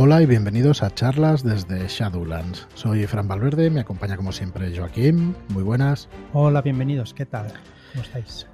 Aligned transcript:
Hola 0.00 0.22
y 0.22 0.26
bienvenidos 0.26 0.84
a 0.84 0.94
charlas 0.94 1.42
desde 1.42 1.88
Shadowlands. 1.88 2.68
Soy 2.74 3.04
Fran 3.08 3.26
Valverde, 3.26 3.68
me 3.68 3.80
acompaña 3.80 4.16
como 4.16 4.30
siempre 4.30 4.72
Joaquín. 4.72 5.34
Muy 5.48 5.64
buenas. 5.64 6.08
Hola, 6.32 6.62
bienvenidos. 6.62 7.12
¿Qué 7.12 7.26
tal? 7.26 7.48
¿Cómo 7.90 8.04
estáis? 8.04 8.46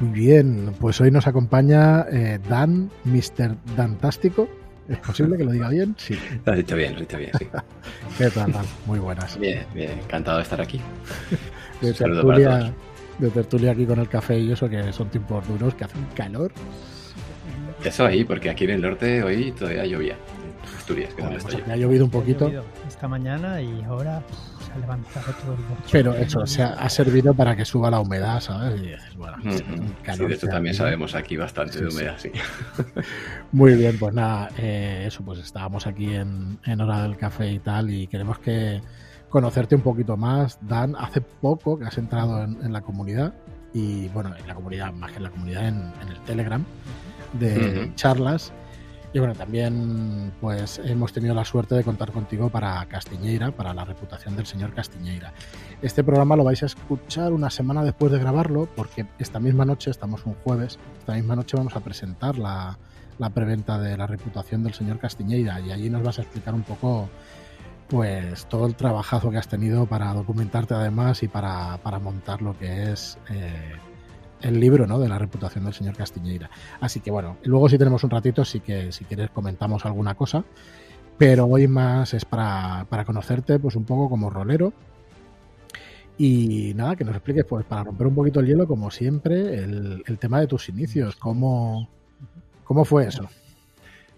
Muy 0.00 0.10
bien, 0.10 0.74
pues 0.80 1.00
hoy 1.00 1.12
nos 1.12 1.28
acompaña 1.28 2.06
eh, 2.10 2.40
Dan, 2.48 2.90
Mr. 3.04 3.56
Dantástico. 3.76 4.48
¿Es 4.88 4.98
posible 4.98 5.36
que 5.36 5.44
lo 5.44 5.52
diga 5.52 5.68
bien? 5.68 5.94
Sí. 5.96 6.18
Lo 6.44 6.52
has 6.52 6.58
dicho 6.58 6.74
bien, 6.74 6.94
lo 6.94 6.96
has 6.96 7.02
dicho 7.02 7.18
bien, 7.18 7.30
sí. 7.38 7.46
¿Qué 8.18 8.30
tal, 8.30 8.50
Dan? 8.50 8.66
Muy 8.86 8.98
buenas. 8.98 9.38
Bien, 9.38 9.64
bien, 9.72 9.92
encantado 9.92 10.38
de 10.38 10.42
estar 10.42 10.60
aquí. 10.60 10.80
De 11.80 11.92
tertulia, 11.92 12.74
de 13.20 13.30
tertulia 13.30 13.70
aquí 13.70 13.86
con 13.86 14.00
el 14.00 14.08
café 14.08 14.40
y 14.40 14.50
eso, 14.50 14.68
que 14.68 14.92
son 14.92 15.08
tiempos 15.08 15.46
duros, 15.46 15.72
que 15.76 15.84
hacen 15.84 16.04
calor. 16.16 16.50
Eso 17.84 18.06
ahí, 18.06 18.24
porque 18.24 18.50
aquí 18.50 18.64
en 18.64 18.70
el 18.70 18.80
norte 18.80 19.22
hoy 19.22 19.52
todavía 19.52 19.86
llovía. 19.86 20.16
Asturias, 20.84 21.14
que 21.14 21.22
Joder, 21.22 21.36
no 21.38 21.42
pues 21.42 21.54
estoy. 21.54 21.66
me 21.66 21.72
ha 21.72 21.76
llovido 21.78 22.04
un 22.04 22.10
poquito, 22.10 22.44
llovido 22.44 22.64
esta 22.86 23.08
mañana 23.08 23.58
y 23.62 23.82
ahora 23.84 24.22
pues, 24.28 24.66
se 24.66 24.72
ha 24.74 24.76
levantado 24.76 25.32
todo 25.32 25.52
el 25.54 25.58
bochorno. 25.62 25.84
pero 25.90 26.14
eso 26.14 26.46
se 26.46 26.62
ha, 26.62 26.74
ha 26.74 26.88
servido 26.90 27.32
para 27.32 27.56
que 27.56 27.64
suba 27.64 27.90
la 27.90 28.00
humedad, 28.00 28.38
¿sabes? 28.40 28.78
Y 28.82 28.88
dices, 28.88 29.16
bueno, 29.16 29.38
Ujú. 29.38 29.48
un 29.48 29.96
Sí, 30.14 30.26
de 30.26 30.34
hecho 30.34 30.46
también 30.46 30.74
sabemos 30.74 31.14
aquí 31.14 31.38
bastante 31.38 31.80
de 31.80 31.90
Sí, 31.90 31.90
sí. 31.90 31.96
humedad, 32.02 32.16
sí. 32.18 32.30
Muy 33.52 33.74
bien, 33.76 33.96
pues 33.98 34.12
nada, 34.12 34.50
eh, 34.58 35.04
eso, 35.06 35.24
pues 35.24 35.38
estábamos 35.38 35.86
aquí 35.86 36.14
en, 36.14 36.58
en 36.66 36.80
hora 36.82 37.02
del 37.02 37.16
café 37.16 37.50
y 37.50 37.60
tal, 37.60 37.88
y 37.90 38.06
queremos 38.06 38.38
que 38.40 38.82
conocerte 39.30 39.74
un 39.76 39.80
poquito 39.82 40.18
más. 40.18 40.58
Dan, 40.60 40.96
hace 40.98 41.22
poco 41.22 41.78
que 41.78 41.86
has 41.86 41.96
entrado 41.96 42.44
en, 42.44 42.58
en 42.62 42.74
la 42.74 42.82
comunidad, 42.82 43.32
y 43.72 44.08
bueno, 44.08 44.36
en 44.36 44.46
la 44.46 44.54
comunidad, 44.54 44.92
más 44.92 45.12
que 45.12 45.16
en 45.16 45.22
la 45.22 45.30
comunidad, 45.30 45.66
en, 45.66 45.76
en 46.02 46.08
el 46.10 46.20
Telegram 46.26 46.62
de 47.32 47.84
Ujú. 47.86 47.94
charlas. 47.94 48.52
Y 49.14 49.20
bueno, 49.20 49.34
también 49.36 50.32
pues 50.40 50.80
hemos 50.84 51.12
tenido 51.12 51.36
la 51.36 51.44
suerte 51.44 51.76
de 51.76 51.84
contar 51.84 52.10
contigo 52.10 52.50
para 52.50 52.84
Castiñeira, 52.86 53.52
para 53.52 53.72
la 53.72 53.84
reputación 53.84 54.34
del 54.34 54.44
señor 54.44 54.74
Castiñeira. 54.74 55.32
Este 55.82 56.02
programa 56.02 56.34
lo 56.34 56.42
vais 56.42 56.64
a 56.64 56.66
escuchar 56.66 57.32
una 57.32 57.48
semana 57.48 57.84
después 57.84 58.10
de 58.10 58.18
grabarlo, 58.18 58.68
porque 58.74 59.06
esta 59.20 59.38
misma 59.38 59.64
noche, 59.64 59.92
estamos 59.92 60.26
un 60.26 60.34
jueves, 60.34 60.80
esta 60.98 61.14
misma 61.14 61.36
noche 61.36 61.56
vamos 61.56 61.76
a 61.76 61.80
presentar 61.80 62.38
la, 62.38 62.76
la 63.18 63.30
preventa 63.30 63.78
de 63.78 63.96
la 63.96 64.08
reputación 64.08 64.64
del 64.64 64.74
señor 64.74 64.98
Castiñeira 64.98 65.60
y 65.60 65.70
allí 65.70 65.88
nos 65.90 66.02
vas 66.02 66.18
a 66.18 66.22
explicar 66.22 66.52
un 66.52 66.64
poco 66.64 67.08
pues 67.86 68.46
todo 68.46 68.66
el 68.66 68.74
trabajazo 68.74 69.30
que 69.30 69.38
has 69.38 69.46
tenido 69.46 69.86
para 69.86 70.12
documentarte 70.12 70.74
además 70.74 71.22
y 71.22 71.28
para, 71.28 71.78
para 71.84 72.00
montar 72.00 72.42
lo 72.42 72.58
que 72.58 72.90
es 72.90 73.16
eh, 73.30 73.74
el 74.40 74.60
libro 74.60 74.86
¿no? 74.86 74.98
de 74.98 75.08
la 75.08 75.18
reputación 75.18 75.64
del 75.64 75.74
señor 75.74 75.96
Castiñeira. 75.96 76.50
Así 76.80 77.00
que 77.00 77.10
bueno, 77.10 77.38
luego 77.44 77.68
si 77.68 77.78
tenemos 77.78 78.04
un 78.04 78.10
ratito, 78.10 78.44
sí 78.44 78.60
que 78.60 78.92
si 78.92 79.04
quieres 79.04 79.30
comentamos 79.30 79.84
alguna 79.86 80.14
cosa, 80.14 80.44
pero 81.18 81.46
hoy 81.46 81.68
más 81.68 82.14
es 82.14 82.24
para, 82.24 82.86
para 82.88 83.04
conocerte 83.04 83.58
pues 83.58 83.76
un 83.76 83.84
poco 83.84 84.08
como 84.08 84.30
rolero. 84.30 84.72
Y 86.16 86.72
nada, 86.74 86.94
que 86.94 87.04
nos 87.04 87.16
expliques, 87.16 87.44
pues 87.44 87.64
para 87.64 87.82
romper 87.82 88.06
un 88.06 88.14
poquito 88.14 88.38
el 88.38 88.46
hielo, 88.46 88.68
como 88.68 88.90
siempre, 88.90 89.56
el, 89.56 90.04
el 90.06 90.18
tema 90.18 90.38
de 90.38 90.46
tus 90.46 90.68
inicios, 90.68 91.16
cómo, 91.16 91.90
cómo 92.62 92.84
fue 92.84 93.08
eso. 93.08 93.28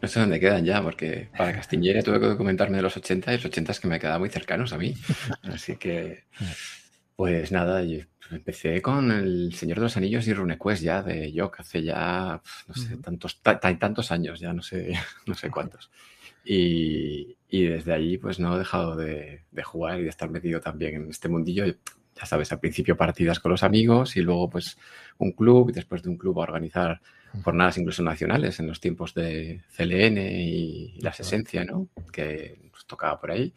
No 0.02 0.08
sé 0.08 0.20
dónde 0.20 0.38
quedan 0.38 0.64
ya, 0.64 0.82
porque 0.82 1.28
para 1.36 1.54
Castiñera 1.54 2.02
tuve 2.02 2.20
que 2.20 2.26
documentarme 2.26 2.76
de 2.76 2.82
los 2.82 2.96
80 2.96 3.32
y 3.32 3.36
los 3.36 3.46
80 3.46 3.72
es 3.72 3.80
que 3.80 3.88
me 3.88 3.98
quedaban 3.98 4.20
muy 4.20 4.28
cercanos 4.28 4.72
a 4.72 4.78
mí. 4.78 4.94
Así 5.42 5.76
que, 5.76 6.24
pues 7.16 7.50
nada, 7.50 7.82
yo 7.82 8.00
empecé 8.30 8.80
con 8.82 9.10
El 9.10 9.52
Señor 9.54 9.78
de 9.78 9.82
los 9.84 9.96
Anillos 9.96 10.26
y 10.28 10.34
RuneQuest 10.34 10.82
ya 10.82 11.02
de 11.02 11.32
Yok 11.32 11.60
hace 11.60 11.82
ya, 11.82 12.40
no 12.68 12.74
sé, 12.74 12.96
tantos, 12.98 13.40
ta- 13.42 13.58
ta- 13.60 13.78
tantos 13.78 14.10
años, 14.12 14.40
ya 14.40 14.52
no 14.52 14.62
sé, 14.62 14.92
no 15.26 15.34
sé 15.34 15.50
cuántos. 15.50 15.90
Y, 16.44 17.36
y 17.48 17.64
desde 17.64 17.92
allí 17.92 18.18
pues 18.18 18.38
no 18.38 18.54
he 18.54 18.58
dejado 18.58 18.96
de, 18.96 19.42
de 19.50 19.62
jugar 19.62 20.00
y 20.00 20.04
de 20.04 20.08
estar 20.10 20.30
metido 20.30 20.60
también 20.60 20.94
en 20.94 21.10
este 21.10 21.28
mundillo. 21.28 21.64
Ya 21.66 22.24
sabes, 22.24 22.50
al 22.52 22.60
principio 22.60 22.96
partidas 22.96 23.40
con 23.40 23.50
los 23.52 23.62
amigos 23.62 24.16
y 24.16 24.22
luego 24.22 24.48
pues 24.48 24.78
un 25.18 25.32
club 25.32 25.70
y 25.70 25.72
después 25.72 26.02
de 26.02 26.08
un 26.08 26.16
club 26.16 26.38
a 26.40 26.44
organizar 26.44 27.00
jornadas 27.42 27.76
incluso 27.76 28.02
nacionales 28.02 28.58
en 28.60 28.68
los 28.68 28.80
tiempos 28.80 29.12
de 29.12 29.60
CLN 29.76 30.16
y 30.18 30.98
las 31.00 31.20
Esencia, 31.20 31.64
¿no? 31.64 31.88
Que 32.10 32.58
nos 32.72 32.86
tocaba 32.86 33.20
por 33.20 33.32
ahí. 33.32 33.52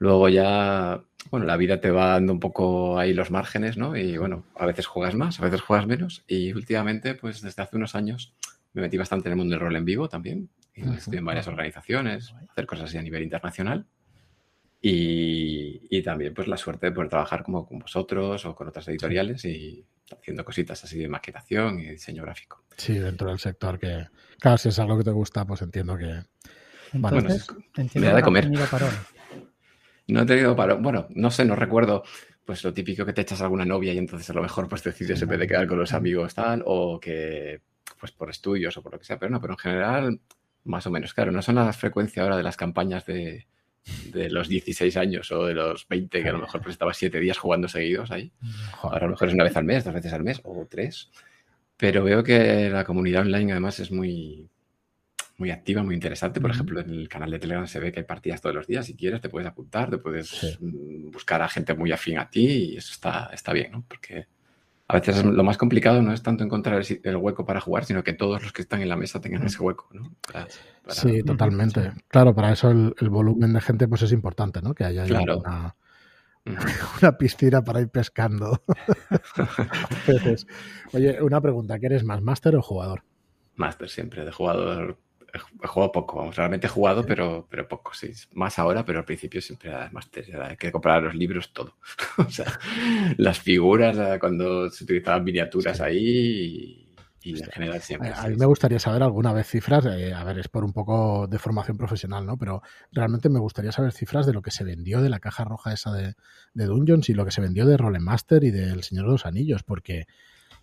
Luego 0.00 0.30
ya, 0.30 1.04
bueno, 1.30 1.44
la 1.44 1.58
vida 1.58 1.78
te 1.78 1.90
va 1.90 2.12
dando 2.12 2.32
un 2.32 2.40
poco 2.40 2.98
ahí 2.98 3.12
los 3.12 3.30
márgenes, 3.30 3.76
¿no? 3.76 3.94
Y 3.96 4.16
bueno, 4.16 4.46
a 4.56 4.64
veces 4.64 4.86
juegas 4.86 5.14
más, 5.14 5.38
a 5.38 5.44
veces 5.44 5.60
juegas 5.60 5.86
menos. 5.86 6.24
Y 6.26 6.54
últimamente, 6.54 7.14
pues 7.14 7.42
desde 7.42 7.62
hace 7.62 7.76
unos 7.76 7.94
años, 7.94 8.32
me 8.72 8.80
metí 8.80 8.96
bastante 8.96 9.28
en 9.28 9.32
el 9.32 9.36
mundo 9.36 9.52
del 9.52 9.60
rol 9.60 9.76
en 9.76 9.84
vivo 9.84 10.08
también. 10.08 10.48
Y 10.74 10.88
estoy 10.88 11.18
en 11.18 11.24
varias 11.26 11.48
organizaciones, 11.48 12.34
hacer 12.48 12.64
cosas 12.64 12.86
así 12.86 12.96
a 12.96 13.02
nivel 13.02 13.22
internacional. 13.22 13.86
Y, 14.80 15.82
y 15.90 16.02
también 16.02 16.32
pues 16.32 16.48
la 16.48 16.56
suerte 16.56 16.86
de 16.86 16.92
poder 16.92 17.10
trabajar 17.10 17.42
como 17.42 17.66
con 17.66 17.80
vosotros 17.80 18.46
o 18.46 18.54
con 18.54 18.68
otras 18.68 18.88
editoriales 18.88 19.44
y 19.44 19.84
haciendo 20.10 20.46
cositas 20.46 20.82
así 20.82 20.98
de 20.98 21.08
maquetación 21.08 21.78
y 21.78 21.90
diseño 21.90 22.22
gráfico. 22.22 22.64
Sí, 22.78 22.94
dentro 22.94 23.28
del 23.28 23.38
sector 23.38 23.78
que, 23.78 24.06
claro, 24.38 24.56
si 24.56 24.70
es 24.70 24.78
algo 24.78 24.96
que 24.96 25.04
te 25.04 25.10
gusta, 25.10 25.44
pues 25.44 25.60
entiendo 25.60 25.98
que... 25.98 26.22
Bueno, 26.94 27.18
Entonces, 27.18 27.46
bueno, 27.48 27.64
entiendo 27.76 28.06
me 28.06 28.12
da 28.12 28.16
de 28.16 28.22
comer. 28.22 28.50
parón. 28.70 28.94
No 30.10 30.22
he 30.22 30.26
tenido 30.26 30.56
para, 30.56 30.74
bueno, 30.74 31.06
no 31.10 31.30
sé, 31.30 31.44
no 31.44 31.56
recuerdo, 31.56 32.02
pues 32.44 32.64
lo 32.64 32.72
típico 32.72 33.04
que 33.04 33.12
te 33.12 33.22
echas 33.22 33.40
a 33.40 33.44
alguna 33.44 33.64
novia 33.64 33.92
y 33.92 33.98
entonces 33.98 34.28
a 34.30 34.32
lo 34.32 34.42
mejor 34.42 34.68
pues 34.68 34.82
decides 34.82 35.22
en 35.22 35.28
vez 35.28 35.38
de 35.38 35.46
quedar 35.46 35.66
con 35.66 35.78
los 35.78 35.92
amigos 35.92 36.34
tal, 36.34 36.62
o 36.66 36.98
que 36.98 37.60
pues 37.98 38.12
por 38.12 38.30
estudios 38.30 38.76
o 38.76 38.82
por 38.82 38.92
lo 38.92 38.98
que 38.98 39.04
sea, 39.04 39.18
pero 39.18 39.30
no, 39.30 39.40
pero 39.40 39.54
en 39.54 39.58
general 39.58 40.20
más 40.64 40.86
o 40.86 40.90
menos, 40.90 41.14
claro, 41.14 41.32
no 41.32 41.42
son 41.42 41.54
la 41.54 41.72
frecuencia 41.72 42.22
ahora 42.22 42.36
de 42.36 42.42
las 42.42 42.56
campañas 42.56 43.06
de, 43.06 43.46
de 44.12 44.30
los 44.30 44.48
16 44.48 44.96
años 44.96 45.30
o 45.32 45.46
de 45.46 45.54
los 45.54 45.88
20, 45.88 46.22
que 46.22 46.28
a 46.28 46.32
lo 46.32 46.40
mejor 46.40 46.60
pues 46.60 46.74
estabas 46.74 46.96
7 46.96 47.18
días 47.20 47.38
jugando 47.38 47.68
seguidos 47.68 48.10
ahí. 48.10 48.32
Joder, 48.76 48.94
Ahora 48.94 48.98
a 48.98 49.08
lo 49.08 49.10
mejor 49.12 49.28
es 49.28 49.34
una 49.34 49.44
vez 49.44 49.56
al 49.56 49.64
mes, 49.64 49.84
dos 49.84 49.94
veces 49.94 50.12
al 50.12 50.22
mes 50.22 50.40
o 50.44 50.66
tres. 50.68 51.10
Pero 51.76 52.04
veo 52.04 52.22
que 52.22 52.68
la 52.68 52.84
comunidad 52.84 53.22
online 53.22 53.52
además 53.52 53.80
es 53.80 53.90
muy, 53.90 54.50
muy 55.40 55.50
activa, 55.50 55.82
muy 55.82 55.94
interesante. 55.96 56.40
Por 56.40 56.50
ejemplo, 56.52 56.78
en 56.80 56.90
el 56.90 57.08
canal 57.08 57.30
de 57.30 57.40
Telegram 57.40 57.66
se 57.66 57.80
ve 57.80 57.90
que 57.90 58.00
hay 58.00 58.06
partidas 58.06 58.40
todos 58.40 58.54
los 58.54 58.66
días. 58.68 58.86
Si 58.86 58.94
quieres, 58.94 59.20
te 59.20 59.28
puedes 59.28 59.48
apuntar, 59.48 59.90
te 59.90 59.98
puedes 59.98 60.28
Sí. 60.28 60.56
mm, 60.60 61.10
buscar 61.10 61.42
a 61.42 61.48
gente 61.48 61.74
muy 61.74 61.90
afín 61.90 62.18
a 62.18 62.30
ti 62.30 62.46
y 62.46 62.76
eso 62.76 62.92
está, 62.92 63.30
está 63.32 63.52
bien, 63.52 63.72
¿no? 63.72 63.84
Porque 63.88 64.26
a 64.86 64.94
veces 64.94 65.24
lo 65.24 65.44
más 65.44 65.56
complicado 65.56 66.02
no 66.02 66.12
es 66.12 66.22
tanto 66.22 66.42
encontrar 66.44 66.82
el, 67.02 67.16
hueco 67.16 67.44
para 67.46 67.60
jugar, 67.60 67.84
sino 67.84 68.02
que 68.04 68.12
todos 68.12 68.42
los 68.42 68.52
que 68.52 68.62
están 68.62 68.82
en 68.82 68.88
la 68.88 68.96
mesa 68.96 69.20
tengan 69.20 69.44
ese 69.44 69.62
hueco, 69.62 69.88
¿no? 69.92 70.14
Para- 70.32 70.46
para- 70.82 70.94
Sí, 70.94 71.22
totalmente. 71.22 71.90
Sí. 71.92 72.00
Claro, 72.08 72.34
para 72.34 72.52
eso 72.52 72.70
el, 72.70 72.94
el 73.00 73.08
volumen 73.08 73.52
de 73.52 73.60
gente 73.60 73.86
pues 73.88 74.02
es 74.02 74.12
importante, 74.12 74.60
¿no? 74.62 74.74
Que 74.74 74.84
haya 74.84 75.04
Claro. 75.04 75.38
una, 75.38 75.76
una 77.02 77.12
piscina 77.16 77.62
para 77.62 77.80
ir 77.80 77.88
pescando. 77.88 78.62
Oye, 80.92 81.22
una 81.22 81.40
pregunta, 81.40 81.78
¿qué 81.78 81.86
eres 81.86 82.04
más, 82.04 82.22
máster 82.22 82.56
o 82.56 82.62
jugador? 82.62 83.02
Máster 83.56 83.88
siempre, 83.88 84.24
de 84.24 84.32
jugador. 84.32 84.98
He 85.32 85.38
ju- 85.38 85.60
he 85.62 85.66
jugado 85.66 85.92
poco, 85.92 86.16
vamos, 86.18 86.36
realmente 86.36 86.66
he 86.66 86.70
jugado, 86.70 87.04
pero, 87.04 87.46
pero 87.50 87.68
poco, 87.68 87.92
sí. 87.94 88.12
Más 88.34 88.58
ahora, 88.58 88.84
pero 88.84 88.98
al 89.00 89.04
principio 89.04 89.40
siempre 89.40 89.70
era. 89.70 89.90
Era 90.14 90.48
hay 90.48 90.56
que 90.56 90.72
comprar 90.72 91.02
los 91.02 91.14
libros, 91.14 91.52
todo. 91.52 91.76
o 92.18 92.30
sea, 92.30 92.46
las 93.16 93.38
figuras, 93.38 93.96
eh, 93.98 94.18
cuando 94.18 94.70
se 94.70 94.84
utilizaban 94.84 95.24
miniaturas 95.24 95.76
Sí. 95.76 95.82
ahí 95.82 96.86
y, 97.22 97.38
en 97.38 97.50
general 97.50 97.80
siempre. 97.82 98.08
A, 98.10 98.22
a 98.22 98.28
mí 98.28 98.36
me 98.36 98.46
gustaría 98.46 98.78
saber 98.78 99.02
alguna 99.02 99.32
vez 99.34 99.46
cifras, 99.46 99.84
eh, 99.86 100.14
a 100.14 100.24
ver, 100.24 100.38
es 100.38 100.48
por 100.48 100.64
un 100.64 100.72
poco 100.72 101.26
de 101.26 101.38
formación 101.38 101.76
profesional, 101.76 102.24
¿no? 102.24 102.38
Pero 102.38 102.62
realmente 102.92 103.28
me 103.28 103.38
gustaría 103.38 103.72
saber 103.72 103.92
cifras 103.92 104.24
de 104.26 104.32
lo 104.32 104.40
que 104.40 104.50
se 104.50 104.64
vendió 104.64 105.02
de 105.02 105.10
la 105.10 105.20
caja 105.20 105.44
roja 105.44 105.72
esa 105.74 105.92
de, 105.92 106.14
de 106.54 106.64
Dungeons 106.64 107.10
y 107.10 107.14
lo 107.14 107.24
que 107.26 107.30
se 107.30 107.42
vendió 107.42 107.66
de 107.66 107.76
Rolemaster 107.76 108.42
y 108.44 108.50
del 108.50 108.82
Señor 108.82 109.04
de 109.04 109.12
los 109.12 109.26
Anillos, 109.26 109.62
porque 109.62 110.06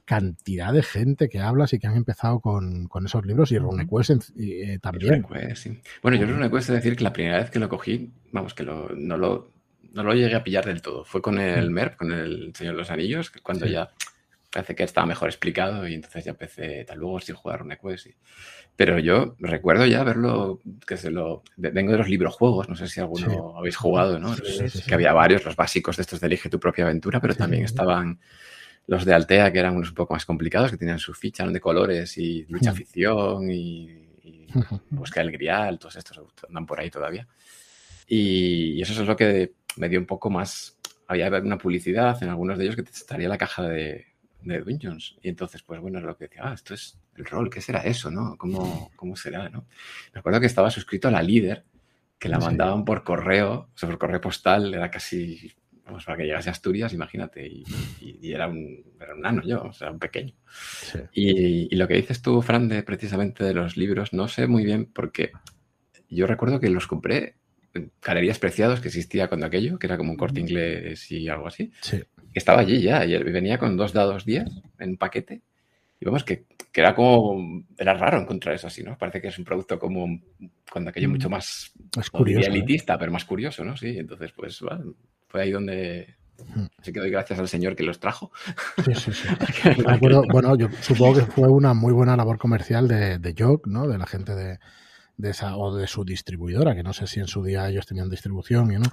cantidad 0.07 0.71
de 0.71 0.81
gente 0.83 1.27
que 1.27 1.39
hablas 1.39 1.73
y 1.73 1.79
que 1.79 1.85
han 1.87 1.97
empezado 1.97 2.39
con, 2.39 2.87
con 2.87 3.05
esos 3.05 3.25
libros 3.25 3.51
y. 3.51 3.59
RuneQuest 3.59 4.29
eh, 4.39 4.79
también. 4.81 5.21
RuneQuest, 5.23 5.55
sí. 5.61 5.79
Bueno, 6.01 6.17
yo 6.17 6.25
RuneQuest 6.25 6.69
de 6.69 6.75
decir 6.75 6.95
que 6.95 7.03
la 7.03 7.11
primera 7.13 7.37
vez 7.39 7.49
que 7.51 7.59
lo 7.59 7.67
cogí, 7.67 8.09
vamos, 8.31 8.53
que 8.53 8.63
lo- 8.63 8.89
no, 8.95 9.17
lo, 9.17 9.51
no 9.91 10.03
lo 10.03 10.13
llegué 10.13 10.33
a 10.35 10.43
pillar 10.43 10.65
del 10.65 10.81
todo. 10.81 11.03
Fue 11.03 11.21
con 11.21 11.37
el. 11.39 11.69
MERP, 11.69 11.97
con 11.97 12.13
el 12.13 12.53
Señor 12.55 12.73
de 12.75 12.79
los 12.79 12.89
Anillos, 12.89 13.29
cuando 13.43 13.65
Sí. 13.65 13.73
ya 13.73 13.89
parece 14.49 14.75
que 14.75 14.83
estaba 14.83 15.05
mejor 15.05 15.27
explicado 15.27 15.85
y 15.87 15.93
entonces 15.93 16.23
ya 16.23 16.31
empecé, 16.31 16.85
tal 16.85 16.99
luego 16.99 17.19
sí 17.19 17.33
jugar 17.35 17.59
RuneQuest. 17.59 18.07
y- 18.07 18.15
Pero 18.77 18.97
yo 18.99 19.35
recuerdo 19.39 19.85
ya 19.87 20.03
verlo, 20.05 20.61
que 20.87 20.95
se 20.95 21.11
lo... 21.11 21.43
Vengo 21.57 21.91
de 21.91 21.97
los 21.97 22.07
libros 22.07 22.33
juegos, 22.33 22.69
no 22.69 22.75
sé 22.77 22.87
si 22.87 23.01
alguno 23.01 23.29
Sí. 23.29 23.35
habéis 23.57 23.75
jugado, 23.75 24.19
¿no? 24.19 24.33
Sí. 24.35 24.83
Que 24.87 24.93
había 24.95 25.11
varios, 25.11 25.43
los 25.43 25.57
básicos 25.57 25.97
de 25.97 26.01
estos 26.03 26.21
de 26.21 26.27
Elige 26.27 26.49
tu 26.49 26.59
propia 26.61 26.85
aventura, 26.85 27.19
pero 27.19 27.35
también 27.35 27.65
estaban 27.65 28.19
los 28.87 29.05
de 29.05 29.13
Altea, 29.13 29.51
que 29.51 29.59
eran 29.59 29.75
unos 29.75 29.89
un 29.89 29.95
poco 29.95 30.13
más 30.13 30.25
complicados, 30.25 30.71
que 30.71 30.77
tenían 30.77 30.99
su 30.99 31.13
ficha, 31.13 31.43
eran 31.43 31.53
de 31.53 31.59
colores 31.59 32.17
y 32.17 32.45
lucha 32.49 32.73
ficción 32.73 33.51
y, 33.51 33.89
y 34.23 34.47
buscar 34.89 35.25
el 35.25 35.31
grial, 35.31 35.77
todos 35.77 35.97
estos 35.97 36.19
andan 36.47 36.65
por 36.65 36.79
ahí 36.79 36.89
todavía. 36.89 37.27
Y, 38.07 38.73
y 38.73 38.81
eso 38.81 39.01
es 39.01 39.07
lo 39.07 39.15
que 39.15 39.53
me 39.75 39.89
dio 39.89 39.99
un 39.99 40.05
poco 40.05 40.29
más. 40.29 40.77
Había 41.07 41.29
una 41.29 41.57
publicidad 41.57 42.21
en 42.23 42.29
algunos 42.29 42.57
de 42.57 42.63
ellos 42.63 42.75
que 42.75 42.83
te 42.83 42.91
estaría 42.91 43.29
la 43.29 43.37
caja 43.37 43.63
de, 43.63 44.07
de 44.41 44.61
Dungeons. 44.61 45.17
Y 45.21 45.29
entonces, 45.29 45.61
pues 45.63 45.79
bueno, 45.79 45.99
es 45.99 46.05
lo 46.05 46.17
que 46.17 46.25
decía, 46.25 46.43
ah, 46.45 46.53
esto 46.53 46.73
es, 46.73 46.97
el 47.15 47.25
rol, 47.25 47.49
¿qué 47.49 47.61
será 47.61 47.81
eso, 47.81 48.09
no? 48.09 48.37
¿Cómo, 48.37 48.91
cómo 48.95 49.15
será, 49.15 49.49
no? 49.49 49.65
Me 50.13 50.19
acuerdo 50.19 50.39
que 50.39 50.45
estaba 50.45 50.71
suscrito 50.71 51.07
a 51.07 51.11
la 51.11 51.21
líder, 51.21 51.65
que 52.17 52.29
la 52.29 52.39
mandaban 52.39 52.85
por 52.85 53.03
correo, 53.03 53.69
o 53.73 53.77
sea, 53.77 53.89
por 53.89 53.97
correo 53.97 54.21
postal, 54.21 54.73
era 54.73 54.89
casi, 54.89 55.53
vamos, 55.87 56.05
para 56.05 56.17
que 56.17 56.25
llegase 56.25 56.49
a 56.49 56.51
Asturias, 56.51 56.93
imagínate, 56.93 57.47
y, 57.47 58.31
era, 58.31 58.47
un, 58.47 58.83
era 58.99 59.15
un 59.15 59.21
nano 59.21 59.41
yo, 59.43 59.63
o 59.63 59.73
sea, 59.73 59.89
un 59.91 59.99
pequeño. 59.99 60.33
Y, 61.13 61.73
y, 61.73 61.75
lo 61.77 61.87
que 61.87 61.95
dices 61.95 62.21
tú, 62.21 62.41
Fran, 62.41 62.67
de, 62.67 62.83
precisamente 62.83 63.43
de 63.43 63.53
los 63.53 63.77
libros, 63.77 64.13
no 64.13 64.27
sé 64.27 64.47
muy 64.47 64.63
bien 64.63 64.85
porque 64.85 65.31
yo 66.09 66.27
recuerdo 66.27 66.59
que 66.59 66.69
los 66.69 66.87
compré 66.87 67.35
en 67.73 67.91
Galerías 68.01 68.39
Preciados, 68.39 68.79
que 68.79 68.87
existía 68.87 69.27
cuando 69.27 69.45
aquello, 69.45 69.79
que 69.79 69.87
era 69.87 69.97
como 69.97 70.11
un 70.11 70.17
corte 70.17 70.39
inglés 70.39 71.11
y 71.11 71.27
algo 71.29 71.47
así. 71.47 71.71
Sí. 71.81 72.03
estaba 72.33 72.61
allí 72.61 72.81
ya, 72.81 73.05
y 73.05 73.17
venía 73.23 73.57
con 73.57 73.77
dos 73.77 73.93
dados 73.93 74.25
10 74.25 74.45
en 74.79 74.97
paquete. 74.97 75.41
Y 75.99 76.05
vamos, 76.05 76.23
que, 76.23 76.45
que, 76.71 76.81
era 76.81 76.93
como. 76.93 77.63
Era 77.75 77.95
raro 77.95 78.19
encontrar 78.19 78.53
eso 78.53 78.67
así, 78.67 78.83
¿no? 78.83 78.97
Parece 78.97 79.19
que 79.19 79.29
es 79.29 79.39
un 79.39 79.45
producto 79.45 79.79
como. 79.79 80.21
Cuando 80.71 80.91
aquello 80.91 81.09
mucho 81.09 81.29
más. 81.29 81.71
Es 81.99 82.09
curioso. 82.11 82.47
¿eh? 82.47 82.51
elitista, 82.51 82.99
pero 82.99 83.11
más 83.11 83.25
curioso, 83.25 83.63
¿no? 83.63 83.75
Sí, 83.75 83.97
entonces, 83.97 84.31
pues, 84.31 84.61
bueno, 84.61 84.93
fue 85.27 85.41
ahí 85.41 85.51
donde. 85.51 86.15
Así 86.79 86.93
que 86.93 86.99
doy 86.99 87.09
gracias 87.09 87.39
al 87.39 87.47
señor 87.47 87.75
que 87.75 87.83
los 87.83 87.99
trajo. 87.99 88.31
Sí, 88.85 88.93
sí, 88.95 89.11
sí. 89.11 89.27
bueno, 90.31 90.55
yo 90.55 90.67
supongo 90.81 91.15
que 91.15 91.25
fue 91.25 91.49
una 91.49 91.73
muy 91.73 91.93
buena 91.93 92.15
labor 92.15 92.37
comercial 92.37 92.87
de, 92.87 93.17
de 93.17 93.35
Jock, 93.37 93.67
¿no? 93.67 93.87
De 93.87 93.97
la 93.97 94.05
gente 94.05 94.35
de, 94.35 94.59
de 95.17 95.31
esa 95.31 95.57
o 95.57 95.75
de 95.75 95.87
su 95.87 96.05
distribuidora, 96.05 96.75
que 96.75 96.83
no 96.83 96.93
sé 96.93 97.07
si 97.07 97.19
en 97.19 97.27
su 97.27 97.43
día 97.43 97.67
ellos 97.67 97.85
tenían 97.85 98.09
distribución 98.09 98.71
y 98.71 98.75
no. 98.75 98.85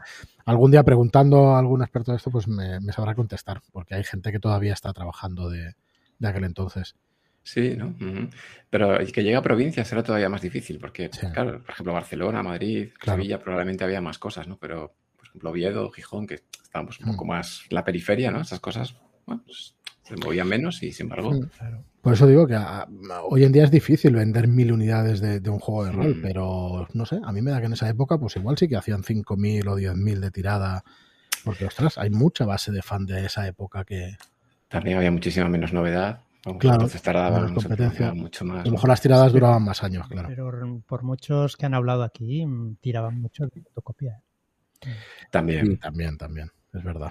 Algún 0.46 0.70
día 0.70 0.82
preguntando 0.82 1.54
a 1.54 1.58
algún 1.58 1.82
experto 1.82 2.12
de 2.12 2.16
esto, 2.16 2.30
pues 2.30 2.48
me, 2.48 2.80
sabrá 2.92 3.14
contestar, 3.14 3.60
porque 3.72 3.94
hay 3.94 4.04
gente 4.04 4.32
que 4.32 4.40
todavía 4.40 4.72
está 4.72 4.92
trabajando 4.92 5.50
de, 5.50 5.74
aquel 6.22 6.44
entonces. 6.44 6.96
Sí, 7.42 7.76
¿no? 7.76 7.94
Pero 8.70 8.96
que 9.12 9.22
llegue 9.22 9.36
a 9.36 9.42
provincias 9.42 9.92
era 9.92 10.02
todavía 10.02 10.30
más 10.30 10.40
difícil, 10.40 10.78
porque, 10.78 11.10
claro, 11.10 11.62
por 11.62 11.70
ejemplo, 11.70 11.92
Barcelona, 11.92 12.42
Madrid, 12.42 12.88
Sevilla, 13.04 13.38
probablemente 13.38 13.84
había 13.84 14.00
más 14.00 14.18
cosas, 14.18 14.48
¿no? 14.48 14.56
Pero, 14.56 14.94
ejemplo, 15.34 15.50
Oviedo, 15.50 15.90
Gijón, 15.90 16.26
que 16.26 16.42
estábamos 16.62 17.00
un 17.00 17.06
poco 17.06 17.24
mm. 17.24 17.28
más 17.28 17.64
la 17.70 17.84
periferia, 17.84 18.30
¿no? 18.30 18.40
Esas 18.40 18.60
cosas, 18.60 18.96
bueno, 19.26 19.42
pues, 19.44 19.74
se 20.02 20.16
movían 20.16 20.46
menos 20.46 20.82
y, 20.82 20.92
sin 20.92 21.04
embargo, 21.04 21.32
mm, 21.32 21.48
por 22.00 22.12
eso 22.12 22.26
digo 22.26 22.46
que 22.46 22.58
hoy 23.30 23.44
en 23.44 23.52
día 23.52 23.64
es 23.64 23.70
difícil 23.70 24.14
vender 24.14 24.46
mil 24.46 24.70
unidades 24.70 25.20
de, 25.20 25.50
un 25.50 25.58
juego 25.58 25.84
de 25.84 25.92
rol, 25.92 26.16
mm. 26.16 26.22
pero 26.22 26.86
no 26.92 27.06
sé, 27.06 27.18
a 27.24 27.32
mí 27.32 27.40
me 27.42 27.50
da 27.50 27.60
que 27.60 27.66
en 27.66 27.72
esa 27.72 27.88
época 27.88 28.18
pues 28.18 28.36
igual 28.36 28.58
sí 28.58 28.68
que 28.68 28.76
hacían 28.76 29.02
5.000 29.02 29.68
o 29.68 29.78
10.000 29.78 30.18
de 30.20 30.30
tirada, 30.30 30.84
porque 31.42 31.64
ostras, 31.64 31.98
hay 31.98 32.10
mucha 32.10 32.44
base 32.44 32.70
de 32.70 32.82
fan 32.82 33.06
de 33.06 33.26
esa 33.26 33.46
época 33.46 33.84
que... 33.84 34.16
También 34.68 34.98
había 34.98 35.10
muchísima 35.10 35.48
menos 35.48 35.72
novedad. 35.72 36.20
claro, 36.58 36.74
entonces 36.74 37.00
tardaban 37.00 37.54
competencia. 37.54 38.12
mucho 38.12 38.44
más. 38.44 38.60
A 38.60 38.66
lo 38.66 38.72
mejor 38.72 38.88
las 38.88 39.00
tiradas 39.00 39.32
duraban 39.32 39.62
más 39.62 39.82
años, 39.82 40.06
claro. 40.08 40.28
Pero 40.28 40.82
por 40.86 41.02
muchos 41.02 41.56
que 41.56 41.64
han 41.64 41.74
hablado 41.74 42.02
aquí, 42.02 42.44
tiraban 42.80 43.20
mucho 43.20 43.46
de 43.46 43.62
fotocopia. 43.62 44.20
También. 45.30 45.78
también, 45.78 46.16
también, 46.16 46.50
es 46.72 46.82
verdad. 46.82 47.10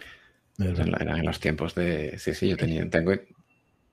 Eran 0.59 1.17
en 1.17 1.25
los 1.25 1.39
tiempos 1.39 1.75
de. 1.75 2.17
Sí, 2.17 2.33
sí, 2.33 2.49
yo 2.49 2.57
tenía, 2.57 2.87
tengo 2.89 3.11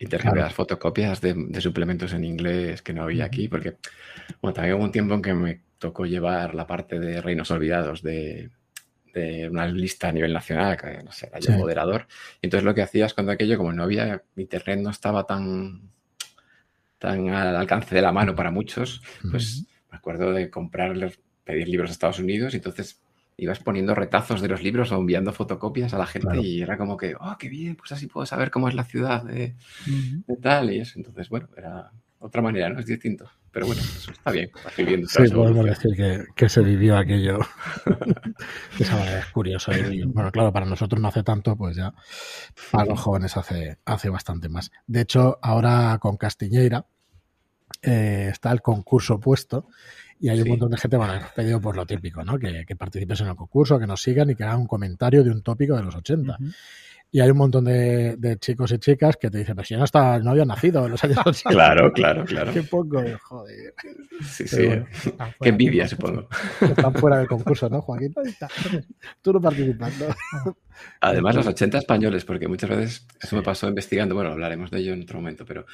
intercambiar 0.00 0.50
fotocopias 0.53 1.21
de, 1.21 1.61
suplementos 1.61 2.15
en 2.15 2.25
inglés 2.25 2.81
que 2.82 2.94
no 2.94 3.03
había 3.03 3.27
aquí, 3.27 3.49
porque 3.49 3.77
bueno, 4.41 4.55
también 4.55 4.77
hubo 4.77 4.85
un 4.85 4.93
tiempo 4.93 5.15
en 5.15 5.23
que 5.23 5.35
me 5.35 5.61
tocó 5.79 6.06
llevar 6.06 6.55
la 6.55 6.67
parte 6.67 6.99
de 6.99 7.21
Reinos 7.21 7.50
Olvidados 7.50 8.03
de, 8.03 8.50
una 9.50 9.67
lista 9.67 10.09
a 10.09 10.12
nivel 10.12 10.32
nacional, 10.32 10.77
que 10.77 11.03
no 11.03 11.12
sé, 11.12 11.27
era 11.27 11.38
yo 11.41 11.53
moderador. 11.53 12.06
Y 12.41 12.47
entonces 12.47 12.65
lo 12.65 12.75
que 12.75 12.82
hacías 12.82 13.12
cuando 13.12 13.32
aquello, 13.32 13.59
como 13.59 13.73
no 13.73 13.82
había, 13.82 14.23
internet 14.37 14.81
no 14.81 14.91
estaba 14.91 15.27
tan, 15.27 15.91
tan 16.99 17.29
al 17.29 17.56
alcance 17.56 17.94
de 17.94 18.03
la 18.03 18.12
mano 18.12 18.35
para 18.35 18.50
muchos, 18.50 19.03
pues 19.31 19.67
me 19.91 19.99
acuerdo 19.99 20.32
de 20.32 20.49
comprar, 20.49 20.94
pedir 21.44 21.69
libros 21.69 21.91
a 21.91 21.93
Estados 21.93 22.21
Unidos 22.21 22.55
y 22.55 22.59
entonces 22.59 23.03
ibas 23.41 23.59
poniendo 23.59 23.95
retazos 23.95 24.43
de 24.43 24.49
los 24.49 24.63
libros 24.63 24.93
o 24.93 24.97
enviando 24.97 25.33
fotocopias 25.33 25.95
a 25.95 25.99
la 25.99 26.07
gente 26.07 26.41
y 26.43 26.61
era 26.61 26.77
como 26.77 26.99
que, 26.99 27.15
oh, 27.19 27.37
qué 27.39 27.49
bien, 27.49 27.75
pues 27.75 27.91
así 27.93 28.07
puedo 28.07 28.27
saber 28.27 28.51
cómo 28.51 28.69
es 28.69 28.75
la 28.75 28.85
ciudad 28.85 29.25
de, 29.25 29.57
tal 30.43 30.71
y 30.71 30.81
eso. 30.81 30.99
Entonces, 30.99 31.31
bueno, 31.31 31.49
era 31.57 31.91
otra 32.19 32.43
manera, 32.43 32.69
¿no? 32.69 32.79
Es 32.79 32.87
distinto. 32.87 33.31
Pero 33.51 33.67
bueno, 33.67 33.81
eso 33.81 34.13
está 34.13 34.31
bien. 34.31 34.51
Sí, 35.09 35.23
podemos 35.33 35.65
decir 35.65 35.97
que, 35.97 36.25
que, 36.37 36.49
se 36.49 36.61
vivió 36.61 36.97
aquello. 36.99 37.41
Esa 38.79 39.19
es 39.19 39.27
curioso. 39.27 39.73
bueno, 40.07 40.31
claro, 40.31 40.53
para 40.53 40.67
nosotros 40.67 41.01
no 41.01 41.09
hace 41.09 41.23
tanto, 41.23 41.57
pues 41.57 41.77
ya 41.77 41.93
para 42.71 42.85
los 42.85 43.01
jóvenes 43.01 43.37
hace, 43.37 43.79
hace 43.87 44.11
bastante 44.11 44.49
más. 44.49 44.71
De 44.87 45.01
hecho, 45.01 45.39
ahora 45.43 45.99
con 46.01 46.17
Castiñeira 46.17 46.87
eh, 47.83 48.29
está 48.31 48.53
el 48.53 48.61
concurso 48.61 49.19
puesto 49.19 49.67
y 50.20 50.28
hay 50.28 50.43
un 50.43 50.49
montón 50.49 50.70
de 50.70 50.76
gente, 50.76 50.99
bueno, 50.99 51.14
pedido 51.34 51.61
por 51.62 51.75
lo 51.75 51.87
típico, 51.87 52.22
¿no? 52.22 52.38
Que, 52.38 52.64
que, 52.67 52.76
participes 52.76 53.22
en 53.22 53.28
el 53.28 53.37
concurso, 53.37 53.78
que 53.78 53.87
nos 53.87 54.02
sigan 54.02 54.28
y 54.28 54.34
que 54.34 54.44
hagan 54.44 54.61
un 54.61 54.67
comentario 54.67 55.25
de 55.25 55.31
un 55.31 55.43
tópico 55.43 55.75
de 55.76 55.82
los 55.82 55.96
80. 55.96 56.37
Y 57.12 57.20
hay 57.20 57.31
un 57.31 57.38
montón 57.38 57.64
de, 57.64 58.17
de, 58.17 58.37
chicos 58.38 58.70
y 58.70 58.78
chicas 58.78 59.17
que 59.17 59.31
te 59.31 59.38
dicen, 59.38 59.56
pero 59.56 59.67
si 59.67 59.75
yo 59.75 59.78
no, 59.78 59.84
estaba, 59.84 60.19
no 60.19 60.31
había 60.31 60.44
nacido 60.44 60.84
en 60.84 60.93
los 60.93 61.02
años 61.02 61.19
80. 61.25 61.50
Claro, 61.50 61.93
claro, 61.93 62.25
claro. 62.25 62.52
Qué 62.52 62.62
poco, 62.62 63.02
joder. 63.22 63.75
Sí, 64.22 64.46
sí. 64.46 64.69
Qué 65.40 65.49
envidia, 65.49 65.88
supongo. 65.88 66.28
Están 66.61 66.94
fuera 66.96 67.19
del 67.19 67.26
concurso, 67.26 67.70
¿no, 67.70 67.81
Joaquín? 67.81 68.14
Tú 69.22 69.32
no 69.32 69.40
participas, 69.40 69.99
¿no? 70.44 70.56
Además, 71.00 71.34
los 71.34 71.46
80 71.46 71.78
españoles, 71.78 72.26
porque 72.26 72.46
muchas 72.46 72.69
veces 72.69 73.06
eso 73.20 73.37
me 73.37 73.43
pasó 73.43 73.67
investigando, 73.69 74.14
bueno, 74.14 74.32
hablaremos 74.32 74.70
de 74.70 74.81
ello 74.81 74.93
en 74.93 75.02
otro 75.02 75.19
momento, 75.19 75.46
pero 75.46 75.64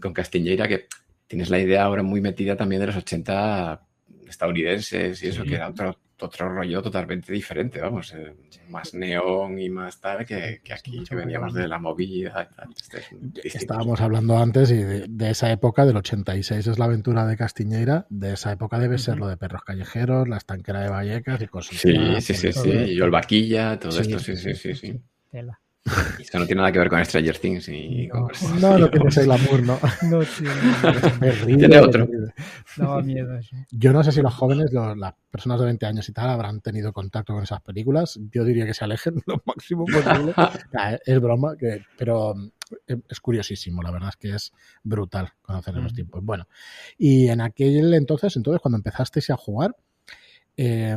con 0.00 0.14
Castiñeira, 0.14 0.66
que 0.66 0.86
tienes 1.28 1.50
la 1.50 1.60
idea 1.60 1.84
ahora 1.84 2.02
muy 2.02 2.22
metida 2.22 2.56
también 2.56 2.80
de 2.80 2.86
los 2.88 2.96
80 2.96 3.89
estadounidenses 4.30 5.22
y 5.22 5.28
eso, 5.28 5.44
que 5.44 5.54
era 5.54 5.68
otro, 5.68 5.96
otro 6.20 6.48
rollo 6.48 6.82
totalmente 6.82 7.32
diferente, 7.32 7.80
vamos, 7.80 8.14
eh, 8.14 8.34
más 8.68 8.94
neón 8.94 9.58
y 9.58 9.68
más 9.68 10.00
tal 10.00 10.24
que, 10.24 10.60
aquí, 10.72 11.04
que 11.04 11.14
veníamos 11.14 11.54
de 11.54 11.68
la 11.68 11.78
movida 11.78 12.48
y 12.50 12.54
tal. 12.54 12.68
Este 13.42 13.58
Estábamos 13.58 14.00
hablando 14.00 14.38
antes 14.38 14.70
y 14.70 14.82
de, 14.82 15.30
esa 15.30 15.50
época, 15.50 15.84
del 15.84 15.96
86 15.96 16.66
es 16.66 16.78
la 16.78 16.86
aventura 16.86 17.26
de 17.26 17.36
Castiñeira, 17.36 18.06
de 18.08 18.34
esa 18.34 18.52
época 18.52 18.78
debe 18.78 18.98
ser 18.98 19.18
lo 19.18 19.28
de 19.28 19.36
Perros 19.36 19.62
Callejeros, 19.62 20.28
la 20.28 20.36
estanquera 20.38 20.80
de 20.80 20.88
Vallecas 20.88 21.42
y 21.42 21.46
cosas 21.46 21.78
Sí, 21.78 22.20
sí, 22.20 22.34
sí, 22.34 22.52
sí, 22.52 22.70
y 22.70 23.00
el 23.00 23.10
Vaquilla, 23.10 23.78
todo 23.78 24.00
esto, 24.00 24.18
sí, 24.18 24.36
sí, 24.36 24.54
sí. 24.54 24.74
sí. 24.74 25.00
Eso 26.20 26.38
no 26.38 26.46
tiene 26.46 26.60
nada 26.60 26.72
que 26.72 26.78
ver 26.78 26.88
con 26.88 27.04
Stranger 27.04 27.38
Things 27.38 27.68
y 27.68 28.06
no, 28.08 28.28
con 28.28 28.60
No, 28.60 28.78
no 28.78 28.90
tiene 28.90 29.08
ese 29.08 29.24
glamour, 29.24 29.62
¿no? 29.62 29.78
No 30.10 30.20
tiene. 30.20 31.56
tiene 31.58 31.78
otro. 31.78 32.08
Daba 32.76 33.02
miedo 33.02 33.36
eso. 33.36 33.56
Yo 33.70 33.92
no 33.92 34.04
sé 34.04 34.12
si 34.12 34.20
los 34.20 34.34
jóvenes, 34.34 34.72
las 34.72 35.14
personas 35.30 35.58
de 35.60 35.66
20 35.66 35.86
años 35.86 36.08
y 36.08 36.12
tal, 36.12 36.28
habrán 36.28 36.60
tenido 36.60 36.92
contacto 36.92 37.32
con 37.32 37.42
esas 37.42 37.62
películas. 37.62 38.20
Yo 38.30 38.44
diría 38.44 38.66
que 38.66 38.74
se 38.74 38.84
alejen 38.84 39.22
lo 39.26 39.42
máximo 39.46 39.86
posible. 39.86 40.34
es 41.04 41.20
broma, 41.20 41.56
que, 41.56 41.82
pero 41.96 42.34
es 42.86 43.20
curiosísimo, 43.20 43.82
la 43.82 43.90
verdad 43.90 44.10
es 44.10 44.16
que 44.16 44.34
es 44.34 44.52
brutal 44.82 45.32
conocer 45.42 45.74
los 45.76 45.94
tiempos. 45.94 46.22
Bueno, 46.22 46.46
y 46.98 47.28
en 47.28 47.40
aquel 47.40 47.94
entonces, 47.94 48.36
entonces, 48.36 48.60
cuando 48.60 48.76
empezasteis 48.76 49.30
a 49.30 49.36
jugar, 49.36 49.74
eh, 50.56 50.96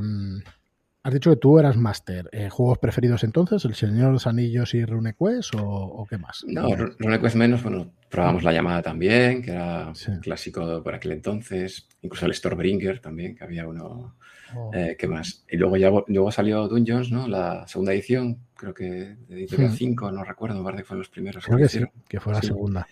Has 1.06 1.14
dicho 1.14 1.32
que 1.32 1.36
tú 1.36 1.60
eras 1.60 1.76
máster. 1.76 2.30
Eh, 2.32 2.50
¿Juegos 2.50 2.78
preferidos 2.78 3.26
entonces? 3.26 3.66
¿El 3.66 3.76
Señor 3.76 4.08
de 4.08 4.12
los 4.14 4.26
Anillos 4.26 4.74
y 4.74 4.86
RuneQuest 4.86 5.56
o, 5.56 5.62
o 5.62 6.06
qué 6.06 6.18
más? 6.18 6.46
No, 6.48 6.74
RuneQuest 6.74 7.36
menos. 7.36 7.62
Bueno, 7.62 7.92
probamos 8.10 8.44
la 8.44 8.54
llamada 8.54 8.82
también, 8.82 9.42
que 9.42 9.52
era 9.52 9.92
un 10.08 10.20
clásico 10.22 10.82
por 10.82 10.96
aquel 10.96 11.12
entonces. 11.12 11.90
Incluso 12.02 12.26
el 12.26 12.34
Stormbringer 12.34 13.00
también, 13.00 13.36
que 13.36 13.44
había 13.44 13.68
uno. 13.68 14.16
Oh. 14.56 14.72
Eh, 14.74 14.96
¿Qué 14.98 15.08
más? 15.08 15.44
Y 15.50 15.58
luego 15.58 15.76
ya 15.76 15.92
luego 16.08 16.32
salió 16.32 16.70
Dungeons, 16.70 17.12
¿no? 17.12 17.28
La 17.28 17.68
segunda 17.68 17.92
edición, 17.92 18.38
creo 18.56 18.74
que 18.74 18.86
de 18.86 19.36
Editorial 19.36 19.72
5, 19.72 20.10
hmm. 20.10 20.16
no 20.16 20.24
recuerdo, 20.24 20.60
me 20.60 20.64
parece 20.64 20.84
que 20.84 20.88
fueron 20.88 21.00
los 21.00 21.10
primeros. 21.10 21.44
Creo 21.44 21.58
que, 21.58 21.68
sí, 21.68 21.84
que 22.08 22.22
fue 22.22 22.32
la 22.32 22.42
segunda. 22.42 22.88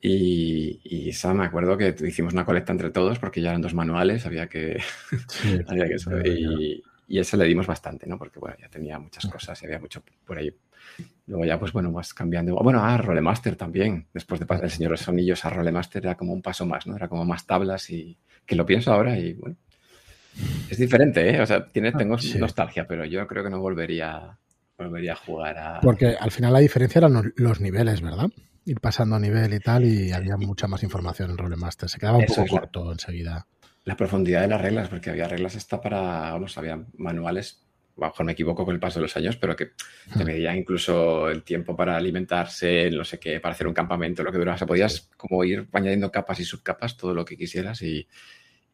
Y, 0.00 0.80
y 0.82 1.10
esa 1.10 1.32
me 1.34 1.44
acuerdo 1.44 1.78
que 1.78 1.94
hicimos 2.06 2.32
una 2.32 2.44
colecta 2.44 2.72
entre 2.72 2.90
todos 2.90 3.18
porque 3.18 3.40
ya 3.40 3.50
eran 3.50 3.62
dos 3.62 3.74
manuales, 3.74 4.26
había 4.26 4.48
que, 4.48 4.82
sí, 5.28 5.60
había 5.68 5.86
que 5.86 5.96
y, 6.28 6.82
y 7.06 7.18
ese 7.18 7.36
le 7.36 7.44
dimos 7.44 7.66
bastante, 7.66 8.06
¿no? 8.06 8.18
Porque, 8.18 8.38
bueno, 8.38 8.56
ya 8.60 8.68
tenía 8.68 8.98
muchas 8.98 9.26
cosas 9.26 9.60
y 9.62 9.66
había 9.66 9.78
mucho 9.78 10.02
por 10.24 10.38
ahí. 10.38 10.54
Luego 11.26 11.44
ya, 11.44 11.58
pues 11.58 11.72
bueno, 11.72 11.92
vas 11.92 12.12
cambiando. 12.14 12.54
Bueno, 12.56 12.84
ah, 12.84 12.96
Rolemaster 12.96 13.56
también. 13.56 14.06
Después 14.12 14.40
de 14.40 14.46
pasar 14.46 14.64
el 14.64 14.70
Señor 14.70 14.90
de 14.90 14.98
los 14.98 15.08
Anillos 15.08 15.44
a 15.44 15.50
Rolemaster 15.50 16.04
era 16.04 16.16
como 16.16 16.32
un 16.32 16.42
paso 16.42 16.66
más, 16.66 16.86
¿no? 16.86 16.96
Era 16.96 17.08
como 17.08 17.24
más 17.24 17.46
tablas 17.46 17.90
y 17.90 18.16
que 18.46 18.56
lo 18.56 18.66
pienso 18.66 18.92
ahora 18.92 19.18
y, 19.18 19.34
bueno, 19.34 19.56
es 20.68 20.78
diferente, 20.78 21.30
¿eh? 21.30 21.40
O 21.40 21.46
sea, 21.46 21.66
tiene, 21.66 21.88
ah, 21.88 21.96
tengo 21.96 22.16
nostalgia, 22.38 22.86
pero 22.86 23.04
yo 23.04 23.26
creo 23.26 23.44
que 23.44 23.50
no 23.50 23.60
volvería, 23.60 24.36
volvería 24.76 25.12
a 25.12 25.16
jugar 25.16 25.58
a... 25.58 25.80
Porque 25.80 26.16
al 26.18 26.30
final 26.30 26.52
la 26.52 26.58
diferencia 26.58 26.98
eran 26.98 27.32
los 27.36 27.60
niveles, 27.60 28.00
¿verdad? 28.00 28.28
Ir 28.66 28.80
pasando 28.80 29.16
a 29.16 29.20
nivel 29.20 29.52
y 29.54 29.60
tal 29.60 29.84
y 29.84 30.12
había 30.12 30.36
mucha 30.36 30.66
más 30.66 30.82
información 30.82 31.30
en 31.30 31.38
Rolemaster. 31.38 31.88
Se 31.88 31.98
quedaba 31.98 32.18
un 32.18 32.26
poco 32.26 32.46
corto 32.46 32.92
enseguida 32.92 33.46
la 33.84 33.96
profundidad 33.96 34.42
de 34.42 34.48
las 34.48 34.60
reglas, 34.60 34.88
porque 34.88 35.10
había 35.10 35.28
reglas 35.28 35.56
hasta 35.56 35.80
para, 35.80 36.32
vamos, 36.32 36.56
había 36.58 36.84
manuales 36.96 37.64
a 37.96 38.00
lo 38.00 38.06
mejor 38.08 38.26
me 38.26 38.32
equivoco 38.32 38.64
con 38.64 38.74
el 38.74 38.80
paso 38.80 38.98
de 38.98 39.02
los 39.02 39.16
años, 39.16 39.36
pero 39.36 39.54
que 39.54 39.70
te 40.16 40.24
medía 40.24 40.54
incluso 40.56 41.28
el 41.30 41.44
tiempo 41.44 41.76
para 41.76 41.96
alimentarse, 41.96 42.90
no 42.90 43.04
sé 43.04 43.20
qué, 43.20 43.38
para 43.38 43.54
hacer 43.54 43.68
un 43.68 43.74
campamento, 43.74 44.22
lo 44.22 44.32
que 44.32 44.38
duraba. 44.38 44.56
O 44.56 44.58
sea, 44.58 44.66
podías 44.66 45.10
como 45.16 45.44
ir 45.44 45.68
añadiendo 45.72 46.10
capas 46.10 46.40
y 46.40 46.44
subcapas, 46.44 46.96
todo 46.96 47.14
lo 47.14 47.24
que 47.24 47.36
quisieras. 47.36 47.82
Y, 47.82 48.08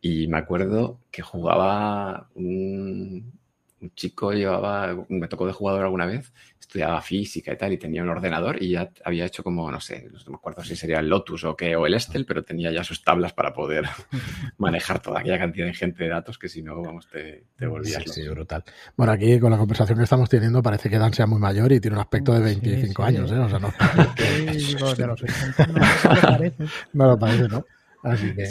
y 0.00 0.26
me 0.26 0.38
acuerdo 0.38 1.00
que 1.10 1.20
jugaba 1.20 2.30
un, 2.34 3.39
un 3.80 3.94
chico 3.94 4.32
llevaba, 4.32 5.06
me 5.08 5.28
tocó 5.28 5.46
de 5.46 5.52
jugador 5.52 5.84
alguna 5.84 6.06
vez, 6.06 6.32
estudiaba 6.58 7.00
física 7.00 7.52
y 7.52 7.56
tal, 7.56 7.72
y 7.72 7.78
tenía 7.78 8.02
un 8.02 8.10
ordenador 8.10 8.62
y 8.62 8.70
ya 8.70 8.90
había 9.04 9.24
hecho 9.24 9.42
como, 9.42 9.70
no 9.70 9.80
sé, 9.80 10.08
no 10.10 10.30
me 10.32 10.36
acuerdo 10.36 10.62
si 10.62 10.76
sería 10.76 10.98
el 10.98 11.08
Lotus 11.08 11.44
o 11.44 11.56
qué, 11.56 11.74
o 11.76 11.86
el 11.86 11.94
Estel, 11.94 12.26
pero 12.26 12.44
tenía 12.44 12.70
ya 12.70 12.84
sus 12.84 13.02
tablas 13.02 13.32
para 13.32 13.52
poder 13.52 13.84
manejar 14.58 15.00
toda 15.00 15.20
aquella 15.20 15.38
cantidad 15.38 15.66
de 15.66 15.74
gente 15.74 16.04
de 16.04 16.10
datos 16.10 16.38
que 16.38 16.48
si 16.48 16.62
no, 16.62 16.80
vamos, 16.82 17.08
te, 17.08 17.46
te 17.56 17.66
volvías. 17.66 18.02
Sí, 18.04 18.22
sí, 18.22 18.28
brutal. 18.28 18.62
Bueno, 18.96 19.12
aquí 19.12 19.40
con 19.40 19.50
la 19.50 19.58
conversación 19.58 19.98
que 19.98 20.04
estamos 20.04 20.28
teniendo 20.28 20.62
parece 20.62 20.90
que 20.90 20.98
Dan 20.98 21.12
sea 21.12 21.26
muy 21.26 21.38
mayor 21.38 21.72
y 21.72 21.80
tiene 21.80 21.96
un 21.96 22.02
aspecto 22.02 22.32
de 22.32 22.40
25 22.40 22.86
sí, 22.86 22.94
sí. 22.94 23.02
años, 23.02 23.32
¿eh? 23.32 23.38
O 23.38 23.48
sea, 23.48 23.58
no. 23.58 23.72
digo, 24.52 24.94
de 24.94 25.06
los 25.06 25.22
80 25.22 25.66
no, 25.66 25.74
no 25.74 26.14
lo 26.14 26.20
parece. 26.20 26.64
No 26.92 27.06
lo 27.06 27.18
parece, 27.18 27.48
¿no? 27.48 27.64
Así 28.02 28.34
que. 28.34 28.48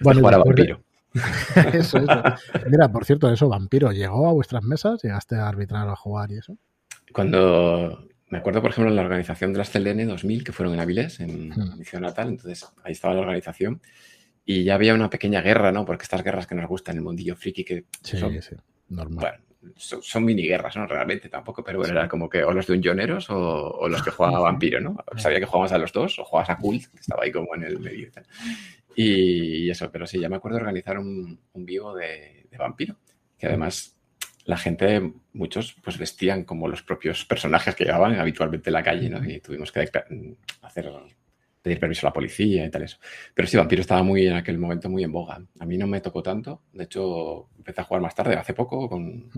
Bueno, 0.00 0.20
jugar 0.20 0.34
a 0.34 0.38
vampiro. 0.38 0.82
eso, 1.72 1.98
eso. 1.98 2.22
Mira, 2.68 2.90
por 2.90 3.04
cierto, 3.04 3.32
eso, 3.32 3.48
Vampiro, 3.48 3.92
¿llegó 3.92 4.28
a 4.28 4.32
vuestras 4.32 4.62
mesas? 4.62 5.02
¿Llegaste 5.02 5.36
a 5.36 5.48
arbitrar 5.48 5.88
a 5.88 5.96
jugar 5.96 6.30
y 6.30 6.38
eso? 6.38 6.56
Cuando 7.12 8.06
me 8.30 8.38
acuerdo, 8.38 8.62
por 8.62 8.70
ejemplo, 8.70 8.90
en 8.90 8.96
la 8.96 9.02
organización 9.02 9.52
de 9.52 9.58
las 9.58 9.70
CLN 9.70 10.06
2000, 10.06 10.44
que 10.44 10.52
fueron 10.52 10.74
en 10.74 10.80
Avilés, 10.80 11.18
en 11.20 11.50
hmm. 11.50 11.78
mi 11.78 11.84
ciudad 11.84 12.02
natal, 12.02 12.28
entonces 12.28 12.66
ahí 12.84 12.92
estaba 12.92 13.14
la 13.14 13.20
organización 13.20 13.82
y 14.44 14.64
ya 14.64 14.76
había 14.76 14.94
una 14.94 15.10
pequeña 15.10 15.42
guerra, 15.42 15.72
¿no? 15.72 15.84
Porque 15.84 16.04
estas 16.04 16.22
guerras 16.22 16.46
que 16.46 16.54
nos 16.54 16.68
gustan 16.68 16.94
en 16.94 16.98
el 16.98 17.04
mundillo 17.04 17.36
friki 17.36 17.64
que 17.64 17.84
sí, 18.02 18.16
son, 18.16 18.40
sí, 18.40 18.54
normal. 18.88 19.38
Bueno, 19.60 19.74
son, 19.76 20.00
son, 20.02 20.24
mini 20.24 20.46
guerras, 20.46 20.76
¿no? 20.76 20.86
Realmente 20.86 21.28
tampoco, 21.28 21.64
pero 21.64 21.78
bueno, 21.78 21.92
era 21.92 22.08
como 22.08 22.28
que 22.28 22.44
o 22.44 22.52
los 22.52 22.68
de 22.68 22.74
unioneros 22.74 23.28
o, 23.30 23.36
o 23.36 23.88
los 23.88 24.02
que 24.02 24.10
jugaban 24.10 24.36
a 24.36 24.38
Vampiro, 24.44 24.80
¿no? 24.80 24.96
Sabía 25.16 25.40
que 25.40 25.46
jugabas 25.46 25.72
a 25.72 25.78
los 25.78 25.92
dos 25.92 26.18
o 26.20 26.24
jugabas 26.24 26.50
a 26.50 26.56
Cult, 26.56 26.86
que 26.86 27.00
estaba 27.00 27.24
ahí 27.24 27.32
como 27.32 27.54
en 27.56 27.64
el 27.64 27.80
medio 27.80 28.06
y 28.06 28.10
tal. 28.10 28.24
Y 28.94 29.70
eso, 29.70 29.90
pero 29.90 30.06
sí, 30.06 30.20
ya 30.20 30.28
me 30.28 30.36
acuerdo 30.36 30.56
de 30.56 30.62
organizar 30.62 30.98
un, 30.98 31.38
un 31.52 31.64
vivo 31.64 31.94
de, 31.94 32.46
de, 32.50 32.58
vampiro, 32.58 32.96
que 33.38 33.46
además 33.46 33.96
la 34.44 34.56
gente, 34.56 35.12
muchos, 35.32 35.76
pues 35.82 35.98
vestían 35.98 36.44
como 36.44 36.68
los 36.68 36.82
propios 36.82 37.24
personajes 37.24 37.74
que 37.74 37.84
llevaban 37.84 38.18
habitualmente 38.18 38.70
en 38.70 38.74
la 38.74 38.82
calle, 38.82 39.08
¿no? 39.08 39.24
Y 39.24 39.40
tuvimos 39.40 39.70
que 39.70 39.88
hacer, 40.62 40.90
pedir 41.62 41.78
permiso 41.78 42.06
a 42.06 42.10
la 42.10 42.14
policía 42.14 42.64
y 42.64 42.70
tal 42.70 42.82
eso. 42.82 42.98
Pero 43.34 43.46
sí, 43.46 43.56
vampiro 43.56 43.80
estaba 43.80 44.02
muy 44.02 44.26
en 44.26 44.34
aquel 44.34 44.58
momento 44.58 44.88
muy 44.88 45.04
en 45.04 45.12
boga. 45.12 45.40
A 45.58 45.66
mí 45.66 45.76
no 45.76 45.86
me 45.86 46.00
tocó 46.00 46.22
tanto, 46.22 46.62
de 46.72 46.84
hecho, 46.84 47.48
empecé 47.56 47.80
a 47.80 47.84
jugar 47.84 48.02
más 48.02 48.14
tarde, 48.14 48.34
hace 48.34 48.54
poco, 48.54 48.88
con, 48.88 49.30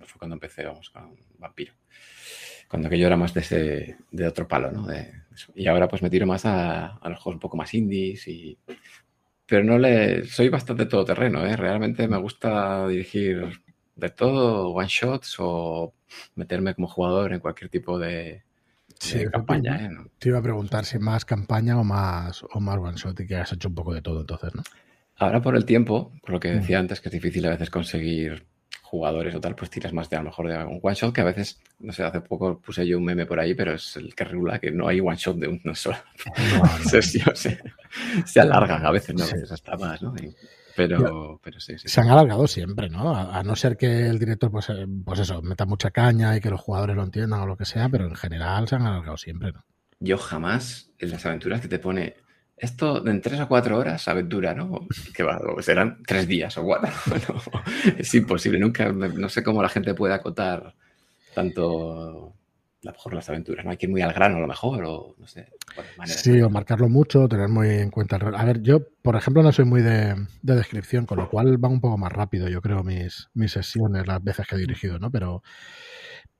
fue 0.00 0.18
cuando 0.18 0.34
empecé, 0.34 0.64
vamos, 0.64 0.90
con 0.90 1.16
vampiro. 1.38 1.74
Cuando 2.68 2.88
aquello 2.88 3.06
era 3.06 3.16
más 3.16 3.32
de, 3.32 3.40
ese, 3.40 3.96
de 4.10 4.26
otro 4.26 4.48
palo, 4.48 4.70
¿no? 4.72 4.86
De, 4.86 5.12
y 5.54 5.66
ahora 5.66 5.88
pues 5.88 6.02
me 6.02 6.10
tiro 6.10 6.26
más 6.26 6.44
a, 6.44 6.96
a, 6.96 7.08
los 7.08 7.20
juegos 7.20 7.36
un 7.36 7.40
poco 7.40 7.56
más 7.56 7.72
indies 7.74 8.26
y... 8.28 8.58
Pero 9.46 9.62
no 9.62 9.78
le... 9.78 10.24
Soy 10.24 10.48
bastante 10.48 10.86
todoterreno, 10.86 11.46
¿eh? 11.46 11.54
Realmente 11.54 12.08
me 12.08 12.16
gusta 12.16 12.88
dirigir 12.88 13.60
de 13.94 14.10
todo, 14.10 14.70
one 14.70 14.88
shots 14.88 15.36
o 15.38 15.94
meterme 16.34 16.74
como 16.74 16.88
jugador 16.88 17.32
en 17.32 17.40
cualquier 17.40 17.70
tipo 17.70 17.98
de, 17.98 18.42
sí, 18.98 19.18
de 19.18 19.30
campaña. 19.30 19.86
¿eh? 19.86 19.90
Te 20.18 20.28
iba 20.28 20.38
a 20.38 20.42
preguntar 20.42 20.84
si 20.84 20.98
más 20.98 21.24
campaña 21.24 21.78
o 21.78 21.84
más, 21.84 22.44
o 22.50 22.60
más 22.60 22.76
one 22.76 22.96
shot 22.96 23.18
y 23.20 23.26
que 23.26 23.36
has 23.36 23.52
hecho 23.52 23.68
un 23.68 23.74
poco 23.74 23.94
de 23.94 24.02
todo 24.02 24.20
entonces, 24.20 24.54
¿no? 24.54 24.62
Ahora 25.18 25.40
por 25.40 25.56
el 25.56 25.64
tiempo, 25.64 26.12
por 26.20 26.30
lo 26.30 26.40
que 26.40 26.48
decía 26.50 26.78
mm. 26.78 26.80
antes, 26.80 27.00
que 27.00 27.08
es 27.08 27.12
difícil 27.12 27.46
a 27.46 27.50
veces 27.50 27.70
conseguir 27.70 28.44
jugadores 28.86 29.34
o 29.34 29.40
tal, 29.40 29.54
pues 29.54 29.68
tiras 29.68 29.92
más 29.92 30.08
de 30.08 30.16
a 30.16 30.20
lo 30.20 30.26
mejor 30.26 30.48
de 30.48 30.64
un 30.64 30.80
one 30.80 30.94
shot 30.94 31.12
que 31.12 31.20
a 31.20 31.24
veces, 31.24 31.60
no 31.80 31.92
sé, 31.92 32.04
hace 32.04 32.20
poco 32.20 32.60
puse 32.60 32.86
yo 32.86 32.98
un 32.98 33.04
meme 33.04 33.26
por 33.26 33.40
ahí, 33.40 33.54
pero 33.54 33.74
es 33.74 33.96
el 33.96 34.14
que 34.14 34.24
regula 34.24 34.58
que 34.58 34.70
no 34.70 34.86
hay 34.88 35.00
one 35.00 35.16
shot 35.16 35.36
de 35.36 35.48
una 35.48 35.74
sola 35.74 36.04
no, 36.54 36.64
no. 36.64 36.78
sesión. 36.88 37.34
Se, 37.34 37.58
se, 38.24 38.40
alargan 38.40 38.86
a 38.86 38.90
veces, 38.90 39.14
¿no? 39.14 39.24
A 39.24 39.26
veces 39.26 39.50
hasta 39.50 39.76
más, 39.76 40.00
¿no? 40.02 40.14
Y, 40.16 40.34
pero, 40.76 41.40
pero 41.42 41.58
sí, 41.58 41.78
sí, 41.78 41.88
Se 41.88 42.00
han 42.00 42.08
alargado 42.08 42.46
siempre, 42.46 42.88
¿no? 42.88 43.14
A, 43.14 43.38
a, 43.38 43.42
no 43.42 43.56
ser 43.56 43.76
que 43.76 44.06
el 44.06 44.18
director, 44.18 44.50
pues, 44.50 44.68
pues 45.04 45.20
eso, 45.20 45.42
meta 45.42 45.64
mucha 45.64 45.90
caña 45.90 46.36
y 46.36 46.40
que 46.40 46.50
los 46.50 46.60
jugadores 46.60 46.94
lo 46.94 47.02
entiendan 47.02 47.40
o 47.40 47.46
lo 47.46 47.56
que 47.56 47.64
sea, 47.64 47.88
pero 47.88 48.06
en 48.06 48.14
general 48.14 48.68
se 48.68 48.76
han 48.76 48.82
alargado 48.82 49.16
siempre, 49.16 49.52
¿no? 49.52 49.64
Yo 49.98 50.18
jamás, 50.18 50.92
en 50.98 51.10
las 51.10 51.24
aventuras 51.24 51.60
que 51.60 51.68
te 51.68 51.78
pone 51.78 52.16
esto 52.56 53.06
en 53.06 53.20
tres 53.20 53.40
o 53.40 53.48
cuatro 53.48 53.78
horas, 53.78 54.08
aventura, 54.08 54.54
¿no? 54.54 54.86
Que 55.14 55.22
va, 55.22 55.40
serán 55.60 56.02
tres 56.06 56.26
días 56.26 56.56
o 56.58 56.64
cuatro. 56.64 56.90
No, 57.28 57.62
es 57.98 58.14
imposible, 58.14 58.58
nunca, 58.58 58.90
no 58.92 59.28
sé 59.28 59.42
cómo 59.42 59.62
la 59.62 59.68
gente 59.68 59.94
puede 59.94 60.14
acotar 60.14 60.74
tanto 61.34 62.32
a 62.82 62.86
lo 62.86 62.92
mejor 62.92 63.14
las 63.14 63.28
aventuras, 63.28 63.64
¿no? 63.64 63.70
Hay 63.72 63.76
que 63.76 63.86
ir 63.86 63.90
muy 63.90 64.00
al 64.00 64.12
grano 64.12 64.36
a 64.36 64.40
lo 64.40 64.46
mejor, 64.46 64.84
o 64.84 65.16
no 65.18 65.26
sé. 65.26 65.48
Sí, 66.04 66.40
o 66.40 66.48
marcarlo 66.48 66.88
mucho, 66.88 67.28
tener 67.28 67.48
muy 67.48 67.68
en 67.68 67.90
cuenta 67.90 68.16
el. 68.16 68.34
A 68.34 68.44
ver, 68.44 68.62
yo, 68.62 68.80
por 69.02 69.16
ejemplo, 69.16 69.42
no 69.42 69.52
soy 69.52 69.64
muy 69.64 69.82
de, 69.82 70.14
de, 70.42 70.54
descripción, 70.54 71.04
con 71.04 71.18
lo 71.18 71.28
cual 71.28 71.58
van 71.58 71.72
un 71.72 71.80
poco 71.80 71.98
más 71.98 72.12
rápido, 72.12 72.48
yo 72.48 72.62
creo, 72.62 72.84
mis, 72.84 73.28
mis 73.34 73.52
sesiones, 73.52 74.06
las 74.06 74.22
veces 74.22 74.46
que 74.46 74.54
he 74.54 74.58
dirigido, 74.58 74.98
¿no? 74.98 75.10
Pero, 75.10 75.42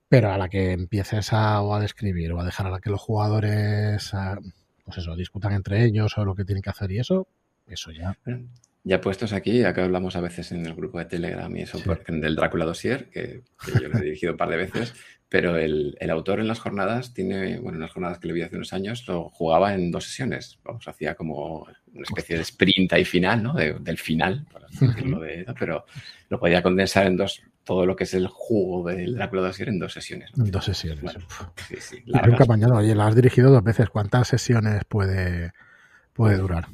pero 0.08 0.32
a 0.32 0.38
la 0.38 0.48
que 0.48 0.72
empieces 0.72 1.32
a, 1.32 1.60
o 1.62 1.74
a 1.74 1.80
describir 1.80 2.32
o 2.32 2.40
a 2.40 2.44
dejar 2.44 2.66
a 2.68 2.70
la 2.70 2.80
que 2.80 2.90
los 2.90 3.00
jugadores, 3.00 4.14
a, 4.14 4.38
pues 4.86 4.98
eso, 4.98 5.16
discutan 5.16 5.52
entre 5.52 5.84
ellos 5.84 6.16
o 6.16 6.24
lo 6.24 6.34
que 6.34 6.44
tienen 6.44 6.62
que 6.62 6.70
hacer 6.70 6.92
y 6.92 7.00
eso, 7.00 7.26
eso 7.66 7.90
ya. 7.90 8.16
Ya 8.84 9.00
puestos 9.00 9.32
aquí, 9.32 9.64
acá 9.64 9.84
hablamos 9.84 10.14
a 10.14 10.20
veces 10.20 10.52
en 10.52 10.64
el 10.64 10.74
grupo 10.74 11.00
de 11.00 11.06
Telegram 11.06 11.54
y 11.56 11.62
eso, 11.62 11.78
sí. 11.78 11.84
del 12.06 12.36
Drácula 12.36 12.64
Dossier, 12.64 13.10
que, 13.10 13.42
que 13.64 13.72
yo 13.82 13.88
lo 13.88 13.98
he 13.98 14.02
dirigido 14.02 14.32
un 14.34 14.38
par 14.38 14.48
de 14.48 14.58
veces, 14.58 14.94
pero 15.28 15.56
el, 15.56 15.96
el, 15.98 16.10
autor 16.10 16.38
en 16.38 16.46
las 16.46 16.60
jornadas 16.60 17.12
tiene, 17.12 17.58
bueno, 17.58 17.78
en 17.78 17.82
las 17.82 17.90
jornadas 17.90 18.20
que 18.20 18.28
le 18.28 18.34
vi 18.34 18.42
hace 18.42 18.54
unos 18.54 18.72
años, 18.72 19.04
lo 19.08 19.28
jugaba 19.30 19.74
en 19.74 19.90
dos 19.90 20.04
sesiones. 20.04 20.60
Vamos, 20.62 20.86
hacía 20.86 21.16
como 21.16 21.66
una 21.92 22.02
especie 22.02 22.36
de 22.36 22.42
sprint 22.42 22.92
ahí 22.92 23.04
final, 23.04 23.42
¿no? 23.42 23.54
De, 23.54 23.74
del 23.74 23.98
final, 23.98 24.46
por 24.52 24.64
así 24.64 24.86
decirlo, 24.86 25.18
de, 25.22 25.44
pero 25.58 25.84
lo 26.28 26.38
podía 26.38 26.62
condensar 26.62 27.08
en 27.08 27.16
dos, 27.16 27.42
todo 27.66 27.84
lo 27.84 27.96
que 27.96 28.04
es 28.04 28.14
el 28.14 28.28
jugo 28.28 28.88
del 28.88 29.16
Drácula 29.16 29.42
Dossier 29.42 29.68
en 29.68 29.80
dos 29.80 29.92
sesiones. 29.92 30.30
¿no? 30.36 30.44
En 30.44 30.52
dos 30.52 30.64
sesiones. 30.64 31.02
Bueno, 31.02 31.26
sí, 31.68 31.76
sí. 31.80 32.04
Nunca 32.06 32.76
oye, 32.76 32.94
la 32.94 33.08
has 33.08 33.16
dirigido 33.16 33.50
dos 33.50 33.64
veces. 33.64 33.90
¿Cuántas 33.90 34.28
sesiones 34.28 34.84
puede, 34.84 35.52
puede 36.12 36.36
durar? 36.36 36.68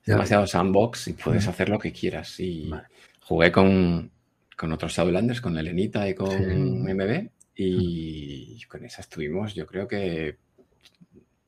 Es 0.00 0.06
demasiado 0.06 0.46
sandbox 0.46 1.08
y 1.08 1.12
puedes 1.12 1.46
hacer 1.46 1.68
lo 1.68 1.78
que 1.78 1.92
quieras. 1.92 2.40
Y 2.40 2.68
vale. 2.68 2.88
jugué 3.20 3.52
con, 3.52 4.10
con 4.56 4.72
otros 4.72 4.92
Shadowlanders, 4.92 5.40
con 5.40 5.56
Elenita 5.56 6.08
y 6.08 6.14
con. 6.14 6.82
MB 6.82 7.30
y 7.54 8.60
con 8.64 8.84
esa 8.84 9.00
estuvimos, 9.00 9.54
yo 9.54 9.66
creo 9.66 9.88
que 9.88 10.36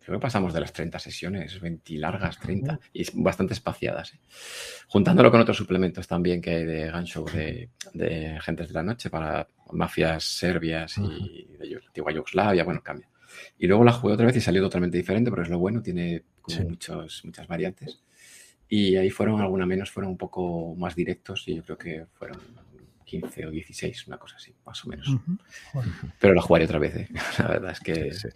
creo 0.08 0.20
que 0.20 0.22
pasamos 0.22 0.54
de 0.54 0.60
las 0.60 0.72
30 0.72 0.98
sesiones, 0.98 1.60
20 1.60 1.98
largas, 1.98 2.38
30, 2.38 2.80
y 2.94 3.04
bastante 3.12 3.52
espaciadas. 3.52 4.14
¿eh? 4.14 4.20
Juntándolo 4.86 5.30
con 5.30 5.42
otros 5.42 5.58
suplementos 5.58 6.08
también 6.08 6.40
que 6.40 6.50
hay 6.50 6.64
de 6.64 6.90
Ganshow 6.90 7.26
de, 7.26 7.68
de 7.92 8.38
Gentes 8.40 8.68
de 8.68 8.74
la 8.74 8.82
Noche 8.82 9.10
para 9.10 9.46
mafias 9.72 10.24
serbias 10.24 10.96
y 10.96 11.46
de 11.58 11.80
antigua 11.86 12.10
Yugoslavia, 12.10 12.64
bueno, 12.64 12.82
cambia. 12.82 13.06
Y 13.58 13.66
luego 13.66 13.84
la 13.84 13.92
jugué 13.92 14.14
otra 14.14 14.24
vez 14.24 14.36
y 14.36 14.40
salió 14.40 14.62
totalmente 14.62 14.96
diferente, 14.96 15.30
pero 15.30 15.42
es 15.42 15.50
lo 15.50 15.58
bueno, 15.58 15.82
tiene 15.82 16.22
como 16.40 16.56
sí. 16.56 16.64
muchos, 16.64 17.22
muchas 17.26 17.46
variantes. 17.46 18.00
Y 18.66 18.96
ahí 18.96 19.10
fueron, 19.10 19.42
alguna 19.42 19.66
menos, 19.66 19.90
fueron 19.90 20.12
un 20.12 20.16
poco 20.16 20.74
más 20.74 20.94
directos 20.96 21.46
y 21.48 21.56
yo 21.56 21.62
creo 21.64 21.76
que 21.76 22.06
fueron 22.14 22.38
15 23.08 23.46
o 23.46 23.50
16, 23.50 24.06
una 24.06 24.18
cosa 24.18 24.36
así, 24.36 24.54
más 24.66 24.84
o 24.84 24.88
menos. 24.88 25.08
Uh 25.08 25.18
-huh. 25.18 25.38
bueno. 25.72 25.92
Pero 26.20 26.34
la 26.34 26.42
jugaré 26.42 26.66
otra 26.66 26.78
vez, 26.78 26.94
¿eh? 26.94 27.08
la 27.38 27.48
verdad 27.48 27.72
es 27.72 27.80
que... 27.80 28.12
Sí, 28.12 28.20
sí. 28.20 28.28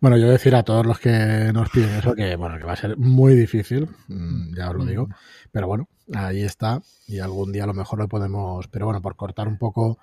Bueno, 0.00 0.16
yo 0.16 0.28
decir 0.30 0.54
a 0.54 0.62
todos 0.62 0.86
los 0.86 1.00
que 1.00 1.50
nos 1.52 1.68
piden 1.70 1.90
eso 1.96 2.14
que, 2.14 2.36
bueno, 2.36 2.56
que 2.58 2.64
va 2.64 2.72
a 2.72 2.76
ser 2.76 2.96
muy 2.96 3.34
difícil, 3.34 3.88
mm, 4.08 4.54
ya 4.56 4.70
os 4.70 4.76
lo 4.76 4.84
digo, 4.86 5.08
pero 5.50 5.66
bueno, 5.66 5.88
ahí 6.14 6.42
está 6.42 6.80
y 7.06 7.18
algún 7.18 7.52
día 7.52 7.64
a 7.64 7.66
lo 7.66 7.74
mejor 7.74 7.98
lo 7.98 8.08
podemos, 8.08 8.68
pero 8.68 8.86
bueno, 8.86 9.02
por 9.02 9.16
cortar 9.16 9.48
un 9.48 9.58
poco 9.58 9.98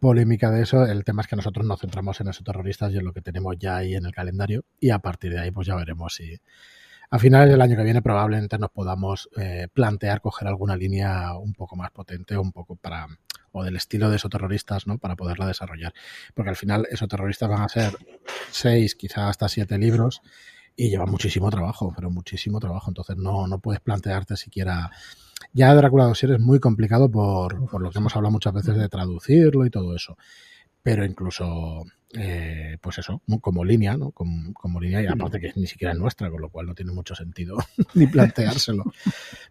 polémica 0.00 0.50
de 0.50 0.62
eso, 0.62 0.84
el 0.84 1.04
tema 1.04 1.22
es 1.22 1.28
que 1.28 1.36
nosotros 1.36 1.64
nos 1.64 1.80
centramos 1.80 2.20
en 2.20 2.28
esos 2.28 2.44
terroristas 2.44 2.92
y 2.92 2.98
en 2.98 3.04
lo 3.04 3.12
que 3.12 3.20
tenemos 3.20 3.56
ya 3.58 3.76
ahí 3.76 3.94
en 3.94 4.06
el 4.06 4.12
calendario 4.12 4.64
y 4.80 4.90
a 4.90 4.98
partir 4.98 5.32
de 5.32 5.40
ahí 5.40 5.50
pues 5.50 5.66
ya 5.66 5.76
veremos 5.76 6.14
si 6.14 6.40
a 7.10 7.18
finales 7.18 7.50
del 7.50 7.60
año 7.60 7.76
que 7.76 7.84
viene 7.84 8.02
probablemente 8.02 8.58
nos 8.58 8.70
podamos 8.70 9.28
eh, 9.36 9.68
plantear 9.72 10.20
coger 10.20 10.48
alguna 10.48 10.76
línea 10.76 11.34
un 11.36 11.54
poco 11.54 11.74
más 11.74 11.90
potente, 11.90 12.36
un 12.36 12.52
poco 12.52 12.76
para 12.76 13.06
del 13.62 13.76
estilo 13.76 14.10
de 14.10 14.16
esos 14.16 14.30
terroristas, 14.30 14.86
¿no? 14.86 14.98
Para 14.98 15.16
poderla 15.16 15.46
desarrollar. 15.46 15.92
Porque 16.34 16.50
al 16.50 16.56
final 16.56 16.86
esos 16.90 17.08
terroristas 17.08 17.48
van 17.48 17.62
a 17.62 17.68
ser 17.68 17.96
seis, 18.50 18.94
quizás 18.94 19.30
hasta 19.30 19.48
siete 19.48 19.78
libros 19.78 20.22
y 20.76 20.90
lleva 20.90 21.06
muchísimo 21.06 21.50
trabajo, 21.50 21.92
pero 21.94 22.10
muchísimo 22.10 22.60
trabajo. 22.60 22.90
Entonces 22.90 23.16
no, 23.16 23.46
no 23.46 23.58
puedes 23.58 23.80
plantearte 23.80 24.36
siquiera... 24.36 24.90
Ya 25.52 25.72
Drácula 25.74 26.04
Dossier 26.04 26.32
es 26.32 26.40
muy 26.40 26.58
complicado 26.60 27.10
por, 27.10 27.68
por 27.70 27.80
lo 27.80 27.90
que 27.90 27.98
hemos 27.98 28.14
hablado 28.16 28.32
muchas 28.32 28.52
veces 28.52 28.76
de 28.76 28.88
traducirlo 28.88 29.64
y 29.66 29.70
todo 29.70 29.94
eso. 29.94 30.16
Pero 30.82 31.04
incluso 31.04 31.84
eh, 32.14 32.78
pues 32.80 32.98
eso, 32.98 33.20
como 33.42 33.64
línea, 33.64 33.96
¿no? 33.96 34.12
Como, 34.12 34.54
como, 34.54 34.80
línea, 34.80 35.02
y 35.02 35.06
aparte 35.06 35.38
que 35.38 35.52
ni 35.56 35.66
siquiera 35.66 35.92
es 35.92 35.98
nuestra, 35.98 36.30
con 36.30 36.40
lo 36.40 36.48
cual 36.48 36.66
no 36.66 36.74
tiene 36.74 36.92
mucho 36.92 37.14
sentido 37.14 37.58
ni 37.94 38.06
planteárselo. 38.06 38.84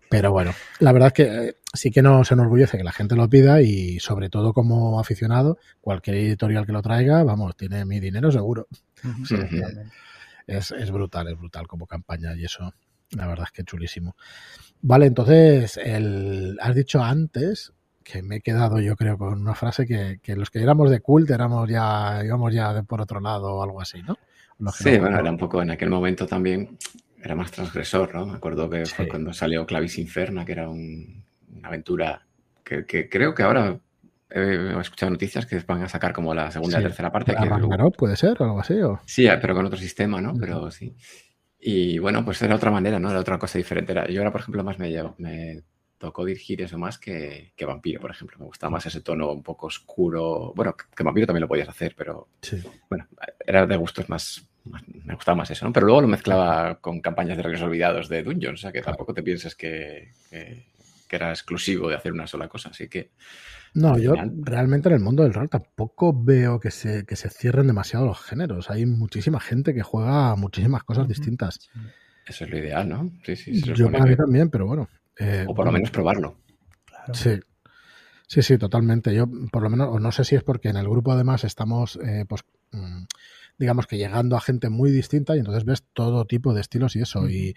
Pero 0.09 0.31
bueno, 0.31 0.53
la 0.79 0.91
verdad 0.91 1.07
es 1.07 1.13
que 1.13 1.47
eh, 1.49 1.55
sí 1.71 1.91
que 1.91 2.01
nos 2.01 2.31
enorgullece 2.31 2.77
que 2.77 2.83
la 2.83 2.91
gente 2.91 3.15
lo 3.15 3.29
pida 3.29 3.61
y 3.61 3.99
sobre 3.99 4.29
todo 4.29 4.53
como 4.53 4.99
aficionado, 4.99 5.59
cualquier 5.81 6.15
editorial 6.17 6.65
que 6.65 6.71
lo 6.71 6.81
traiga, 6.81 7.23
vamos, 7.23 7.55
tiene 7.55 7.85
mi 7.85 7.99
dinero 7.99 8.31
seguro. 8.31 8.67
es, 10.47 10.71
es 10.71 10.91
brutal, 10.91 11.27
es 11.27 11.37
brutal 11.37 11.67
como 11.67 11.85
campaña 11.85 12.35
y 12.35 12.45
eso, 12.45 12.73
la 13.11 13.27
verdad 13.27 13.45
es 13.45 13.51
que 13.51 13.63
chulísimo. 13.63 14.15
Vale, 14.81 15.05
entonces, 15.05 15.77
el, 15.77 16.57
has 16.59 16.73
dicho 16.73 17.03
antes 17.03 17.73
que 18.07 18.23
me 18.23 18.37
he 18.37 18.41
quedado 18.41 18.79
yo 18.79 18.95
creo 18.95 19.17
con 19.17 19.41
una 19.41 19.53
frase 19.53 19.85
que, 19.85 20.35
los 20.35 20.49
que 20.49 20.61
éramos 20.61 20.89
de 20.89 21.01
cult 21.01 21.29
éramos 21.29 21.69
ya, 21.69 22.21
íbamos 22.23 22.53
ya 22.53 22.73
de 22.73 22.83
por 22.83 23.01
otro 23.01 23.19
lado 23.19 23.55
o 23.55 23.63
algo 23.63 23.81
así, 23.81 24.01
¿no? 24.01 24.15
sí, 24.71 24.97
bueno, 24.97 25.19
era 25.19 25.29
un 25.29 25.37
poco 25.37 25.61
en 25.61 25.71
aquel 25.71 25.89
momento 25.89 26.25
también, 26.25 26.77
era 27.21 27.35
más 27.35 27.51
transgresor, 27.51 28.15
¿no? 28.15 28.25
Me 28.25 28.37
acuerdo 28.37 28.69
que 28.69 28.85
fue 28.85 29.07
cuando 29.07 29.33
salió 29.33 29.65
Clavis 29.65 29.97
Inferna, 29.97 30.45
que 30.45 30.53
era 30.53 30.69
una 30.69 31.23
aventura 31.63 32.25
que, 32.63 33.09
creo 33.09 33.33
que 33.33 33.43
ahora 33.43 33.77
he 34.29 34.79
escuchado 34.79 35.11
noticias 35.11 35.45
que 35.45 35.59
van 35.59 35.83
a 35.83 35.89
sacar 35.89 36.13
como 36.13 36.33
la 36.33 36.49
segunda 36.49 36.79
y 36.79 36.83
tercera 36.83 37.11
parte. 37.11 37.33
Que 37.33 37.91
puede 37.97 38.15
ser 38.15 38.41
o 38.41 38.45
algo 38.45 38.59
así. 38.59 38.73
¿o? 38.81 38.99
Sí, 39.05 39.27
pero 39.41 39.53
con 39.53 39.65
otro 39.65 39.77
sistema, 39.77 40.19
¿no? 40.21 40.33
Pero 40.39 40.69
sí. 40.71 40.95
Y 41.59 41.97
bueno, 41.99 42.25
pues 42.25 42.41
era 42.41 42.55
otra 42.55 42.71
manera, 42.71 42.99
¿no? 42.99 43.09
Era 43.09 43.19
otra 43.19 43.37
cosa 43.37 43.57
diferente. 43.57 43.93
yo 44.09 44.19
ahora, 44.19 44.31
por 44.31 44.41
ejemplo, 44.41 44.63
más 44.63 44.79
me, 44.79 44.91
me 45.17 45.63
tocó 45.97 46.25
dirigir 46.25 46.61
eso 46.61 46.77
más 46.77 46.97
que, 46.97 47.53
que, 47.55 47.65
Vampiro, 47.65 47.99
por 47.99 48.11
ejemplo. 48.11 48.37
Me 48.39 48.45
gustaba 48.45 48.71
más 48.71 48.85
ese 48.85 49.01
tono 49.01 49.31
un 49.31 49.43
poco 49.43 49.67
oscuro. 49.67 50.53
Bueno, 50.55 50.75
que 50.75 51.03
Vampiro 51.03 51.27
también 51.27 51.41
lo 51.41 51.47
podías 51.47 51.69
hacer, 51.69 51.95
pero 51.97 52.27
bueno, 52.89 53.07
era 53.45 53.65
de 53.65 53.77
gustos 53.77 54.07
más, 54.09 54.47
Me 55.03 55.15
gustaba 55.15 55.37
más 55.37 55.51
eso, 55.51 55.65
¿no? 55.65 55.73
Pero 55.73 55.85
luego 55.85 56.01
lo 56.01 56.07
mezclaba 56.07 56.75
con 56.79 57.01
campañas 57.01 57.37
de 57.37 57.43
regresos 57.43 57.67
olvidados 57.67 58.09
de 58.09 58.23
Dungeons, 58.23 58.59
o 58.59 58.61
sea 58.61 58.71
que 58.71 58.81
tampoco 58.81 59.13
te 59.13 59.23
pienses 59.23 59.55
que, 59.55 60.13
que, 60.29 60.65
era 61.09 61.29
exclusivo 61.29 61.89
de 61.89 61.95
hacer 61.95 62.11
una 62.11 62.27
sola 62.27 62.47
cosa, 62.47 62.69
así 62.69 62.87
que... 62.87 63.11
No, 63.73 63.97
yo 63.97 64.13
realmente 64.41 64.89
en 64.89 64.95
el 64.95 65.01
mundo 65.01 65.23
del 65.23 65.33
rol 65.33 65.49
tampoco 65.49 66.13
veo 66.13 66.59
que 66.59 66.71
se, 66.71 67.05
que 67.05 67.15
se 67.15 67.29
cierren 67.29 67.67
demasiado 67.67 68.05
los 68.05 68.19
géneros. 68.19 68.71
Hay 68.71 68.85
muchísima 68.85 69.39
gente 69.39 69.73
que 69.73 69.83
juega 69.83 70.35
muchísimas 70.35 70.83
cosas 70.83 71.07
distintas. 71.07 71.69
Eso 72.25 72.45
es 72.45 72.49
lo 72.49 72.57
ideal, 72.57 72.89
¿no? 72.89 73.11
Sí, 73.23 73.35
sí. 73.35 73.61
Yo 73.61 73.91
para 73.91 74.05
mí 74.05 74.15
también, 74.15 74.49
pero 74.49 74.65
bueno, 74.65 74.89
eh, 75.19 75.45
o 75.47 75.53
por 75.53 75.65
lo 75.65 75.71
menos 75.71 75.91
probarlo. 75.91 76.37
Sí. 77.13 77.39
Sí, 78.27 78.41
sí, 78.41 78.57
totalmente. 78.57 79.15
Yo, 79.15 79.25
por 79.51 79.63
lo 79.63 79.69
menos, 79.69 80.01
no 80.01 80.11
sé 80.11 80.25
si 80.25 80.35
es 80.35 80.43
porque 80.43 80.67
en 80.67 80.75
el 80.75 80.89
grupo 80.89 81.13
además 81.13 81.45
estamos, 81.45 81.97
eh, 82.03 82.25
pues, 82.27 82.43
mm, 82.71 83.05
digamos 83.57 83.87
que 83.87 83.97
llegando 83.97 84.35
a 84.35 84.41
gente 84.41 84.69
muy 84.69 84.91
distinta 84.91 85.35
y 85.35 85.39
entonces 85.39 85.63
ves 85.63 85.83
todo 85.93 86.25
tipo 86.25 86.53
de 86.53 86.59
estilos 86.61 86.95
y 86.97 87.01
eso. 87.01 87.29
y, 87.29 87.55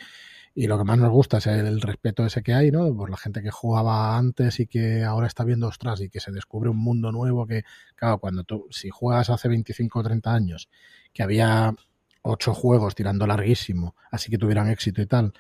y, 0.55 0.67
lo 0.69 0.79
que 0.79 0.85
más 0.85 0.99
nos 0.99 1.11
gusta 1.11 1.39
es 1.39 1.47
el 1.49 1.81
respeto 1.81 2.25
ese 2.25 2.43
que 2.43 2.55
hay, 2.55 2.71
¿no? 2.71 2.97
Por 2.97 3.11
la 3.11 3.17
gente 3.17 3.43
que 3.43 3.51
jugaba 3.51 4.17
antes 4.17 4.61
y 4.61 4.67
que 4.67 5.03
ahora 5.03 5.27
está 5.27 5.43
viendo, 5.45 5.67
ostras, 5.67 6.01
y 6.01 6.09
que 6.09 6.21
se 6.21 6.31
descubre 6.31 6.71
un 6.71 6.79
mundo 6.79 7.11
nuevo 7.11 7.47
que, 7.47 7.65
claro, 7.97 8.19
cuando 8.19 8.45
tú, 8.45 8.67
si 8.71 8.91
juegas 8.91 9.29
hace 9.31 9.49
25 9.49 9.99
o 9.99 10.03
30 10.05 10.33
años, 10.33 10.69
que 11.13 11.25
había 11.25 11.75
ocho 12.23 12.55
juegos 12.55 12.95
tirando 12.95 13.27
larguísimo, 13.27 13.97
así 14.11 14.31
que 14.31 14.39
tuvieran 14.39 14.69
éxito 14.69 15.03
y 15.03 15.07
tal, 15.07 15.33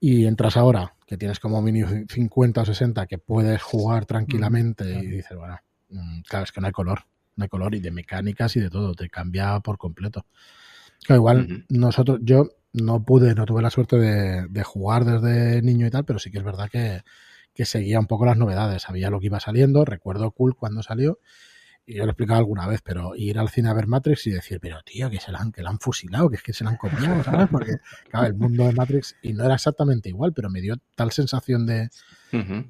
y 0.00 0.26
entras 0.26 0.56
ahora, 0.56 0.94
que 1.08 1.16
tienes 1.16 1.40
como 1.40 1.62
mini 1.62 1.82
50 2.06 2.60
o 2.60 2.64
60 2.66 3.06
que 3.06 3.16
puedes 3.16 3.62
jugar 3.62 4.04
tranquilamente 4.04 4.84
y 4.90 5.06
dices, 5.06 5.38
bueno, 5.38 5.58
mm, 5.88 6.20
claro, 6.28 6.44
es 6.44 6.52
que 6.52 6.60
no 6.60 6.66
hay 6.66 6.72
color, 6.74 7.04
no 7.34 7.44
hay 7.44 7.48
color 7.48 7.74
y 7.74 7.80
de 7.80 7.90
mecánicas 7.90 8.54
y 8.56 8.60
de 8.60 8.68
todo, 8.68 8.94
te 8.94 9.08
cambia 9.08 9.58
por 9.60 9.78
completo. 9.78 10.26
Claro, 11.02 11.20
igual 11.20 11.64
nosotros, 11.70 12.18
yo 12.22 12.50
no 12.74 13.02
pude, 13.04 13.34
no 13.34 13.46
tuve 13.46 13.62
la 13.62 13.70
suerte 13.70 13.96
de, 13.96 14.62
jugar 14.64 15.06
desde 15.06 15.62
niño 15.62 15.86
y 15.86 15.90
tal, 15.90 16.04
pero 16.04 16.18
sí 16.18 16.30
que 16.30 16.38
es 16.38 16.44
verdad 16.44 16.68
que, 16.70 17.00
que 17.54 17.64
seguía 17.64 17.98
un 17.98 18.06
poco 18.06 18.26
las 18.26 18.36
novedades, 18.36 18.82
sabía 18.82 19.08
lo 19.08 19.18
que 19.18 19.26
iba 19.26 19.40
saliendo, 19.40 19.86
recuerdo 19.86 20.30
Cool 20.32 20.56
cuando 20.56 20.82
salió 20.82 21.20
yo 21.94 22.04
lo 22.04 22.10
he 22.10 22.12
explicado 22.12 22.38
alguna 22.38 22.66
vez, 22.66 22.80
pero 22.82 23.16
ir 23.16 23.38
al 23.38 23.48
cine 23.48 23.70
a 23.70 23.74
ver 23.74 23.86
Matrix 23.86 24.26
y 24.26 24.30
decir, 24.30 24.58
pero 24.60 24.82
tío, 24.82 25.08
que 25.08 25.20
se 25.20 25.32
la 25.32 25.38
han, 25.38 25.52
que 25.52 25.62
la 25.62 25.70
han 25.70 25.78
fusilado, 25.78 26.28
que 26.28 26.36
es 26.36 26.42
que 26.42 26.52
se 26.52 26.62
la 26.62 26.70
han 26.70 26.76
copiado, 26.76 27.22
¿sabes? 27.24 27.48
Porque, 27.50 27.76
claro, 28.10 28.26
el 28.26 28.34
mundo 28.34 28.64
de 28.64 28.72
Matrix, 28.72 29.16
y 29.22 29.32
no 29.32 29.44
era 29.44 29.54
exactamente 29.54 30.10
igual, 30.10 30.32
pero 30.34 30.50
me 30.50 30.60
dio 30.60 30.76
tal 30.94 31.12
sensación 31.12 31.64
de, 31.64 31.88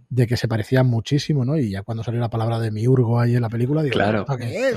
de 0.08 0.26
que 0.26 0.36
se 0.36 0.46
parecía 0.46 0.84
muchísimo, 0.84 1.44
¿no? 1.44 1.58
Y 1.58 1.70
ya 1.70 1.82
cuando 1.82 2.04
salió 2.04 2.20
la 2.20 2.30
palabra 2.30 2.60
de 2.60 2.70
miurgo 2.70 3.20
ahí 3.20 3.34
en 3.34 3.42
la 3.42 3.48
película, 3.48 3.82
digo, 3.82 3.94
claro. 3.94 4.24
qué 4.38 4.70
es? 4.70 4.76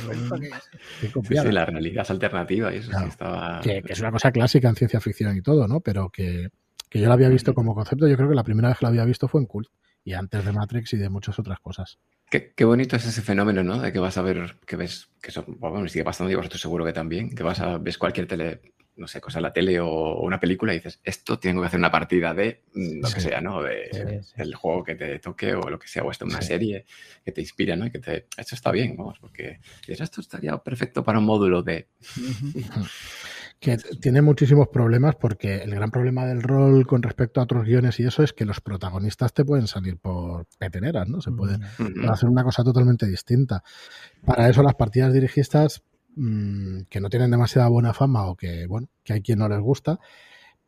qué 1.27 1.35
es? 1.35 1.45
la 1.45 1.65
realidad 1.65 2.01
es 2.03 2.09
alternativa 2.09 2.73
y 2.73 2.77
eso 2.77 2.91
sí 2.97 3.05
estaba... 3.07 3.61
Que, 3.61 3.83
que, 3.83 3.93
es 3.93 3.99
una 3.99 4.11
cosa 4.11 4.31
clásica 4.31 4.69
en 4.69 4.75
ciencia 4.75 4.99
ficción 4.99 5.37
y 5.37 5.41
todo, 5.41 5.67
¿no? 5.67 5.81
Pero 5.81 6.09
que, 6.09 6.49
que 6.89 6.99
yo 6.99 7.07
la 7.07 7.13
había 7.13 7.29
visto 7.29 7.53
como 7.53 7.75
concepto, 7.75 8.07
yo 8.07 8.17
creo 8.17 8.29
que 8.29 8.35
la 8.35 8.43
primera 8.43 8.69
vez 8.69 8.79
que 8.79 8.85
la 8.85 8.89
había 8.89 9.05
visto 9.05 9.27
fue 9.27 9.41
en 9.41 9.45
Cult 9.45 9.67
y 10.03 10.13
antes 10.13 10.45
de 10.45 10.51
Matrix 10.51 10.93
y 10.93 10.97
de 10.97 11.09
muchas 11.09 11.37
otras 11.39 11.59
cosas. 11.59 11.99
Qué, 12.29 12.63
bonito 12.63 12.95
es 12.95 13.05
ese 13.05 13.21
fenómeno, 13.21 13.61
¿no? 13.61 13.77
De 13.77 13.91
que 13.91 13.99
vas 13.99 14.17
a 14.17 14.21
ver, 14.21 14.55
que 14.65 14.77
ves, 14.77 15.09
que 15.21 15.31
eso, 15.31 15.43
bueno, 15.45 15.85
sigue 15.89 16.05
pasando 16.05 16.31
y 16.31 16.35
vosotros 16.35 16.61
seguro 16.61 16.85
que 16.85 16.93
también, 16.93 17.35
que 17.35 17.43
vas 17.43 17.59
a, 17.59 17.77
ves 17.77 17.97
cualquier 17.97 18.25
tele, 18.25 18.61
no 18.95 19.05
sé, 19.05 19.19
cosa 19.19 19.39
en 19.39 19.43
la 19.43 19.51
tele 19.51 19.81
o, 19.81 20.21
una 20.21 20.39
película 20.39 20.71
y 20.71 20.77
dices, 20.77 21.01
esto 21.03 21.37
tengo 21.39 21.59
que 21.59 21.67
hacer 21.67 21.79
una 21.79 21.91
partida 21.91 22.33
de 22.33 22.63
mm, 22.73 23.01
lo 23.01 23.09
que 23.11 23.19
sea, 23.19 23.41
¿no? 23.41 23.61
De 23.61 24.21
el 24.37 24.55
juego 24.55 24.81
que 24.81 24.95
te 24.95 25.19
toque 25.19 25.53
o 25.53 25.69
lo 25.69 25.77
que 25.77 25.89
sea, 25.89 26.03
o 26.03 26.11
esto 26.11 26.23
una 26.23 26.41
serie 26.41 26.85
que 27.25 27.33
te 27.33 27.41
inspira, 27.41 27.75
¿no? 27.75 27.85
Y 27.85 27.91
que 27.91 27.99
te, 27.99 28.27
esto 28.37 28.55
está 28.55 28.71
bien, 28.71 28.95
vamos, 28.95 29.19
porque 29.19 29.59
dices, 29.81 29.99
esto 29.99 30.21
estaría 30.21 30.57
perfecto 30.57 31.03
para 31.03 31.19
un 31.19 31.25
módulo 31.25 31.63
de... 31.63 31.89
que 33.61 33.77
tiene 33.77 34.23
muchísimos 34.23 34.69
problemas 34.69 35.15
porque 35.15 35.57
el 35.57 35.69
gran 35.75 35.91
problema 35.91 36.25
del 36.25 36.41
rol 36.41 36.87
con 36.87 37.03
respecto 37.03 37.39
a 37.39 37.43
otros 37.43 37.63
guiones 37.63 37.99
y 37.99 38.03
eso 38.03 38.23
es 38.23 38.33
que 38.33 38.43
los 38.43 38.59
protagonistas 38.59 39.33
te 39.33 39.45
pueden 39.45 39.67
salir 39.67 39.99
por 39.99 40.47
peteneras, 40.57 41.07
¿no? 41.07 41.21
Se 41.21 41.31
puede 41.31 41.59
hacer 42.09 42.27
una 42.27 42.43
cosa 42.43 42.63
totalmente 42.63 43.05
distinta. 43.05 43.61
Para 44.25 44.49
eso 44.49 44.63
las 44.63 44.73
partidas 44.73 45.13
dirigistas 45.13 45.83
mm, 46.15 46.85
que 46.89 46.99
no 46.99 47.09
tienen 47.11 47.29
demasiada 47.29 47.67
buena 47.69 47.93
fama 47.93 48.25
o 48.25 48.35
que, 48.35 48.65
bueno, 48.65 48.87
que 49.03 49.13
hay 49.13 49.21
quien 49.21 49.37
no 49.37 49.47
les 49.47 49.59
gusta, 49.59 49.99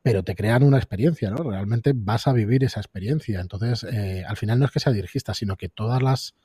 pero 0.03 0.21
te 0.21 0.36
crean 0.36 0.62
una 0.62 0.77
experiencia, 0.77 1.32
¿no? 1.32 1.49
Realmente 1.49 1.93
vas 1.95 2.27
a 2.27 2.34
vivir 2.34 2.63
esa 2.63 2.79
experiencia. 2.79 3.41
Entonces, 3.41 3.91
eh, 3.91 4.23
al 4.27 4.38
final 4.38 4.60
no 4.60 4.65
es 4.65 4.71
que 4.71 4.79
sea 4.79 4.93
dirigista, 4.93 5.34
sino 5.34 5.58
que 5.58 5.67
todas 5.67 6.03
las 6.03 6.36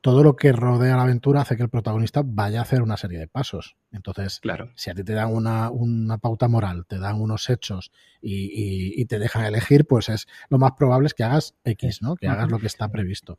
todo 0.00 0.22
lo 0.22 0.36
que 0.36 0.52
rodea 0.52 0.96
la 0.96 1.02
aventura 1.02 1.40
hace 1.40 1.56
que 1.56 1.62
el 1.62 1.68
protagonista 1.68 2.22
vaya 2.24 2.60
a 2.60 2.62
hacer 2.62 2.82
una 2.82 2.96
serie 2.96 3.18
de 3.18 3.26
pasos. 3.26 3.76
Entonces, 3.92 4.40
claro. 4.40 4.70
si 4.76 4.90
a 4.90 4.94
ti 4.94 5.02
te 5.02 5.12
dan 5.12 5.32
una, 5.32 5.70
una 5.70 6.18
pauta 6.18 6.48
moral, 6.48 6.86
te 6.86 6.98
dan 6.98 7.20
unos 7.20 7.50
hechos 7.50 7.90
y, 8.20 9.04
te 9.06 9.18
dejan 9.18 9.44
elegir, 9.44 9.86
pues 9.86 10.08
es 10.08 10.26
lo 10.48 10.58
más 10.58 10.72
probable 10.72 11.06
es 11.06 11.14
que 11.14 11.24
hagas 11.24 11.54
X, 11.64 12.02
¿no? 12.02 12.16
Que 12.16 12.28
hagas 12.28 12.50
lo 12.50 12.58
que 12.58 12.66
está 12.66 12.88
previsto. 12.90 13.38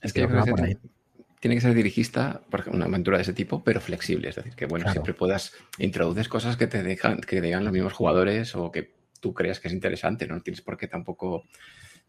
Es 0.00 0.12
que, 0.12 0.26
tiene 1.40 1.56
que 1.56 1.62
ser 1.62 1.74
dirigista, 1.74 2.42
por 2.50 2.68
una 2.68 2.84
aventura 2.84 3.16
de 3.16 3.22
ese 3.22 3.32
tipo, 3.32 3.64
pero 3.64 3.80
flexible. 3.80 4.28
Es 4.28 4.36
decir, 4.36 4.54
que 4.54 4.66
bueno, 4.66 4.90
siempre 4.92 5.14
puedas 5.14 5.54
introducir 5.78 6.28
cosas 6.28 6.56
que 6.58 6.66
te 6.66 6.82
dejan, 6.82 7.18
que 7.20 7.40
digan 7.40 7.64
los 7.64 7.72
mismos 7.72 7.94
jugadores 7.94 8.54
o 8.54 8.70
que 8.70 8.94
tú 9.20 9.32
creas 9.32 9.58
que 9.58 9.68
es 9.68 9.74
interesante, 9.74 10.26
no 10.26 10.40
tienes 10.42 10.60
por 10.60 10.76
qué 10.76 10.86
tampoco. 10.86 11.44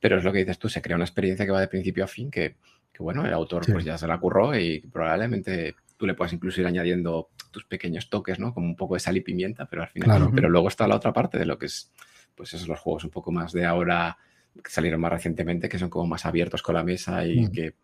Pero 0.02 0.18
es 0.18 0.24
lo 0.26 0.34
que 0.34 0.40
dices 0.40 0.60
tú, 0.60 0.68
se 0.68 0.82
crea 0.82 0.98
una 0.98 1.06
experiencia 1.06 1.46
que 1.46 1.52
va 1.52 1.62
de 1.62 1.70
principio 1.70 2.04
a 2.04 2.08
fin 2.08 2.30
que 2.30 2.58
que 2.92 3.04
bueno, 3.04 3.26
el 3.26 3.34
autor 3.34 3.66
pues 3.72 3.86
ya 3.86 3.98
se 3.98 4.08
la 4.08 4.20
curró 4.20 4.58
y 4.58 4.80
probablemente 4.80 5.76
tú 5.98 6.08
le 6.08 6.14
puedas 6.14 6.34
incluso 6.34 6.62
ir 6.62 6.68
añadiendo 6.68 7.30
tus 7.52 7.66
pequeños 7.66 8.10
toques, 8.10 8.40
¿no? 8.40 8.54
Como 8.54 8.66
un 8.66 8.76
poco 8.76 8.96
de 8.96 9.00
sal 9.00 9.18
y 9.18 9.22
pimienta, 9.22 9.66
pero 9.66 9.84
al 9.84 9.90
final, 9.90 10.32
pero 10.34 10.50
luego 10.50 10.68
está 10.68 10.88
la 10.88 10.96
otra 10.96 11.14
parte 11.14 11.38
de 11.38 11.46
lo 11.46 11.60
que 11.60 11.68
es, 11.68 11.92
pues 12.36 12.54
esos 12.54 12.68
los 12.68 12.80
juegos 12.80 13.04
un 13.04 13.12
poco 13.12 13.32
más 13.32 13.52
de 13.52 13.66
ahora, 13.66 14.18
que 14.64 14.72
salieron 14.72 15.00
más 15.00 15.12
recientemente, 15.12 15.70
que 15.70 15.78
son 15.78 15.90
como 15.90 16.08
más 16.08 16.26
abiertos 16.26 16.62
con 16.62 16.76
la 16.76 16.84
mesa 16.84 17.26
y 17.26 17.42
mm. 17.42 17.52
que, 17.52 17.76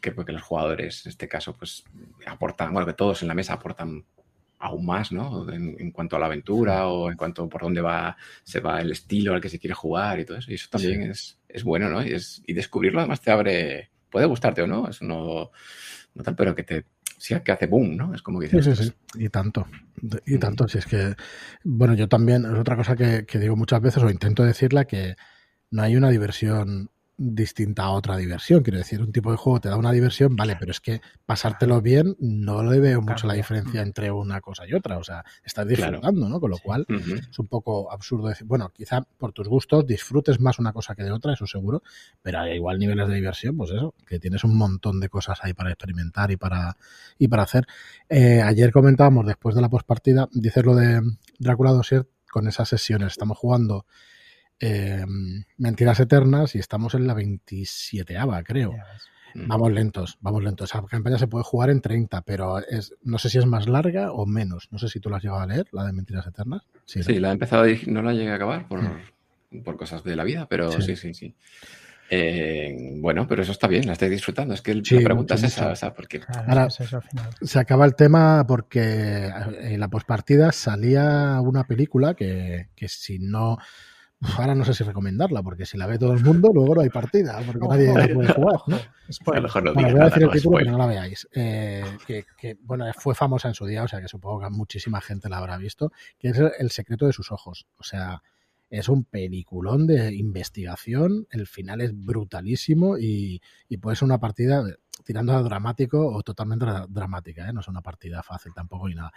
que, 0.00 0.12
porque 0.12 0.32
los 0.32 0.42
jugadores, 0.42 1.06
en 1.06 1.10
este 1.10 1.28
caso, 1.28 1.56
pues 1.56 1.84
aportan, 2.26 2.72
bueno, 2.72 2.86
que 2.86 2.92
todos 2.92 3.22
en 3.22 3.28
la 3.28 3.34
mesa 3.34 3.54
aportan 3.54 4.04
aún 4.58 4.86
más, 4.86 5.10
¿no? 5.10 5.50
En, 5.50 5.90
cuanto 5.92 6.16
a 6.16 6.18
la 6.18 6.26
aventura 6.26 6.86
o 6.88 7.10
en 7.10 7.16
cuanto 7.16 7.48
por 7.48 7.62
dónde 7.62 7.80
va, 7.80 8.16
se 8.44 8.60
va 8.60 8.80
el 8.80 8.92
estilo 8.92 9.34
al 9.34 9.40
que 9.40 9.48
se 9.48 9.58
quiere 9.58 9.74
jugar 9.74 10.20
y 10.20 10.24
todo 10.24 10.38
eso. 10.38 10.50
Y 10.50 10.54
eso 10.54 10.68
también 10.70 11.02
es, 11.02 11.40
es, 11.48 11.64
bueno, 11.64 11.88
¿no? 11.88 12.04
Y, 12.04 12.12
es, 12.12 12.42
y 12.46 12.52
descubrirlo 12.52 13.00
además 13.00 13.20
te 13.20 13.32
abre 13.32 13.91
puede 14.12 14.26
gustarte 14.26 14.62
o 14.62 14.68
no, 14.68 14.88
eso 14.88 15.04
no, 15.04 15.50
no 16.14 16.22
tal, 16.22 16.36
pero 16.36 16.54
que 16.54 16.62
te 16.62 16.84
sí 17.22 17.34
que 17.44 17.52
hace 17.52 17.66
boom, 17.66 17.96
¿no? 17.96 18.14
Es 18.14 18.22
como 18.22 18.40
que 18.40 18.48
dices. 18.48 18.78
Sí, 18.78 18.84
sí, 18.84 18.90
sí. 18.90 19.24
Y 19.24 19.28
tanto. 19.28 19.66
Y 20.26 20.38
tanto. 20.38 20.66
Si 20.66 20.78
es 20.78 20.86
que, 20.86 21.14
bueno, 21.62 21.94
yo 21.94 22.08
también, 22.08 22.44
es 22.44 22.58
otra 22.58 22.76
cosa 22.76 22.96
que, 22.96 23.24
digo 23.38 23.54
muchas 23.54 23.80
veces, 23.80 24.02
o 24.02 24.10
intento 24.10 24.42
decirla, 24.42 24.86
que 24.86 25.14
no 25.70 25.82
hay 25.82 25.94
una 25.94 26.10
diversión 26.10 26.90
distinta 27.22 27.84
a 27.84 27.90
otra 27.90 28.16
diversión. 28.16 28.62
Quiero 28.62 28.78
decir, 28.78 29.00
un 29.00 29.12
tipo 29.12 29.30
de 29.30 29.36
juego 29.36 29.60
te 29.60 29.68
da 29.68 29.76
una 29.76 29.92
diversión, 29.92 30.34
vale, 30.34 30.56
pero 30.58 30.72
es 30.72 30.80
que 30.80 31.00
pasártelo 31.24 31.80
bien 31.80 32.16
no 32.18 32.62
le 32.62 32.80
veo 32.80 33.00
mucho 33.00 33.26
la 33.26 33.34
diferencia 33.34 33.80
Mm. 33.80 33.86
entre 33.86 34.10
una 34.10 34.40
cosa 34.40 34.66
y 34.66 34.74
otra. 34.74 34.98
O 34.98 35.04
sea, 35.04 35.24
estás 35.44 35.66
disfrutando, 35.66 36.28
¿no? 36.28 36.40
Con 36.40 36.50
lo 36.50 36.58
cual 36.58 36.86
es 36.88 37.38
un 37.38 37.46
poco 37.46 37.90
absurdo 37.92 38.28
decir, 38.28 38.46
bueno, 38.46 38.70
quizá 38.74 39.02
por 39.18 39.32
tus 39.32 39.48
gustos 39.48 39.86
disfrutes 39.86 40.40
más 40.40 40.58
una 40.58 40.72
cosa 40.72 40.94
que 40.94 41.04
de 41.04 41.12
otra, 41.12 41.32
eso 41.32 41.46
seguro, 41.46 41.82
pero 42.22 42.40
hay 42.40 42.56
igual 42.56 42.78
niveles 42.78 43.08
de 43.08 43.14
diversión, 43.14 43.56
pues 43.56 43.70
eso, 43.70 43.94
que 44.06 44.18
tienes 44.18 44.44
un 44.44 44.56
montón 44.56 45.00
de 45.00 45.08
cosas 45.08 45.38
ahí 45.42 45.52
para 45.54 45.70
experimentar 45.70 46.30
y 46.30 46.36
para, 46.36 46.76
y 47.18 47.28
para 47.28 47.44
hacer. 47.44 47.66
Eh, 48.08 48.42
ayer 48.42 48.72
comentábamos, 48.72 49.26
después 49.26 49.54
de 49.54 49.60
la 49.62 49.68
postpartida, 49.68 50.28
dices 50.32 50.64
lo 50.64 50.74
de 50.74 51.00
Drácula 51.38 51.70
Dossier 51.70 52.06
con 52.30 52.48
esas 52.48 52.68
sesiones. 52.68 53.12
Estamos 53.12 53.38
jugando 53.38 53.86
eh, 54.62 55.04
Mentiras 55.58 55.98
Eternas 56.00 56.54
y 56.54 56.58
estamos 56.60 56.94
en 56.94 57.06
la 57.06 57.14
27ava, 57.14 58.42
creo. 58.44 58.72
Mm. 59.34 59.48
Vamos 59.48 59.72
lentos, 59.72 60.18
vamos 60.20 60.42
lentos. 60.44 60.70
Esa 60.70 60.82
campaña 60.86 61.18
se 61.18 61.26
puede 61.26 61.42
jugar 61.44 61.70
en 61.70 61.80
30, 61.80 62.22
pero 62.22 62.58
es, 62.58 62.94
no 63.02 63.18
sé 63.18 63.28
si 63.30 63.38
es 63.38 63.46
más 63.46 63.66
larga 63.68 64.12
o 64.12 64.24
menos. 64.26 64.68
No 64.70 64.78
sé 64.78 64.88
si 64.88 65.00
tú 65.00 65.10
la 65.10 65.16
has 65.16 65.22
llegado 65.22 65.40
a 65.40 65.46
leer, 65.46 65.66
la 65.72 65.84
de 65.84 65.92
Mentiras 65.92 66.26
Eternas. 66.26 66.62
Sí, 66.84 67.00
la 67.18 67.30
he 67.30 67.32
empezado, 67.32 67.68
y 67.68 67.80
no 67.86 68.02
la 68.02 68.12
llegué 68.12 68.30
a 68.30 68.34
acabar 68.36 68.68
por, 68.68 68.80
por 69.64 69.76
cosas 69.76 70.04
de 70.04 70.16
la 70.16 70.24
vida, 70.24 70.46
pero 70.48 70.70
Sí. 70.72 70.82
sí, 70.82 70.96
sí, 70.96 71.14
sí. 71.14 71.34
Eh, 72.14 72.96
bueno, 73.00 73.26
pero 73.26 73.40
eso 73.42 73.52
está 73.52 73.66
bien, 73.68 73.86
la 73.86 73.94
estáis 73.94 74.10
disfrutando. 74.12 74.52
Es 74.52 74.60
que 74.60 74.72
el- 74.72 74.84
Sí, 74.84 74.96
la 74.96 75.04
pregunta 75.04 75.34
es 75.34 75.44
esa, 75.44 75.70
o 75.70 75.76
sea, 75.76 75.94
porque 75.94 76.20
Ahora-. 76.28 76.68
Se 77.40 77.58
acaba 77.58 77.86
el 77.86 77.94
tema 77.94 78.44
porque 78.46 79.30
en 79.62 79.80
la 79.80 79.88
postpartida 79.88 80.52
salía 80.52 81.40
una 81.40 81.64
película 81.64 82.12
que, 82.14 82.68
que 82.76 82.88
si 82.88 83.18
no. 83.18 83.56
Ahora 84.36 84.54
no 84.54 84.64
sé 84.64 84.72
si 84.74 84.84
recomendarla, 84.84 85.42
porque 85.42 85.66
si 85.66 85.76
la 85.76 85.86
ve 85.86 85.98
todo 85.98 86.12
el 86.12 86.22
mundo, 86.22 86.50
luego 86.54 86.76
no 86.76 86.80
hay 86.82 86.90
partida, 86.90 87.40
porque 87.44 87.66
nadie 87.66 87.92
la 87.92 88.14
puede 88.14 88.32
jugar. 88.32 88.60
¿no? 88.68 88.76
a 88.76 89.40
mejor 89.40 89.64
no 89.64 89.74
Bueno, 89.74 89.88
voy 89.88 89.96
a 89.96 89.98
nada, 89.98 90.04
decir 90.10 90.22
el 90.22 90.26
no, 90.28 90.32
título, 90.32 90.58
pero 90.58 90.70
no 90.70 90.78
la 90.78 90.86
veáis. 90.86 91.28
Eh, 91.32 91.84
que, 92.06 92.24
que, 92.38 92.56
bueno, 92.62 92.86
fue 92.96 93.14
famosa 93.14 93.48
en 93.48 93.54
su 93.54 93.66
día, 93.66 93.82
o 93.82 93.88
sea 93.88 94.00
que 94.00 94.08
supongo 94.08 94.40
que 94.40 94.50
muchísima 94.50 95.00
gente 95.00 95.28
la 95.28 95.38
habrá 95.38 95.56
visto, 95.58 95.92
que 96.18 96.28
es 96.28 96.38
El 96.58 96.70
secreto 96.70 97.06
de 97.06 97.12
sus 97.12 97.32
ojos. 97.32 97.66
O 97.78 97.82
sea, 97.82 98.22
es 98.70 98.88
un 98.88 99.04
peliculón 99.04 99.86
de 99.86 100.14
investigación, 100.14 101.26
el 101.30 101.46
final 101.46 101.80
es 101.80 101.92
brutalísimo 101.94 102.96
y, 102.98 103.42
y 103.68 103.76
puede 103.78 103.96
ser 103.96 104.06
una 104.06 104.18
partida 104.18 104.62
tirando 105.04 105.32
a 105.34 105.42
dramático 105.42 106.06
o 106.14 106.22
totalmente 106.22 106.64
dra- 106.64 106.86
dramática, 106.88 107.48
¿eh? 107.48 107.52
no 107.52 107.60
es 107.60 107.68
una 107.68 107.82
partida 107.82 108.22
fácil 108.22 108.54
tampoco 108.54 108.88
y 108.88 108.94
nada. 108.94 109.10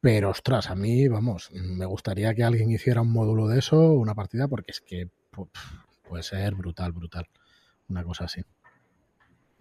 Pero 0.00 0.30
ostras, 0.30 0.70
a 0.70 0.74
mí, 0.74 1.08
vamos, 1.08 1.50
me 1.52 1.86
gustaría 1.86 2.34
que 2.34 2.44
alguien 2.44 2.70
hiciera 2.70 3.00
un 3.00 3.12
módulo 3.12 3.48
de 3.48 3.58
eso, 3.58 3.92
una 3.94 4.14
partida, 4.14 4.46
porque 4.46 4.70
es 4.70 4.80
que 4.80 5.08
pu- 5.32 5.48
puede 6.08 6.22
ser 6.22 6.54
brutal, 6.54 6.92
brutal. 6.92 7.26
Una 7.88 8.04
cosa 8.04 8.24
así. 8.24 8.42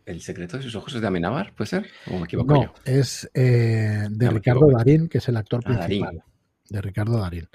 ¿El 0.06 0.22
secreto 0.22 0.58
de 0.58 0.64
sus 0.64 0.76
ojos 0.76 0.94
es 0.94 1.02
de 1.02 1.08
Amenábar? 1.08 1.54
¿Puede 1.56 1.68
ser? 1.70 1.88
¿O 2.12 2.20
me 2.20 2.26
equivoco 2.26 2.54
No, 2.54 2.62
yo? 2.64 2.74
es 2.86 3.30
eh, 3.34 4.08
de 4.10 4.26
No, 4.26 4.32
Ricardo. 4.32 4.68
Darín, 4.72 5.08
que 5.10 5.18
es 5.18 5.28
el 5.30 5.38
actor 5.38 5.62
Ah, 5.66 5.74
Darín. 5.74 6.06
principal. 6.06 6.24
De 6.70 6.82
Ricardo 6.82 7.18
Darín. 7.20 7.48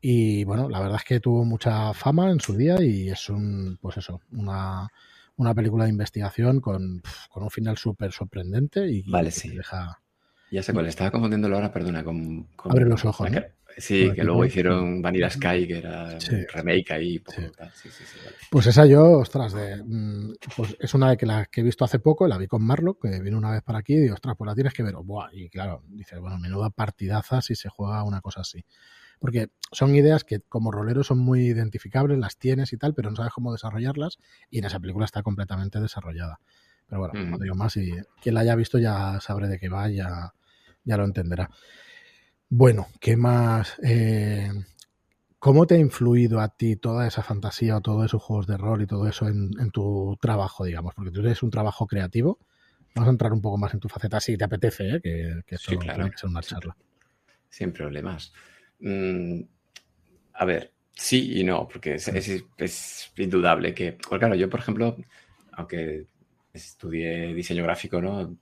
Y 0.00 0.44
bueno, 0.44 0.68
la 0.68 0.80
verdad 0.80 0.96
es 0.98 1.04
que 1.04 1.20
tuvo 1.20 1.44
mucha 1.44 1.92
fama 1.94 2.30
en 2.30 2.40
su 2.40 2.54
día 2.56 2.80
y 2.82 3.08
es 3.08 3.28
un, 3.30 3.78
pues 3.80 3.96
eso, 3.96 4.20
una, 4.32 4.88
una 5.36 5.54
película 5.54 5.84
de 5.84 5.90
investigación 5.90 6.60
con, 6.60 7.02
con 7.30 7.42
un 7.42 7.50
final 7.50 7.76
súper 7.78 8.12
sorprendente 8.12 8.86
y 8.90 9.02
Vale, 9.10 9.30
que 9.30 9.34
sí. 9.40 9.48
deja. 9.56 10.00
Ya 10.50 10.62
sé 10.62 10.72
cuál, 10.72 10.86
estaba 10.86 11.10
confundiéndolo 11.10 11.56
ahora, 11.56 11.72
perdona, 11.72 12.02
con... 12.02 12.44
con- 12.56 12.72
Abre 12.72 12.86
los 12.86 13.04
ojos, 13.04 13.30
¿no? 13.30 13.40
Sí, 13.76 14.10
que 14.12 14.24
luego 14.24 14.44
hicieron 14.44 15.00
Vanilla 15.02 15.30
Sky, 15.30 15.68
que 15.68 15.78
era 15.78 16.18
Sí. 16.20 16.34
un 16.34 16.46
remake 16.52 16.92
ahí. 16.92 17.18
Poco, 17.20 17.40
Sí. 17.40 17.46
tal. 17.56 17.72
Sí, 17.74 17.88
vale. 18.24 18.36
Pues 18.50 18.66
esa 18.66 18.86
yo, 18.86 19.18
ostras, 19.18 19.52
de, 19.52 19.76
mm, 19.84 20.32
pues 20.56 20.76
es 20.80 20.94
una 20.94 21.10
de 21.10 21.16
que 21.16 21.26
la 21.26 21.46
que 21.46 21.60
he 21.60 21.64
visto 21.64 21.84
hace 21.84 22.00
poco, 22.00 22.26
la 22.26 22.38
vi 22.38 22.48
con 22.48 22.62
Marlo, 22.64 22.98
que 22.98 23.20
vino 23.20 23.38
una 23.38 23.52
vez 23.52 23.62
para 23.62 23.78
aquí 23.78 23.94
y 23.94 23.98
digo, 24.00 24.14
ostras, 24.14 24.34
pues 24.36 24.48
la 24.48 24.54
tienes 24.56 24.72
que 24.74 24.82
ver. 24.82 24.96
Buah, 24.96 25.28
y 25.32 25.48
claro, 25.48 25.84
dices, 25.86 26.18
bueno, 26.18 26.38
menuda 26.38 26.70
partidaza 26.70 27.40
si 27.40 27.54
se 27.54 27.68
juega 27.68 28.02
una 28.02 28.20
cosa 28.20 28.40
así. 28.40 28.64
Porque 29.20 29.50
son 29.70 29.94
ideas 29.94 30.24
que 30.24 30.40
como 30.40 30.72
rolero 30.72 31.04
son 31.04 31.18
muy 31.18 31.46
identificables, 31.46 32.18
las 32.18 32.36
tienes 32.36 32.72
y 32.72 32.78
tal, 32.78 32.94
pero 32.94 33.10
no 33.10 33.16
sabes 33.16 33.32
cómo 33.32 33.52
desarrollarlas 33.52 34.18
y 34.50 34.58
en 34.58 34.64
esa 34.64 34.80
película 34.80 35.04
está 35.04 35.22
completamente 35.22 35.78
desarrollada. 35.80 36.40
Pero 36.88 37.00
bueno, 37.00 37.14
no 37.14 37.34
Ujú. 37.34 37.42
digo 37.44 37.54
más 37.54 37.76
y 37.76 37.92
quien 38.22 38.34
la 38.34 38.40
haya 38.40 38.56
visto 38.56 38.78
ya 38.78 39.20
sabré 39.20 39.46
de 39.46 39.58
qué 39.60 39.68
va, 39.68 39.88
ya, 39.88 40.32
ya 40.88 40.96
lo 40.96 41.04
entenderá. 41.04 41.50
Bueno, 42.50 42.88
¿qué 43.00 43.16
más? 43.16 43.76
Eh, 43.84 44.50
¿Cómo 45.38 45.66
te 45.66 45.76
ha 45.76 45.78
influido 45.78 46.40
a 46.40 46.48
ti 46.48 46.76
toda 46.76 47.06
esa 47.06 47.22
fantasía 47.22 47.76
o 47.76 47.80
todos 47.80 48.04
esos 48.06 48.22
juegos 48.22 48.46
de 48.46 48.56
rol 48.56 48.82
y 48.82 48.86
todo 48.86 49.08
eso 49.08 49.28
en, 49.28 49.50
en 49.60 49.70
tu 49.70 50.16
trabajo, 50.20 50.64
digamos? 50.64 50.94
Porque 50.94 51.10
tú 51.12 51.20
eres 51.20 51.42
un 51.42 51.50
trabajo 51.50 51.86
creativo. 51.86 52.38
Vamos 52.94 53.08
a 53.08 53.12
entrar 53.12 53.32
un 53.32 53.42
poco 53.42 53.58
más 53.58 53.74
en 53.74 53.80
tu 53.80 53.88
faceta, 53.88 54.20
si 54.20 54.36
te 54.36 54.44
apetece, 54.44 54.96
¿eh? 54.96 55.00
que, 55.02 55.42
que 55.46 55.54
esto 55.56 55.72
Sí, 55.72 55.78
claro. 55.78 55.96
tiene 55.96 56.10
que 56.10 56.18
ser 56.18 56.30
una 56.30 56.42
charla. 56.42 56.76
Sin 57.50 57.72
problemas. 57.72 58.32
Mm, 58.80 59.42
a 60.34 60.44
ver, 60.44 60.72
sí 60.94 61.40
y 61.40 61.44
no, 61.44 61.68
porque 61.68 61.94
es, 61.94 62.08
es- 62.08 62.44
es 62.56 63.12
indudable 63.16 63.74
que, 63.74 63.96
claro, 63.96 64.34
yo 64.34 64.48
por 64.50 64.60
ejemplo, 64.60 64.96
aunque 65.52 66.06
estudié 66.52 67.34
diseño 67.34 67.62
gráfico, 67.64 68.00
¿no? 68.00 68.36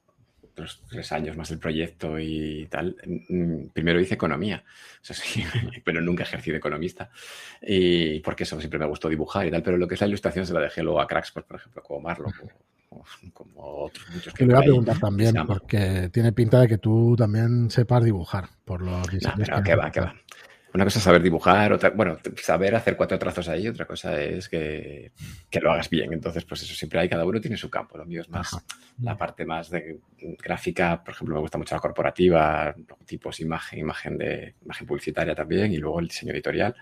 Los 0.56 0.80
tres 0.88 1.12
años 1.12 1.36
más 1.36 1.50
el 1.50 1.58
proyecto 1.58 2.18
y 2.18 2.66
tal, 2.70 2.96
mm, 3.28 3.66
primero 3.74 4.00
hice 4.00 4.14
economía, 4.14 4.64
eso 5.02 5.12
sí, 5.14 5.44
pero 5.84 6.00
nunca 6.00 6.22
ejercí 6.22 6.50
de 6.50 6.56
economista, 6.56 7.10
y 7.60 8.20
porque 8.20 8.44
eso 8.44 8.58
siempre 8.58 8.78
me 8.78 8.86
gustó 8.86 9.08
dibujar 9.08 9.46
y 9.46 9.50
tal, 9.50 9.62
pero 9.62 9.76
lo 9.76 9.86
que 9.86 9.94
es 9.94 10.00
la 10.00 10.06
ilustración 10.06 10.46
se 10.46 10.54
la 10.54 10.60
dejé 10.60 10.82
luego 10.82 11.00
a 11.00 11.06
cracks, 11.06 11.30
pues, 11.32 11.44
por 11.44 11.56
ejemplo, 11.56 11.82
como 11.82 12.00
Marlo, 12.00 12.28
o- 12.90 12.96
o 12.96 13.04
como 13.34 13.60
otros 13.84 14.08
muchos 14.08 14.32
Te 14.32 14.38
que 14.38 14.44
lo 14.46 14.52
iba 14.52 14.60
a 14.60 14.62
preguntar 14.62 14.98
también, 14.98 15.34
porque 15.46 16.08
tiene 16.12 16.32
pinta 16.32 16.60
de 16.60 16.68
que 16.68 16.78
tú 16.78 17.14
también 17.18 17.68
sepas 17.70 18.02
dibujar 18.04 18.48
por 18.64 18.80
los 18.80 19.02
No, 19.02 19.10
diseños 19.10 19.36
pero 19.36 19.56
que 19.58 19.62
que 19.62 19.76
va, 19.76 19.90
que 19.90 20.00
va. 20.00 20.14
Una 20.76 20.84
cosa 20.84 20.98
es 20.98 21.04
saber 21.04 21.22
dibujar, 21.22 21.72
otra, 21.72 21.88
bueno, 21.88 22.18
saber 22.36 22.74
hacer 22.74 22.98
cuatro 22.98 23.18
trazos 23.18 23.48
ahí, 23.48 23.66
otra 23.66 23.86
cosa 23.86 24.20
es 24.20 24.46
que, 24.46 25.10
que 25.48 25.60
lo 25.60 25.72
hagas 25.72 25.88
bien. 25.88 26.12
Entonces, 26.12 26.44
pues 26.44 26.62
eso 26.64 26.74
siempre 26.74 27.00
hay, 27.00 27.08
cada 27.08 27.24
uno 27.24 27.40
tiene 27.40 27.56
su 27.56 27.70
campo. 27.70 27.96
Lo 27.96 28.04
mío 28.04 28.20
es 28.20 28.28
más 28.28 28.52
Ajá. 28.52 28.62
la 29.00 29.16
parte 29.16 29.46
más 29.46 29.70
de 29.70 29.98
gráfica, 30.20 31.02
por 31.02 31.14
ejemplo, 31.14 31.34
me 31.34 31.40
gusta 31.40 31.56
mucho 31.56 31.74
la 31.74 31.80
corporativa, 31.80 32.74
tipos 33.06 33.40
imagen, 33.40 33.78
imagen 33.78 34.18
de 34.18 34.54
imagen 34.62 34.86
publicitaria 34.86 35.34
también, 35.34 35.72
y 35.72 35.78
luego 35.78 35.98
el 35.98 36.08
diseño 36.08 36.32
editorial. 36.34 36.74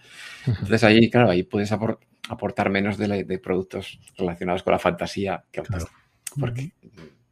Entonces 0.45 0.83
ahí, 0.83 1.09
claro, 1.09 1.31
ahí 1.31 1.45
puedes 1.45 1.71
apor- 1.71 1.99
aportar 2.29 2.71
menos 2.71 2.99
de, 2.99 3.07
la- 3.07 3.23
de 3.23 3.39
productos 3.39 4.01
relacionados 4.19 4.65
con 4.65 4.73
la 4.73 4.81
fantasía 4.81 5.45
que 5.53 5.61
otros, 5.61 5.85
Claro. 5.85 5.97
porque 6.41 6.73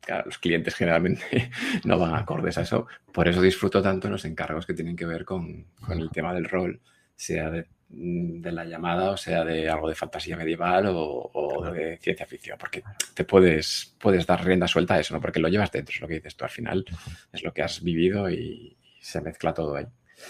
claro, 0.05 0.25
los 0.27 0.39
clientes 0.39 0.75
generalmente 0.75 1.51
no 1.85 1.99
van 1.99 2.15
acordes 2.15 2.59
a 2.59 2.63
eso. 2.63 2.87
Por 3.13 3.29
eso 3.29 3.41
disfruto 3.41 3.81
tanto 3.83 4.09
los 4.11 4.25
encargos 4.25 4.67
que 4.67 4.75
tienen 4.75 4.97
que 4.97 5.07
ver 5.07 5.25
con, 5.25 5.67
con 5.81 5.99
el 5.99 6.11
tema 6.11 6.35
del 6.35 6.45
rol, 6.45 6.81
sea 7.17 7.51
de, 7.51 7.67
de 7.89 8.53
la 8.53 8.65
llamada 8.65 9.11
o 9.11 9.17
sea 9.17 9.45
de 9.45 9.69
algo 9.69 9.89
de 9.89 9.95
fantasía 9.95 10.37
medieval 10.37 10.87
o, 10.87 11.31
o 11.33 11.61
Claro. 11.61 11.75
de 11.75 11.99
ciencia 11.99 12.27
ficción, 12.27 12.57
porque 12.59 12.83
te 13.15 13.25
puedes, 13.25 13.95
puedes 14.01 14.27
dar 14.27 14.45
rienda 14.45 14.67
suelta 14.67 14.95
a 14.95 15.01
eso, 15.01 15.15
¿no? 15.15 15.21
porque 15.21 15.39
lo 15.41 15.49
llevas 15.49 15.71
dentro, 15.71 15.95
es 15.95 16.01
lo 16.01 16.09
que 16.09 16.15
dices 16.15 16.35
tú 16.37 16.45
al 16.45 16.51
final, 16.51 16.85
es 17.33 17.43
lo 17.45 17.53
que 17.53 17.63
has 17.63 17.83
vivido 17.83 18.29
y, 18.31 18.77
y 18.81 19.05
se 19.05 19.21
mezcla 19.21 19.53
todo 19.55 19.77
ahí. 19.77 19.87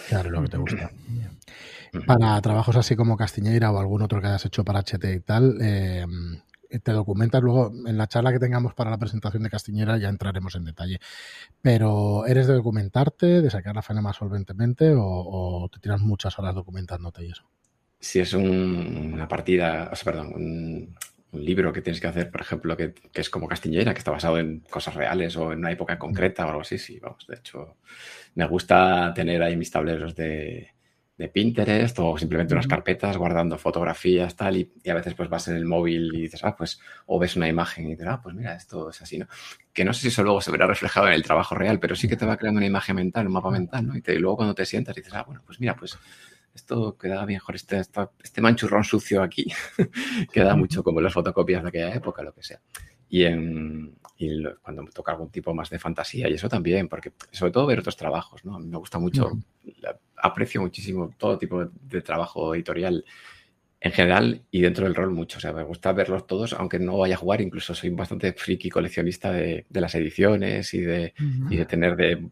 Claro, 0.09 0.31
lo 0.31 0.43
que 0.43 0.49
te 0.49 0.57
gusta. 0.57 0.91
Para 2.07 2.41
trabajos 2.41 2.77
así 2.77 2.97
como 2.97 3.17
Castiñeira 3.17 3.71
o 3.71 3.79
algún 3.79 4.03
otro 4.03 4.21
que 4.21 4.27
hayas 4.29 4.47
hecho 4.47 4.65
para 4.65 4.81
HT 4.83 5.05
y 5.05 5.21
tal, 5.21 5.59
eh, 5.61 6.07
te 6.81 6.93
documentas 6.93 7.43
luego 7.43 7.73
en 7.87 7.97
la 7.99 8.07
charla 8.07 8.33
que 8.33 8.39
tengamos 8.39 8.75
para 8.75 8.91
la 8.91 8.99
presentación 8.99 9.43
de 9.43 9.51
Castiñera 9.51 9.99
ya 9.99 10.09
entraremos 10.09 10.55
en 10.57 10.65
detalle. 10.65 10.99
Pero 11.63 12.27
¿eres 12.27 12.47
de 12.47 12.55
documentarte, 12.55 13.43
de 13.43 13.51
sacar 13.51 13.75
la 13.75 13.83
faena 13.83 14.03
más 14.03 14.17
solventemente 14.17 14.93
o, 14.97 15.69
te 15.73 15.81
tiras 15.81 16.01
muchas 16.01 16.39
horas 16.39 16.55
documentándote 16.55 17.25
y 17.27 17.31
eso? 17.31 17.45
si 18.01 18.19
es 18.21 18.33
un- 18.35 19.13
una 19.15 19.29
partida, 19.29 19.89
o 19.93 19.97
sea, 19.97 20.13
perdón, 20.13 20.33
un, 20.35 20.97
un 21.33 21.45
libro 21.45 21.73
que 21.73 21.83
tienes 21.83 22.01
que 22.01 22.09
hacer, 22.09 22.31
por 22.31 22.41
ejemplo, 22.41 22.77
que, 22.77 22.95
que 22.95 23.21
es 23.21 23.31
como 23.31 23.47
Castiñera, 23.49 23.95
que 23.95 23.99
está 23.99 24.11
basado 24.11 24.39
en 24.39 24.61
cosas 24.61 24.95
reales 24.95 25.37
o 25.37 25.53
en 25.53 25.61
una 25.61 25.71
época 25.73 25.99
concreta 25.99 26.45
o 26.47 26.49
algo 26.49 26.63
así, 26.63 26.79
sí, 26.79 26.99
vamos, 27.01 27.27
de 27.29 27.37
hecho, 27.37 27.77
me 28.35 28.47
gusta 28.47 29.13
tener 29.15 29.43
ahí 29.43 29.57
mis 29.57 29.71
tableros 29.71 30.15
de, 30.17 30.75
de 31.19 31.29
Pinterest 31.29 31.99
o 32.01 32.17
simplemente 32.19 32.55
unas 32.55 32.67
carpetas 32.67 33.17
guardando 33.17 33.59
fotografías, 33.59 34.35
tal, 34.35 34.57
y, 34.57 34.73
y 34.83 34.91
a 34.91 34.95
veces 34.95 35.15
pues 35.15 35.29
vas 35.29 35.47
en 35.49 35.57
el 35.57 35.67
móvil 35.67 36.11
y 36.15 36.23
dices, 36.23 36.43
ah, 36.45 36.57
pues, 36.57 36.81
o 37.07 37.19
ves 37.19 37.37
una 37.37 37.49
imagen 37.49 37.87
y 37.87 37.91
dices, 37.91 38.07
ah, 38.09 38.21
pues 38.23 38.35
mira, 38.35 38.55
esto 38.57 38.91
es 38.91 39.01
así, 39.03 39.19
¿no? 39.19 39.27
Que 39.73 39.85
no 39.85 39.93
sé 39.93 40.03
si 40.03 40.09
eso 40.09 40.23
luego 40.25 40.41
se 40.41 40.51
verá 40.51 40.67
reflejado 40.67 41.07
en 41.09 41.13
el 41.15 41.23
trabajo 41.23 41.55
real, 41.55 41.79
pero 41.79 41.95
sí 41.95 42.09
que 42.09 42.17
te 42.17 42.27
va 42.27 42.37
creando 42.37 42.59
una 42.59 42.67
imagen 42.67 42.97
mental, 42.97 43.27
un 43.27 43.35
mapa 43.35 43.51
mental, 43.51 43.87
¿no? 43.87 43.97
Y, 43.97 44.03
te- 44.03 44.15
y 44.15 44.19
luego 44.19 44.37
cuando 44.37 44.55
te 44.55 44.65
sientas 44.67 44.95
dices, 44.97 45.13
ah, 45.15 45.23
bueno, 45.25 45.43
pues 45.47 45.61
mira, 45.61 45.77
pues 45.77 45.97
esto 46.55 46.97
queda 46.99 47.25
mejor, 47.25 47.55
este, 47.55 47.81
este 48.23 48.41
manchurrón 48.41 48.85
sucio 48.85 49.23
aquí, 49.23 49.47
queda 50.33 50.55
mucho 50.57 50.83
como 50.83 51.01
las 51.01 51.13
fotocopias 51.13 51.63
de 51.63 51.69
aquella 51.69 51.95
época, 51.95 52.23
lo 52.23 52.33
que 52.35 52.43
sea. 52.43 52.61
Y, 53.09 53.25
en, 53.25 53.95
y 54.23 54.29
lo- 54.31 54.59
cuando 54.61 54.83
me 54.83 54.91
toca 54.91 55.13
algún 55.13 55.31
tipo 55.31 55.53
más 55.55 55.71
de 55.71 55.79
fantasía 55.79 56.29
y 56.29 56.35
eso 56.35 56.49
también, 56.49 56.89
porque 56.89 57.13
sobre 57.31 57.53
todo 57.53 57.67
ver 57.67 57.81
otros 57.81 57.97
trabajos, 57.97 58.45
¿no? 58.45 58.57
A 58.57 58.59
mí 58.61 58.67
me 58.69 58.77
gusta 58.77 58.99
mucho, 58.99 59.27
Ujú. 59.27 59.43
la- 59.81 59.99
aprecio 60.17 60.61
muchísimo 60.61 61.15
todo 61.19 61.39
tipo 61.39 61.65
de, 61.65 61.71
de 61.83 62.01
trabajo 62.01 62.55
editorial 62.55 63.05
en 63.81 63.91
general 63.91 64.43
y 64.53 64.61
dentro 64.61 64.85
del 64.85 64.95
rol 64.95 65.11
mucho. 65.11 65.39
O 65.39 65.41
sea, 65.41 65.53
me 65.53 65.65
gusta 65.65 65.93
verlos 65.93 66.27
todos, 66.29 66.53
aunque 66.53 66.79
no 66.79 66.99
vaya 66.99 67.17
a 67.17 67.19
jugar. 67.19 67.41
Incluso 67.41 67.75
soy 67.75 67.91
bastante 67.91 68.33
friki 68.33 68.71
coleccionista 68.71 69.33
de, 69.33 69.67
las 69.71 69.95
ediciones 69.97 70.73
y 70.75 70.83
de, 70.83 71.15
y 71.51 71.57
de 71.57 71.67
tener 71.67 71.97
de, 71.97 72.31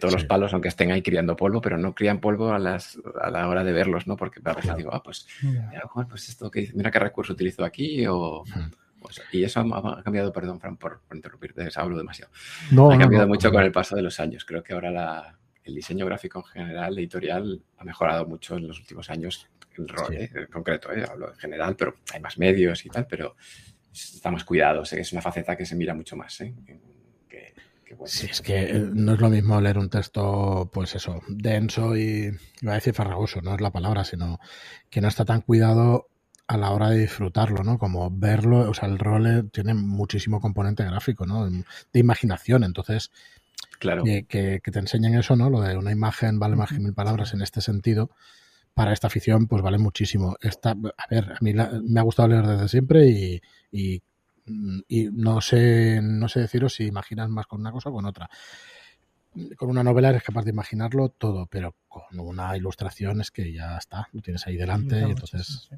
todos 0.00 0.12
los 0.12 0.24
palos, 0.24 0.52
aunque 0.52 0.66
estén 0.66 0.90
ahí 0.90 1.02
criando 1.02 1.36
polvo, 1.36 1.60
pero 1.60 1.78
no 1.78 1.94
crían 1.94 2.20
polvo 2.20 2.52
a, 2.52 2.58
las, 2.58 2.98
a 3.20 3.30
la 3.30 3.48
hora 3.48 3.62
de 3.62 3.72
verlos, 3.72 4.08
¿no? 4.08 4.16
Porque 4.16 4.40
a 4.44 4.54
veces 4.54 4.76
digo, 4.76 4.90
ah, 4.92 5.04
pues, 5.04 5.28
pues 6.10 6.28
esto 6.28 6.50
que 6.50 6.68
mira 6.74 6.90
qué 6.90 6.98
recurso 6.98 7.32
utilizo 7.32 7.64
aquí 7.64 8.04
o... 8.08 8.42
Y 9.32 9.44
eso 9.44 9.60
ha, 9.60 10.02
cambiado, 10.02 10.32
perdón, 10.32 10.60
Fran, 10.60 10.76
por, 10.76 11.02
interrumpirte, 11.12 11.68
hablo 11.76 11.96
demasiado. 11.96 12.32
No, 12.70 12.90
ha 12.90 12.98
cambiado 12.98 13.26
mucho 13.26 13.50
con 13.50 13.62
el 13.62 13.72
paso 13.72 13.96
de 13.96 14.02
los 14.02 14.20
años. 14.20 14.44
Creo 14.44 14.62
que 14.62 14.72
ahora 14.72 14.90
la, 14.90 15.38
el 15.64 15.74
diseño 15.74 16.06
gráfico 16.06 16.44
en 16.54 16.62
general, 16.62 16.98
editorial, 16.98 17.62
ha 17.78 17.84
mejorado 17.84 18.26
mucho 18.26 18.56
en 18.56 18.68
los 18.68 18.78
últimos 18.78 19.10
años 19.10 19.48
el 19.76 19.88
rol, 19.88 20.14
¿eh? 20.14 20.30
en 20.34 20.46
concreto, 20.46 20.92
¿eh? 20.92 21.04
hablo 21.08 21.30
en 21.32 21.38
general, 21.38 21.76
pero 21.76 21.96
hay 22.12 22.20
más 22.20 22.38
medios 22.38 22.84
y 22.86 22.88
tal, 22.88 23.06
pero 23.06 23.36
estamos 23.92 24.44
cuidados, 24.44 24.92
¿eh? 24.92 25.00
es 25.00 25.12
una 25.12 25.22
faceta 25.22 25.56
que 25.56 25.66
se 25.66 25.76
mira 25.76 25.94
mucho 25.94 26.16
más. 26.16 26.40
¿eh? 26.40 26.54
Que, 26.64 26.96
Sí, 28.04 28.26
es 28.28 28.42
que 28.42 28.72
no 28.92 29.14
es 29.14 29.20
lo 29.20 29.30
mismo 29.30 29.60
leer 29.60 29.78
un 29.78 29.88
texto, 29.88 30.68
pues 30.72 30.96
eso, 30.96 31.22
denso 31.28 31.96
y, 31.96 32.36
iba 32.60 32.72
a 32.72 32.74
decir 32.74 32.92
farragoso, 32.92 33.40
no 33.40 33.54
es 33.54 33.60
la 33.60 33.70
palabra, 33.70 34.02
sino 34.02 34.40
que 34.90 35.00
no 35.00 35.06
está 35.06 35.24
tan 35.24 35.40
cuidado 35.40 36.08
a 36.48 36.56
la 36.56 36.70
hora 36.70 36.90
de 36.90 36.98
disfrutarlo, 36.98 37.64
¿no? 37.64 37.78
Como 37.78 38.10
verlo, 38.10 38.70
o 38.70 38.74
sea, 38.74 38.88
el 38.88 38.98
rol 38.98 39.50
tiene 39.52 39.74
muchísimo 39.74 40.40
componente 40.40 40.84
gráfico, 40.84 41.26
¿no? 41.26 41.48
De 41.48 42.00
imaginación, 42.00 42.62
entonces, 42.62 43.10
claro. 43.78 44.04
que, 44.04 44.26
que, 44.26 44.70
te 44.70 44.78
enseñen 44.78 45.14
eso, 45.18 45.34
¿no? 45.34 45.50
Lo 45.50 45.60
de 45.60 45.76
una 45.76 45.90
imagen 45.90 46.38
vale 46.38 46.56
más 46.56 46.70
que 46.70 46.78
mil 46.78 46.94
palabras 46.94 47.34
en 47.34 47.42
este 47.42 47.60
sentido, 47.60 48.10
para 48.76 48.92
esta 48.92 49.06
afición 49.06 49.46
pues 49.46 49.62
vale 49.62 49.78
muchísimo. 49.78 50.36
Esta, 50.38 50.72
a 50.72 51.06
ver, 51.10 51.32
a 51.32 51.38
mí 51.40 51.54
me 51.54 51.98
ha 51.98 52.02
gustado 52.02 52.28
leer 52.28 52.46
desde 52.46 52.68
siempre 52.68 53.08
y, 53.08 53.40
y, 53.72 54.02
no 55.12 55.40
sé 55.40 56.00
no 56.02 56.28
sé 56.28 56.40
deciros 56.40 56.74
si 56.74 56.84
imaginas 56.84 57.30
más 57.30 57.46
con 57.46 57.60
una 57.60 57.72
cosa 57.72 57.88
o 57.88 57.94
con 57.94 58.04
otra. 58.04 58.28
Con 59.56 59.70
una 59.70 59.82
novela 59.82 60.10
eres 60.10 60.22
capaz 60.22 60.44
de 60.44 60.50
imaginarlo 60.50 61.08
todo, 61.08 61.46
pero 61.46 61.74
con 61.88 62.20
una 62.20 62.54
ilustración 62.54 63.22
es 63.22 63.30
que 63.30 63.50
ya 63.50 63.78
está, 63.78 64.08
lo 64.12 64.20
tienes 64.20 64.46
ahí 64.46 64.56
delante 64.56 65.00
y 65.00 65.10
entonces... 65.10 65.68
Sí, 65.70 65.76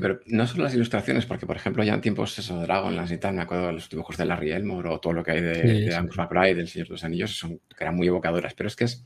pero 0.00 0.20
no 0.26 0.46
solo 0.46 0.64
las 0.64 0.74
ilustraciones, 0.74 1.26
porque 1.26 1.46
por 1.46 1.56
ejemplo 1.56 1.84
ya 1.84 1.94
en 1.94 2.00
tiempos 2.00 2.38
eso, 2.38 2.60
Dragonlance 2.60 3.14
y 3.14 3.18
tal, 3.18 3.34
me 3.34 3.42
acuerdo 3.42 3.68
de 3.68 3.72
los 3.74 3.88
dibujos 3.88 4.16
de 4.16 4.24
Larry 4.24 4.52
Elmore 4.52 4.88
o 4.88 5.00
todo 5.00 5.12
lo 5.12 5.22
que 5.22 5.32
hay 5.32 5.40
de, 5.40 5.62
de 5.62 5.94
Angus 5.94 6.16
McBride, 6.16 6.54
del 6.54 6.68
Señor 6.68 6.88
de 6.88 6.92
los 6.92 7.04
Anillos, 7.04 7.36
son, 7.36 7.58
que 7.58 7.84
eran 7.84 7.94
muy 7.94 8.06
evocadoras, 8.06 8.54
pero 8.54 8.68
es 8.68 8.76
que 8.76 8.84
es 8.84 9.02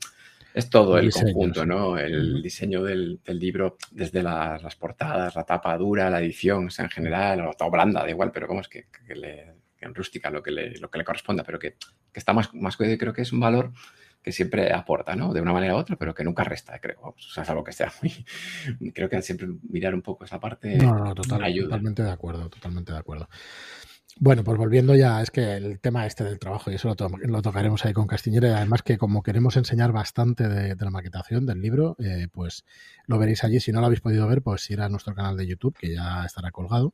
es 0.53 0.69
todo 0.69 0.97
el, 0.97 1.11
conjunto, 1.11 1.65
¿no? 1.65 1.97
El 1.97 2.41
diseño 2.41 2.83
del, 2.83 3.21
libro, 3.25 3.77
desde 3.91 4.21
las, 4.21 4.75
portadas, 4.75 5.35
la 5.35 5.43
tapa 5.45 5.77
dura, 5.77 6.09
la 6.09 6.19
edición 6.19 6.69
en 6.77 6.89
general, 6.89 7.41
o, 7.41 7.51
o 7.57 7.71
blanda, 7.71 8.01
da 8.01 8.09
igual, 8.09 8.31
pero 8.31 8.47
como 8.47 8.61
es 8.61 8.67
que, 8.67 8.87
le, 9.15 9.53
en 9.79 9.95
rústica 9.95 10.29
lo 10.29 10.43
que 10.43 10.51
le, 10.51 10.77
lo 10.77 10.89
que 10.89 10.97
le 10.97 11.05
corresponda, 11.05 11.43
pero 11.43 11.57
que, 11.57 11.75
está 12.13 12.33
más, 12.33 12.53
más 12.53 12.75
cuidado 12.75 12.95
y 12.95 12.97
creo 12.97 13.13
que 13.13 13.21
es 13.21 13.31
un 13.31 13.39
valor 13.39 13.71
que 14.21 14.31
siempre 14.31 14.71
aporta, 14.73 15.15
¿no? 15.15 15.33
De 15.33 15.41
una 15.41 15.53
manera 15.53 15.75
u 15.75 15.77
otra, 15.77 15.95
pero 15.95 16.13
que 16.13 16.23
nunca 16.23 16.43
resta, 16.43 16.79
creo. 16.79 16.99
O 17.01 17.15
sea, 17.17 17.43
es 17.43 17.49
algo 17.49 17.63
que 17.63 17.73
sea 17.73 17.91
muy... 18.01 18.25
Creo 18.93 19.09
que 19.09 19.21
siempre 19.21 19.47
mirar 19.69 19.95
un 19.95 20.01
poco 20.01 20.25
esa 20.25 20.39
parte 20.39 20.77
no, 20.77 20.93
no, 20.93 21.15
totalmente 21.15 22.03
de 22.03 22.11
acuerdo, 22.11 22.49
totalmente 22.49 22.91
de 22.91 22.99
acuerdo. 22.99 23.27
Bueno, 24.19 24.43
pues 24.43 24.57
volviendo 24.57 24.93
ya, 24.95 25.21
es 25.21 25.31
que 25.31 25.55
el 25.55 25.79
tema 25.79 26.05
este 26.05 26.23
del 26.23 26.37
trabajo, 26.37 26.69
y 26.69 26.75
eso 26.75 26.93
lo, 26.93 27.41
tocaremos 27.41 27.85
ahí 27.85 27.93
con 27.93 28.07
Castiñera, 28.07 28.49
y 28.49 28.51
además 28.51 28.83
que 28.83 28.97
como 28.97 29.23
queremos 29.23 29.55
enseñar 29.57 29.93
bastante 29.93 30.47
de, 30.47 30.75
la 30.75 30.91
maquetación 30.91 31.45
del 31.45 31.61
libro, 31.61 31.95
eh, 31.97 32.27
pues 32.31 32.65
lo 33.07 33.17
veréis 33.17 33.43
allí. 33.43 33.59
Si 33.59 33.71
no 33.71 33.79
lo 33.79 33.87
habéis 33.87 34.01
podido 34.01 34.27
ver, 34.27 34.41
pues 34.41 34.69
ir 34.69 34.81
a 34.81 34.89
nuestro 34.89 35.15
canal 35.15 35.37
de 35.37 35.47
YouTube, 35.47 35.75
que 35.77 35.93
ya 35.95 36.25
estará 36.25 36.51
colgado, 36.51 36.91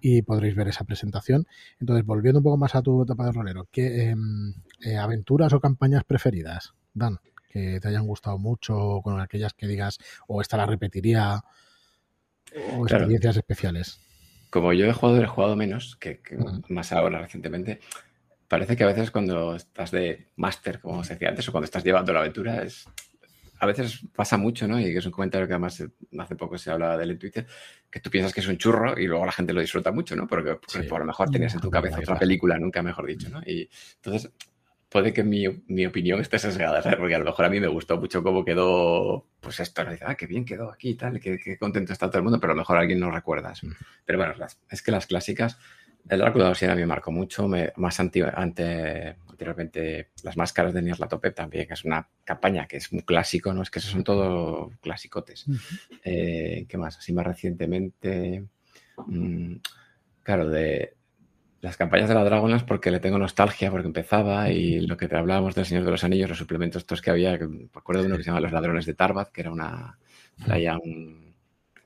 y 0.00 0.22
podréis 0.22 0.54
ver 0.54 0.68
esa 0.68 0.84
presentación. 0.84 1.46
Entonces, 1.80 2.04
volviendo 2.04 2.38
un 2.40 2.44
poco 2.44 2.56
más 2.56 2.74
a 2.74 2.82
tu 2.82 3.02
etapa 3.02 3.26
de 3.26 3.32
rolero, 3.32 3.68
¿qué 3.70 4.10
em, 4.10 4.54
eh, 4.84 4.96
aventuras 4.96 5.52
o 5.52 5.60
campañas 5.60 6.04
preferidas, 6.04 6.74
Dan? 6.94 7.18
Que 7.48 7.80
te 7.80 7.88
hayan 7.88 8.06
gustado 8.06 8.38
mucho, 8.38 9.00
con 9.02 9.20
aquellas 9.20 9.54
que 9.54 9.66
digas, 9.66 9.98
o 10.26 10.40
esta 10.40 10.56
la 10.56 10.66
repetiría, 10.66 11.42
o 12.76 12.86
experiencias 12.86 13.36
especiales 13.36 14.00
como 14.50 14.72
yo 14.72 14.86
he 14.86 14.92
jugado, 14.92 15.22
he 15.22 15.26
jugado 15.26 15.56
menos, 15.56 15.96
que, 15.96 16.20
más 16.68 16.92
ahora 16.92 17.20
recientemente, 17.20 17.80
parece 18.48 18.76
que 18.76 18.84
a 18.84 18.88
veces 18.88 19.10
cuando 19.10 19.56
estás 19.56 19.90
de 19.90 20.28
máster, 20.36 20.80
como 20.80 21.04
se 21.04 21.14
decía 21.14 21.28
antes, 21.28 21.48
o 21.48 21.52
cuando 21.52 21.66
estás 21.66 21.84
llevando 21.84 22.12
la 22.12 22.20
aventura, 22.20 22.62
es, 22.62 22.86
a 23.58 23.66
veces 23.66 24.00
pasa 24.14 24.36
mucho, 24.36 24.66
¿no? 24.66 24.80
Y 24.80 24.84
que 24.84 24.98
es 24.98 25.06
un 25.06 25.12
comentario 25.12 25.46
que 25.46 25.54
además 25.54 25.82
hace 26.18 26.36
poco 26.36 26.56
se 26.56 26.70
hablaba 26.70 26.96
de 26.96 27.04
él 27.04 27.10
en 27.12 27.18
Twitter, 27.18 27.46
que 27.90 28.00
tú 28.00 28.10
piensas 28.10 28.34
que 28.34 28.40
es 28.40 28.48
un 28.48 28.58
churro 28.58 28.98
y 28.98 29.06
luego 29.06 29.24
la 29.24 29.32
gente 29.32 29.52
lo 29.52 29.60
disfruta 29.60 29.92
mucho, 29.92 30.14
¿no? 30.14 30.26
Porque, 30.26 30.56
por 30.88 31.00
lo 31.00 31.06
mejor 31.06 31.30
tenías 31.30 31.54
en 31.54 31.60
tu 31.60 31.70
cabeza 31.70 31.98
otra 31.98 32.18
película, 32.18 32.58
nunca 32.58 32.82
mejor 32.82 33.06
dicho, 33.06 33.28
¿no? 33.30 33.40
Y 33.46 33.68
entonces 33.96 34.30
puede 34.88 35.12
que 35.12 35.22
mi, 35.22 35.46
mi 35.66 35.86
opinión 35.86 36.20
esté 36.20 36.38
sesgada, 36.38 36.82
¿sabes? 36.82 36.98
Porque 36.98 37.14
a 37.14 37.18
lo 37.18 37.24
mejor 37.24 37.44
a 37.44 37.50
mí 37.50 37.60
me 37.60 37.66
gustó 37.66 37.98
mucho 37.98 38.22
cómo 38.22 38.44
quedó, 38.44 39.26
pues 39.40 39.60
esto, 39.60 39.84
¿no? 39.84 39.90
ah, 40.04 40.14
qué 40.14 40.26
bien 40.26 40.44
quedó 40.44 40.70
aquí 40.70 40.90
y 40.90 40.94
tal, 40.94 41.20
qué, 41.20 41.38
qué, 41.38 41.58
contento 41.58 41.92
está 41.92 42.08
todo 42.08 42.18
el 42.18 42.24
mundo, 42.24 42.40
pero 42.40 42.52
a 42.52 42.56
lo 42.56 42.60
mejor 42.60 42.76
alguien 42.76 43.00
no 43.00 43.10
recuerda 43.10 43.52
eso. 43.52 43.66
Mm. 43.66 43.72
Pero 44.04 44.18
bueno, 44.18 44.34
es 44.70 44.82
que 44.82 44.90
las 44.90 45.06
clásicas, 45.06 45.58
el 46.08 46.18
Drácula 46.18 46.48
a 46.48 46.74
mí 46.74 46.80
me 46.80 46.86
marcó 46.86 47.12
mucho, 47.12 47.48
me, 47.48 47.72
más 47.76 48.00
ante, 48.00 48.22
anteriormente 48.22 50.10
las 50.22 50.36
máscaras 50.36 50.72
de 50.72 50.82
Nierlatopep 50.82 51.34
también, 51.34 51.66
que 51.66 51.74
es 51.74 51.84
una 51.84 52.08
campaña 52.24 52.66
que 52.66 52.78
es 52.78 52.92
muy 52.92 53.02
clásico, 53.02 53.52
¿no? 53.52 53.62
Es 53.62 53.70
que 53.70 53.78
esos 53.78 53.92
son 53.92 54.04
todos 54.04 54.72
clasicotes. 54.80 55.46
Eh, 56.04 56.66
¿Qué 56.68 56.78
más? 56.78 56.98
Así 56.98 57.12
más 57.12 57.26
recientemente, 57.26 58.46
mm, 59.06 59.56
claro, 60.22 60.48
de, 60.48 60.94
las 61.60 61.76
campañas 61.76 62.08
de 62.08 62.14
la 62.14 62.24
Dragonlance 62.24 62.64
porque 62.64 62.90
le 62.90 63.00
tengo 63.00 63.18
nostalgia, 63.18 63.70
porque 63.70 63.88
empezaba 63.88 64.50
y 64.50 64.80
lo 64.80 64.96
que 64.96 65.08
te 65.08 65.16
hablábamos 65.16 65.54
del 65.54 65.66
Señor 65.66 65.84
de 65.84 65.90
los 65.90 66.04
Anillos, 66.04 66.28
los 66.28 66.38
suplementos 66.38 66.82
estos 66.82 67.02
que 67.02 67.10
había, 67.10 67.38
que 67.38 67.48
me 67.48 67.68
acuerdo 67.74 68.02
de 68.02 68.08
uno 68.08 68.16
que 68.16 68.22
se 68.22 68.30
llama 68.30 68.40
Los 68.40 68.52
Ladrones 68.52 68.86
de 68.86 68.94
Tarbat, 68.94 69.30
que 69.30 69.40
era 69.40 69.50
una 69.50 69.98
playa, 70.44 70.78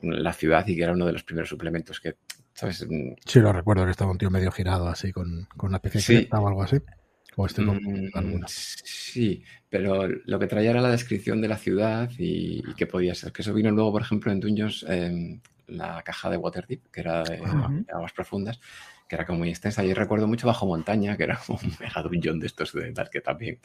la 0.02 0.32
ciudad 0.34 0.66
y 0.66 0.76
que 0.76 0.82
era 0.82 0.92
uno 0.92 1.06
de 1.06 1.12
los 1.12 1.24
primeros 1.24 1.48
suplementos 1.48 2.00
que, 2.00 2.16
¿sabes? 2.54 2.86
Sí, 3.26 3.40
lo 3.40 3.52
recuerdo, 3.52 3.84
que 3.84 3.90
estaba 3.90 4.10
un 4.10 4.18
tío 4.18 4.30
medio 4.30 4.50
girado 4.50 4.88
así, 4.88 5.12
con, 5.12 5.48
una 5.62 5.76
especie 5.76 6.20
de 6.20 6.28
o 6.30 6.48
algo 6.48 6.62
así. 6.62 6.78
O 7.36 7.46
este 7.46 7.62
mm, 7.62 8.10
sí, 8.46 9.42
pero 9.70 10.06
lo 10.06 10.38
que 10.38 10.46
traía 10.46 10.70
era 10.70 10.82
la 10.82 10.90
descripción 10.90 11.40
de 11.40 11.48
la 11.48 11.56
ciudad 11.56 12.10
y, 12.18 12.62
qué 12.74 12.86
podía 12.86 13.14
ser. 13.14 13.32
Que 13.32 13.40
eso 13.40 13.54
vino 13.54 13.70
luego, 13.70 13.92
por 13.92 14.02
ejemplo, 14.02 14.30
en 14.30 14.40
Dungeons, 14.40 14.84
en 14.86 15.40
la 15.66 16.02
caja 16.02 16.28
de 16.28 16.36
Waterdeep, 16.36 16.90
que 16.90 17.00
era 17.00 17.22
de 17.22 17.40
aguas 17.92 18.12
profundas, 18.12 18.60
que 19.08 19.16
era 19.16 19.24
como 19.24 19.38
muy 19.38 19.48
extensa. 19.48 19.82
Y 19.82 19.94
recuerdo 19.94 20.26
mucho 20.26 20.46
Bajo 20.46 20.66
Montaña, 20.66 21.16
que 21.16 21.24
era 21.24 21.40
un 21.48 21.72
mega 21.80 22.02
dungeon 22.02 22.38
de 22.38 22.46
estos 22.48 22.72
de 22.74 22.92
tal 22.92 23.08
que 23.08 23.22
también 23.22 23.60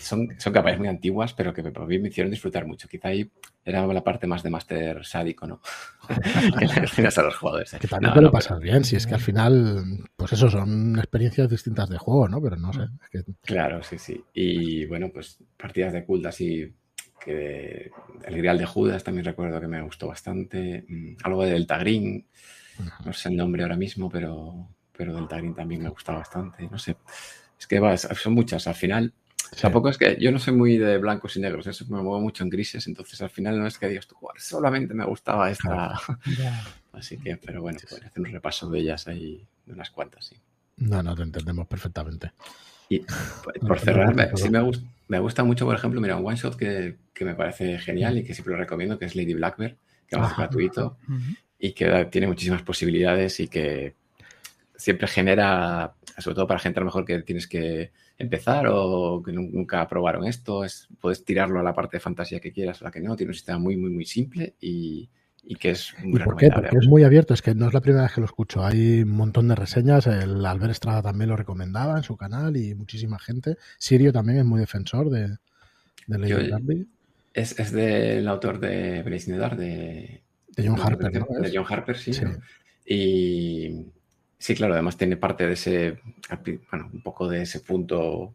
son, 0.00 0.28
son 0.38 0.52
capaces 0.52 0.78
muy 0.78 0.88
antiguas, 0.88 1.34
pero 1.34 1.52
que 1.52 1.62
me, 1.62 1.70
me 1.70 2.08
hicieron 2.08 2.30
disfrutar 2.30 2.66
mucho. 2.66 2.88
Quizá 2.88 3.08
ahí 3.08 3.30
era 3.64 3.86
la 3.86 4.04
parte 4.04 4.26
más 4.26 4.42
de 4.42 4.50
máster 4.50 5.04
sádico, 5.04 5.46
¿no? 5.46 5.60
que 6.58 6.66
le 7.02 7.08
a 7.08 7.22
los 7.22 7.36
jugadores. 7.36 7.76
Que 7.80 7.88
también 7.88 8.14
te 8.14 8.20
lo 8.20 8.30
pasas 8.30 8.60
bien, 8.60 8.84
si 8.84 8.96
es 8.96 9.06
que 9.06 9.14
al 9.14 9.20
final, 9.20 10.06
pues 10.16 10.32
eso, 10.32 10.50
son 10.50 10.98
experiencias 10.98 11.50
distintas 11.50 11.88
de 11.88 11.98
juego, 11.98 12.28
¿no? 12.28 12.40
Pero 12.40 12.56
no 12.56 12.72
sé. 12.72 12.86
Claro, 13.42 13.82
sí, 13.82 13.98
sí. 13.98 14.22
Y 14.32 14.86
bueno, 14.86 15.10
pues 15.12 15.38
partidas 15.56 15.92
de 15.92 16.04
cult 16.04 16.26
así 16.26 16.74
que 17.24 17.90
el 18.24 18.36
Grial 18.36 18.58
de 18.58 18.66
Judas 18.66 19.02
también 19.02 19.24
recuerdo 19.24 19.60
que 19.60 19.68
me 19.68 19.82
gustó 19.82 20.08
bastante. 20.08 20.84
Mm, 20.88 21.16
algo 21.24 21.44
de 21.44 21.52
Delta 21.52 21.78
Green 21.78 22.26
no 23.04 23.12
sé 23.12 23.28
el 23.28 23.36
nombre 23.36 23.62
ahora 23.62 23.76
mismo, 23.76 24.10
pero, 24.10 24.68
pero 24.96 25.14
Delta 25.14 25.36
Green 25.36 25.54
también 25.54 25.82
me 25.82 25.88
gusta 25.88 26.12
bastante. 26.12 26.68
No 26.68 26.78
sé. 26.78 26.96
Es 27.58 27.66
que 27.66 27.80
son 27.96 28.34
muchas. 28.34 28.66
Al 28.66 28.74
final, 28.74 29.12
tampoco 29.60 29.88
es 29.88 29.98
que 29.98 30.16
yo 30.20 30.32
no 30.32 30.38
soy 30.38 30.54
muy 30.54 30.76
de 30.78 30.98
blancos 30.98 31.36
y 31.36 31.40
negros, 31.40 31.66
eso 31.66 31.84
me 31.88 32.02
muevo 32.02 32.20
mucho 32.20 32.44
en 32.44 32.50
grises, 32.50 32.86
entonces 32.86 33.20
al 33.22 33.30
final 33.30 33.58
no 33.58 33.66
es 33.66 33.78
que 33.78 33.88
digas 33.88 34.06
tú, 34.06 34.16
solamente 34.36 34.94
me 34.94 35.04
gustaba 35.04 35.50
esta. 35.50 35.98
Así 36.92 37.18
que, 37.18 37.36
pero 37.36 37.60
bueno, 37.60 37.78
pues 37.88 38.02
hacer 38.02 38.22
un 38.22 38.32
repaso 38.32 38.70
de 38.70 38.80
ellas 38.80 39.06
ahí, 39.06 39.46
de 39.66 39.72
unas 39.72 39.90
cuantas, 39.90 40.26
sí. 40.26 40.36
No, 40.78 41.02
no, 41.02 41.14
te 41.14 41.22
entendemos 41.22 41.66
perfectamente. 41.66 42.32
Y 42.88 43.00
por 43.66 43.78
cerrar, 43.78 44.14
me, 44.14 44.34
sí 44.36 44.48
me, 44.48 44.60
gusta, 44.60 44.86
me 45.08 45.18
gusta 45.18 45.44
mucho, 45.44 45.66
por 45.66 45.74
ejemplo, 45.74 46.00
mira, 46.00 46.16
un 46.16 46.26
one 46.26 46.36
shot 46.36 46.56
que, 46.56 46.96
que 47.12 47.24
me 47.24 47.34
parece 47.34 47.78
genial 47.78 48.18
y 48.18 48.24
que 48.24 48.34
siempre 48.34 48.52
lo 48.52 48.60
recomiendo, 48.60 48.98
que 48.98 49.04
es 49.04 49.14
Lady 49.14 49.34
Blackbird, 49.34 49.76
que 50.06 50.16
va 50.16 50.26
a 50.26 50.28
ser 50.28 50.38
gratuito 50.38 50.96
y 51.58 51.72
que 51.72 52.08
tiene 52.10 52.26
muchísimas 52.26 52.62
posibilidades 52.62 53.40
y 53.40 53.48
que 53.48 53.94
siempre 54.76 55.08
genera, 55.08 55.94
sobre 56.18 56.34
todo 56.34 56.46
para 56.46 56.60
gente 56.60 56.78
a 56.78 56.82
lo 56.82 56.86
mejor 56.86 57.04
que 57.04 57.22
tienes 57.22 57.46
que 57.46 57.92
empezar 58.18 58.66
o 58.68 59.22
que 59.22 59.32
nunca 59.32 59.86
probaron 59.88 60.26
esto, 60.26 60.64
es, 60.64 60.88
puedes 61.00 61.24
tirarlo 61.24 61.60
a 61.60 61.62
la 61.62 61.74
parte 61.74 61.96
de 61.96 62.00
fantasía 62.00 62.40
que 62.40 62.52
quieras 62.52 62.80
o 62.80 62.84
la 62.84 62.90
que 62.90 63.00
no, 63.00 63.16
tiene 63.16 63.30
un 63.30 63.34
sistema 63.34 63.58
muy, 63.58 63.76
muy, 63.76 63.90
muy 63.90 64.04
simple 64.04 64.54
y, 64.60 65.08
que 65.60 65.70
es 65.70 65.94
muy 66.02 66.20
¿Por 66.20 66.36
qué? 66.36 66.48
Porque 66.50 66.76
es 66.76 66.88
muy 66.88 67.04
abierto, 67.04 67.32
es 67.32 67.40
que 67.40 67.54
no 67.54 67.68
es 67.68 67.74
la 67.74 67.80
primera 67.80 68.02
vez 68.02 68.12
que 68.12 68.20
lo 68.20 68.26
escucho, 68.26 68.64
hay 68.64 69.02
un 69.02 69.12
montón 69.12 69.46
de 69.46 69.54
reseñas, 69.54 70.06
el 70.08 70.44
Albert 70.44 70.72
Estrada 70.72 71.02
también 71.02 71.30
lo 71.30 71.36
recomendaba 71.36 71.96
en 71.96 72.02
su 72.02 72.16
canal 72.16 72.56
y 72.56 72.74
muchísima 72.74 73.18
gente, 73.18 73.56
Sirio 73.78 74.12
también 74.12 74.38
es 74.38 74.44
muy 74.44 74.58
defensor 74.58 75.08
de, 75.08 75.36
de 76.08 76.18
Lady 76.18 76.86
es, 77.36 77.58
es 77.58 77.70
del 77.70 78.26
autor 78.28 78.58
de 78.58 79.02
Blaze 79.02 79.30
de 79.30 80.22
De 80.56 80.66
John 80.66 80.80
Harper, 80.80 81.12
¿no? 81.12 81.26
De 81.38 81.52
John 81.54 81.66
Harper, 81.68 81.96
sí. 81.98 82.12
Y 82.86 83.84
sí, 84.38 84.54
claro, 84.54 84.74
además 84.74 84.96
tiene 84.96 85.16
parte 85.16 85.46
de 85.46 85.52
ese, 85.54 85.98
bueno, 86.70 86.90
un 86.92 87.02
poco 87.02 87.28
de 87.28 87.42
ese 87.42 87.60
punto 87.60 88.34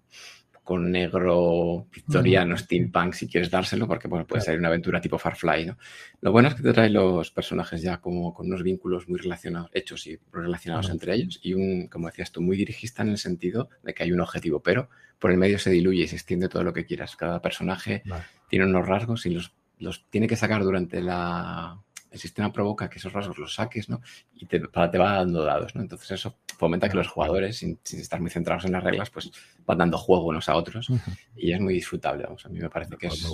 con 0.63 0.91
negro 0.91 1.87
victoriano, 1.91 2.55
steampunk, 2.55 3.13
si 3.13 3.27
quieres 3.27 3.49
dárselo, 3.49 3.87
porque 3.87 4.07
bueno, 4.07 4.25
puede 4.27 4.41
ser 4.41 4.57
una 4.59 4.67
aventura 4.67 5.01
tipo 5.01 5.17
Farfly, 5.17 5.65
¿no? 5.65 5.77
Lo 6.21 6.31
bueno 6.31 6.49
es 6.49 6.55
que 6.55 6.63
te 6.63 6.71
trae 6.71 6.89
los 6.89 7.31
personajes 7.31 7.81
ya 7.81 7.97
como 7.97 8.33
con 8.33 8.47
unos 8.47 8.61
vínculos 8.63 9.09
muy 9.09 9.19
relacionados, 9.19 9.71
hechos 9.73 10.05
y 10.07 10.19
relacionados 10.31 10.89
entre 10.89 11.15
ellos, 11.15 11.39
y 11.41 11.55
un, 11.55 11.87
como 11.87 12.07
decías 12.07 12.31
tú, 12.31 12.41
muy 12.41 12.55
dirigista 12.55 13.01
en 13.01 13.09
el 13.09 13.17
sentido 13.17 13.69
de 13.83 13.93
que 13.93 14.03
hay 14.03 14.11
un 14.11 14.21
objetivo, 14.21 14.61
pero 14.61 14.87
por 15.19 15.31
el 15.31 15.37
medio 15.37 15.59
se 15.59 15.71
diluye 15.71 16.03
y 16.03 16.07
se 16.07 16.15
extiende 16.15 16.47
todo 16.47 16.63
lo 16.63 16.73
que 16.73 16.85
quieras. 16.85 17.15
Cada 17.15 17.41
personaje 17.41 18.03
tiene 18.47 18.65
unos 18.65 18.87
rasgos 18.87 19.25
y 19.25 19.31
los, 19.31 19.53
los 19.79 20.05
tiene 20.09 20.27
que 20.27 20.35
sacar 20.35 20.63
durante 20.63 21.01
la, 21.01 21.81
el 22.11 22.19
sistema 22.19 22.51
provoca 22.51 22.89
que 22.89 22.99
esos 22.99 23.13
rasgos 23.13 23.37
los 23.37 23.55
saques, 23.55 23.89
¿no? 23.89 24.01
Y 24.35 24.45
te, 24.45 24.59
te 24.59 24.97
va 24.97 25.15
dando 25.15 25.43
dados, 25.43 25.73
¿no? 25.75 25.81
Entonces 25.81 26.11
eso 26.11 26.35
fomenta 26.57 26.89
que 26.89 26.97
los 26.97 27.07
jugadores, 27.07 27.57
sin, 27.57 27.79
estar 27.93 28.19
muy 28.19 28.29
centrados 28.29 28.65
en 28.65 28.73
las 28.73 28.83
reglas, 28.83 29.09
pues 29.09 29.31
van 29.65 29.77
dando 29.77 29.97
juego 29.97 30.27
unos 30.27 30.49
a 30.49 30.55
otros 30.55 30.89
y 31.35 31.53
es 31.53 31.59
muy 31.61 31.73
disfrutable, 31.73 32.23
vamos. 32.23 32.45
A 32.45 32.49
mí 32.49 32.59
me 32.59 32.69
parece 32.69 32.97
que 32.97 33.07
es, 33.07 33.25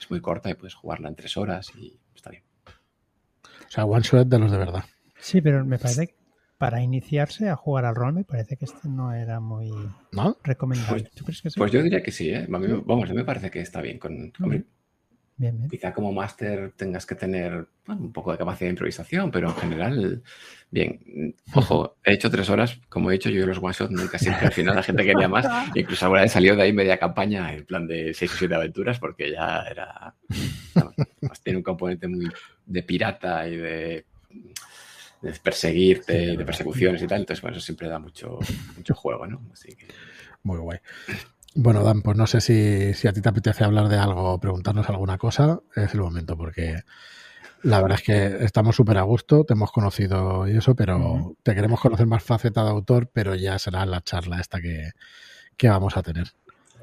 es 0.00 0.10
muy 0.10 0.20
corta 0.20 0.50
y 0.50 0.54
puedes 0.54 0.74
jugarla 0.74 1.08
en 1.08 1.14
tres 1.14 1.36
horas 1.36 1.70
y 1.76 1.98
está 2.14 2.30
bien. 2.30 2.42
O 2.66 3.70
sea, 3.70 3.84
one 3.84 4.02
shot 4.02 4.26
de 4.26 4.38
los 4.38 4.50
de 4.50 4.58
verdad. 4.58 4.84
Sí, 5.18 5.40
pero 5.40 5.64
me 5.64 5.78
parece 5.78 6.08
que 6.08 6.14
para 6.56 6.82
iniciarse 6.82 7.50
a 7.50 7.56
jugar 7.56 7.84
al 7.84 7.94
rol 7.94 8.14
me 8.14 8.24
parece 8.24 8.56
que 8.56 8.64
este 8.64 8.88
no 8.88 9.12
era 9.12 9.40
muy 9.40 9.70
recomendable. 10.42 11.10
Pues, 11.24 11.42
pues 11.54 11.72
yo 11.72 11.82
diría 11.82 12.02
que 12.02 12.12
sí, 12.12 12.30
¿eh? 12.30 12.46
vamos, 12.48 13.10
a 13.10 13.12
mí 13.12 13.16
me 13.16 13.24
parece 13.24 13.50
que 13.50 13.60
está 13.60 13.82
bien. 13.82 13.98
Con, 13.98 14.32
Quizá 15.68 15.92
como 15.92 16.12
máster 16.12 16.72
tengas 16.76 17.04
que 17.04 17.14
tener 17.14 17.66
un 17.88 18.10
poco 18.10 18.32
de 18.32 18.38
capacidad 18.38 18.68
de 18.68 18.70
improvisación, 18.70 19.30
pero 19.30 19.50
en 19.50 19.56
general, 19.56 20.22
bien. 20.70 21.34
Ojo, 21.52 21.96
he 22.04 22.14
hecho 22.14 22.30
tres 22.30 22.48
horas, 22.48 22.80
como 22.88 23.10
he 23.10 23.14
dicho 23.14 23.28
yo 23.28 23.46
los 23.46 23.58
one 23.58 23.74
shots, 23.74 23.90
nunca 23.90 24.18
siempre 24.18 24.46
al 24.46 24.52
final 24.52 24.76
la 24.76 24.82
gente 24.82 25.04
quería 25.04 25.28
más. 25.28 25.46
Incluso 25.74 26.06
ahora 26.06 26.24
he 26.24 26.28
salido 26.30 26.56
de 26.56 26.62
ahí 26.62 26.72
media 26.72 26.98
campaña 26.98 27.52
en 27.52 27.66
plan 27.66 27.86
de 27.86 28.14
seis 28.14 28.32
o 28.32 28.36
siete 28.36 28.54
aventuras 28.54 28.98
porque 28.98 29.30
ya 29.30 29.62
era... 29.70 30.14
tiene 31.42 31.58
un 31.58 31.62
componente 31.62 32.08
muy 32.08 32.28
de 32.64 32.82
pirata 32.82 33.46
y 33.46 33.56
de, 33.56 34.04
perseguirte 35.42 36.32
y 36.32 36.36
de 36.36 36.44
persecuciones 36.46 37.02
y 37.02 37.06
tal, 37.06 37.20
entonces 37.20 37.42
bueno, 37.42 37.58
eso 37.58 37.64
siempre 37.64 37.88
da 37.88 37.98
mucho, 37.98 38.38
mucho 38.74 38.94
juego, 38.94 39.26
¿no? 39.26 39.42
Así 39.52 39.76
que... 39.76 39.86
Muy 40.42 40.58
guay. 40.58 40.78
Bueno, 41.58 41.82
Dan, 41.82 42.02
pues 42.02 42.18
no 42.18 42.26
sé 42.26 42.42
si, 42.42 43.08
a 43.08 43.12
ti 43.14 43.22
te 43.22 43.28
apetece 43.30 43.64
hablar 43.64 43.88
de 43.88 43.96
algo 43.96 44.34
o 44.34 44.38
preguntarnos 44.38 44.90
alguna 44.90 45.16
cosa. 45.16 45.60
Es 45.74 45.94
el 45.94 46.02
momento, 46.02 46.36
porque 46.36 46.82
la 47.62 47.80
verdad 47.80 47.98
es 47.98 48.04
que 48.04 48.44
estamos 48.44 48.76
súper 48.76 48.98
a 48.98 49.02
gusto, 49.02 49.44
te 49.44 49.54
hemos 49.54 49.72
conocido 49.72 50.46
y 50.46 50.56
eso, 50.58 50.76
pero 50.76 51.34
te 51.42 51.54
queremos 51.54 51.80
conocer 51.80 52.06
más 52.06 52.22
faceta 52.22 52.62
de 52.62 52.70
autor, 52.70 53.10
pero 53.10 53.34
ya 53.34 53.58
será 53.58 53.86
la 53.86 54.02
charla 54.02 54.38
esta 54.38 54.60
que, 54.60 54.90
que 55.56 55.70
vamos 55.70 55.96
a 55.96 56.02
tener. 56.02 56.28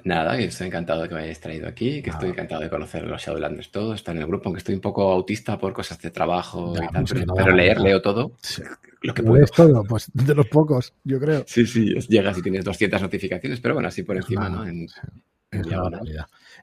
Nada, 0.05 0.35
que 0.35 0.45
estoy 0.45 0.67
encantado 0.67 1.03
de 1.03 1.09
que 1.09 1.15
me 1.15 1.21
hayáis 1.21 1.39
traído 1.39 1.67
aquí, 1.67 2.01
que 2.01 2.09
estoy 2.09 2.29
encantado 2.29 2.61
de 2.61 2.69
conocer 2.69 3.07
los 3.07 3.21
Shadowlanders 3.21 3.71
todos, 3.71 3.95
estar 3.95 4.15
en 4.15 4.21
el 4.21 4.27
grupo, 4.27 4.49
aunque 4.49 4.59
estoy 4.59 4.75
un 4.75 4.81
poco 4.81 5.11
autista 5.11 5.57
por 5.57 5.73
cosas 5.73 5.99
de 6.01 6.11
trabajo 6.11 6.73
y 6.75 6.93
tal, 6.93 7.05
pero, 7.35 7.51
leer, 7.55 7.79
leo 7.79 8.01
todo. 8.01 8.33
Lo 9.01 9.13
que 9.13 9.23
puedes 9.23 9.51
todo, 9.51 9.83
pues 9.83 10.11
de 10.13 10.35
los 10.35 10.47
pocos, 10.47 10.93
yo 11.03 11.19
creo. 11.19 11.43
Sí, 11.47 11.65
sí, 11.65 11.93
llegas 12.09 12.37
y 12.37 12.41
tienes 12.41 12.65
200 12.65 13.01
notificaciones, 13.01 13.61
pero 13.61 13.75
bueno, 13.75 13.87
así 13.87 14.03
por 14.03 14.17
encima, 14.17 14.49
¿no? 14.49 14.65
En, 14.65 14.87
en 15.51 15.63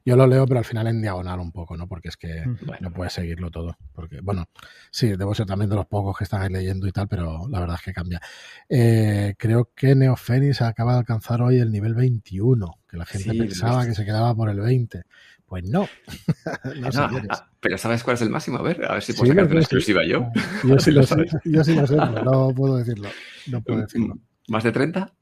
yo 0.05 0.17
lo 0.17 0.27
leo, 0.27 0.47
pero 0.47 0.59
al 0.59 0.65
final 0.65 0.87
en 0.87 1.03
diagonal 1.03 1.41
un 1.41 1.53
poco, 1.53 1.77
¿no? 1.77 1.87
Porque 1.87 2.09
es 2.09 2.17
que 2.17 2.45
no 2.81 2.93
puedes 2.93 3.13
seguirlo 3.13 3.51
todo. 3.51 3.77
Porque, 3.93 4.21
bueno, 4.23 4.49
sí, 4.91 5.09
debo 5.17 5.35
ser 5.35 5.47
también 5.47 5.71
de 5.71 5.77
los 5.77 5.87
pocos 5.87 6.17
que 6.17 6.25
están 6.25 6.43
ahí 6.43 6.49
leyendo 6.51 6.87
y 6.87 6.93
tal, 6.93 7.09
pero 7.09 7.47
la 7.49 7.61
verdad 7.61 7.77
es 7.79 7.83
que 7.83 7.93
cambia. 7.93 8.21
Eh, 8.69 9.35
creo 9.39 9.71
que 9.75 9.95
Neophenis 9.95 10.63
acaba 10.63 10.95
de 10.95 11.01
alcanzar 11.01 11.43
hoy 11.43 11.59
el 11.59 11.71
nivel 11.71 11.95
21, 11.95 12.79
que 12.89 12.97
la 12.97 13.07
gente 13.07 13.35
pensaba 13.35 13.87
que 13.87 13.95
se 13.95 14.05
quedaba 14.05 14.35
por 14.35 14.49
el 14.49 14.61
20. 14.61 15.03
Pues 15.47 15.65
no. 15.65 15.89
no, 16.77 16.89
ah, 16.95 17.51
pero 17.59 17.77
¿sabes 17.77 18.05
cuál 18.05 18.15
es 18.15 18.23
el 18.23 18.31
máximo? 18.31 18.59
A 18.59 18.63
ver, 18.63 18.85
a 18.85 18.95
ver 18.95 19.03
si 19.03 19.13
puedo 19.13 19.33
sacar 19.33 19.51
una 19.51 19.61
exclusiva 19.61 20.05
yo. 20.07 20.31
Yo 20.65 20.79
sí, 20.79 20.93
lo 20.93 21.03
sé, 21.07 21.27
yo 21.45 21.65
sí 21.65 21.75
lo 21.75 21.87
sé, 21.87 21.97
no 21.97 22.55
puedo 22.55 22.77
decirlo. 22.77 23.09
No 23.49 23.61
puedo 23.61 23.81
decirlo. 23.81 24.17
¿Más 24.49 24.63
de 24.63 24.73
30? 24.73 25.13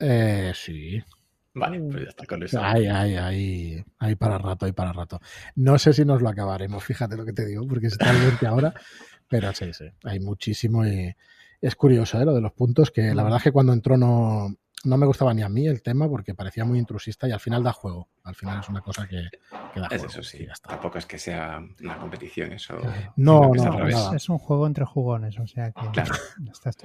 Eh, 0.00 0.52
sí. 0.54 1.02
Vale, 1.58 1.80
pues 1.80 2.04
ya 2.04 2.08
está 2.08 2.26
con 2.26 2.42
eso. 2.42 2.62
Hay, 2.62 2.86
hay, 2.86 3.84
hay 3.98 4.14
para 4.16 4.38
rato, 4.38 4.66
hay 4.66 4.72
para 4.72 4.92
rato. 4.92 5.20
No 5.56 5.78
sé 5.78 5.92
si 5.92 6.04
nos 6.04 6.22
lo 6.22 6.28
acabaremos, 6.28 6.84
fíjate 6.84 7.16
lo 7.16 7.24
que 7.24 7.32
te 7.32 7.46
digo, 7.46 7.66
porque 7.66 7.88
está 7.88 8.12
20 8.12 8.46
ahora, 8.46 8.74
pero 9.28 9.52
sí, 9.52 9.72
sí, 9.72 9.84
hay 10.04 10.20
muchísimo 10.20 10.86
y 10.86 11.14
es 11.60 11.74
curioso 11.74 12.20
¿eh? 12.20 12.24
lo 12.24 12.34
de 12.34 12.40
los 12.40 12.52
puntos, 12.52 12.90
que 12.90 13.14
la 13.14 13.22
verdad 13.22 13.38
es 13.38 13.44
que 13.44 13.52
cuando 13.52 13.72
entró 13.72 13.96
no, 13.96 14.54
no 14.84 14.96
me 14.96 15.06
gustaba 15.06 15.34
ni 15.34 15.42
a 15.42 15.48
mí 15.48 15.66
el 15.66 15.82
tema 15.82 16.08
porque 16.08 16.34
parecía 16.34 16.64
muy 16.64 16.78
intrusista 16.78 17.28
y 17.28 17.32
al 17.32 17.40
final 17.40 17.62
da 17.62 17.72
juego. 17.72 18.08
Al 18.24 18.34
final 18.34 18.60
es 18.60 18.68
una 18.68 18.80
cosa 18.80 19.06
que, 19.08 19.22
da 19.74 19.88
juego. 19.88 20.06
Eso 20.06 20.22
sí, 20.22 20.46
tampoco 20.66 20.98
es 20.98 21.06
que 21.06 21.18
sea 21.18 21.60
una 21.82 21.98
competición, 21.98 22.52
eso. 22.52 22.78
No, 23.16 23.50
no, 23.54 24.14
es, 24.14 24.28
un 24.28 24.38
juego 24.38 24.66
entre 24.66 24.84
jugones, 24.84 25.38
o 25.38 25.46
sea 25.46 25.72
que. 25.72 25.86
Claro, 25.92 26.14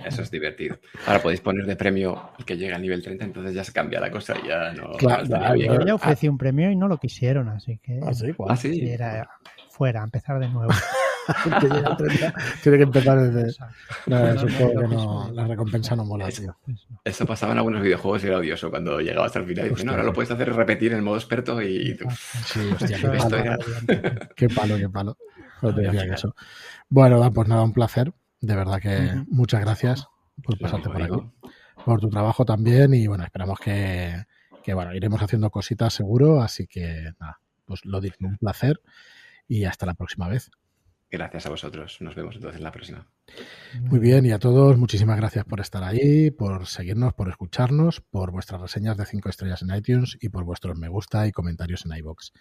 eso 0.05 0.21
es 0.21 0.31
divertido. 0.31 0.77
Ahora 1.05 1.21
podéis 1.21 1.41
poner 1.41 1.65
de 1.65 1.75
premio 1.75 2.31
el 2.39 2.45
que 2.45 2.57
llega 2.57 2.75
al 2.75 2.81
nivel 2.81 3.03
30, 3.03 3.25
entonces 3.25 3.53
ya 3.53 3.63
se 3.63 3.73
cambia 3.73 3.99
la 3.99 4.09
cosa 4.09 4.35
y 4.43 4.47
ya 4.47 4.71
no. 4.73 4.93
Claro, 4.93 5.55
yo 5.55 5.85
ya 5.85 5.95
ofrecí 5.95 6.27
un 6.27 6.37
premio 6.37 6.71
y 6.71 6.75
no 6.75 6.87
lo 6.87 6.97
quisieron, 6.97 7.49
así 7.49 7.77
que. 7.77 7.99
¿Ah, 8.03 8.13
sí? 8.13 8.33
¿Ah, 8.47 8.55
sí? 8.55 8.89
era 8.89 9.29
fuera, 9.69 10.03
empezar 10.03 10.39
de 10.39 10.49
nuevo. 10.49 10.71
tiene 12.63 12.77
que 12.77 12.83
empezar 12.83 13.19
desde. 13.19 13.55
No, 14.07 15.31
la 15.31 15.47
recompensa 15.47 15.95
no 15.95 16.05
mola, 16.05 16.29
tío. 16.29 16.55
Eso 17.03 17.25
pasaba 17.25 17.53
en 17.53 17.59
algunos 17.59 17.81
videojuegos 17.81 18.23
y 18.23 18.27
era 18.27 18.37
odioso 18.37 18.69
cuando 18.69 18.99
llegaba 18.99 19.25
hasta 19.25 19.39
el 19.39 19.45
final. 19.45 19.73
Y 19.77 19.83
no, 19.83 19.91
ahora 19.91 20.03
lo 20.03 20.13
puedes 20.13 20.31
hacer 20.31 20.53
repetir 20.53 20.93
en 20.93 21.03
modo 21.03 21.17
experto 21.17 21.61
y. 21.61 21.97
Sí, 22.45 22.59
hostia, 22.73 22.97
qué 24.35 24.49
palo, 24.49 24.77
qué 24.77 24.89
palo, 24.89 25.17
qué 25.61 25.69
palo. 25.79 26.13
eso. 26.13 26.35
Bueno, 26.89 27.31
pues 27.33 27.47
nada, 27.47 27.63
un 27.63 27.73
placer. 27.73 28.13
De 28.41 28.55
verdad 28.55 28.81
que 28.81 29.23
muchas 29.27 29.61
gracias 29.61 30.07
por 30.43 30.59
pasarte 30.59 30.89
por 30.89 31.01
aquí. 31.01 31.31
Por 31.85 32.01
tu 32.01 32.09
trabajo 32.09 32.45
también. 32.45 32.93
Y 32.93 33.07
bueno, 33.07 33.23
esperamos 33.23 33.59
que, 33.59 34.25
que 34.63 34.73
bueno, 34.73 34.93
iremos 34.93 35.21
haciendo 35.21 35.49
cositas 35.49 35.93
seguro. 35.93 36.41
Así 36.41 36.67
que 36.67 37.11
nada, 37.19 37.39
pues 37.65 37.85
lo 37.85 38.01
digo, 38.01 38.15
un 38.21 38.37
placer 38.37 38.81
y 39.47 39.65
hasta 39.65 39.85
la 39.85 39.93
próxima 39.93 40.27
vez. 40.27 40.51
Gracias 41.13 41.45
a 41.45 41.49
vosotros. 41.49 41.97
Nos 41.99 42.15
vemos 42.15 42.35
entonces 42.37 42.57
en 42.57 42.63
la 42.63 42.71
próxima. 42.71 43.05
Muy 43.81 43.99
bien, 43.99 44.25
y 44.25 44.31
a 44.31 44.39
todos, 44.39 44.79
muchísimas 44.79 45.15
gracias 45.15 45.45
por 45.45 45.59
estar 45.59 45.83
ahí, 45.83 46.31
por 46.31 46.65
seguirnos, 46.65 47.13
por 47.13 47.29
escucharnos, 47.29 48.01
por 48.01 48.31
vuestras 48.31 48.59
reseñas 48.59 48.97
de 48.97 49.05
5 49.05 49.29
estrellas 49.29 49.61
en 49.61 49.75
iTunes 49.75 50.17
y 50.19 50.29
por 50.29 50.43
vuestros 50.43 50.75
me 50.79 50.87
gusta 50.87 51.27
y 51.27 51.31
comentarios 51.31 51.85
en 51.85 51.95
iBox. 51.97 52.33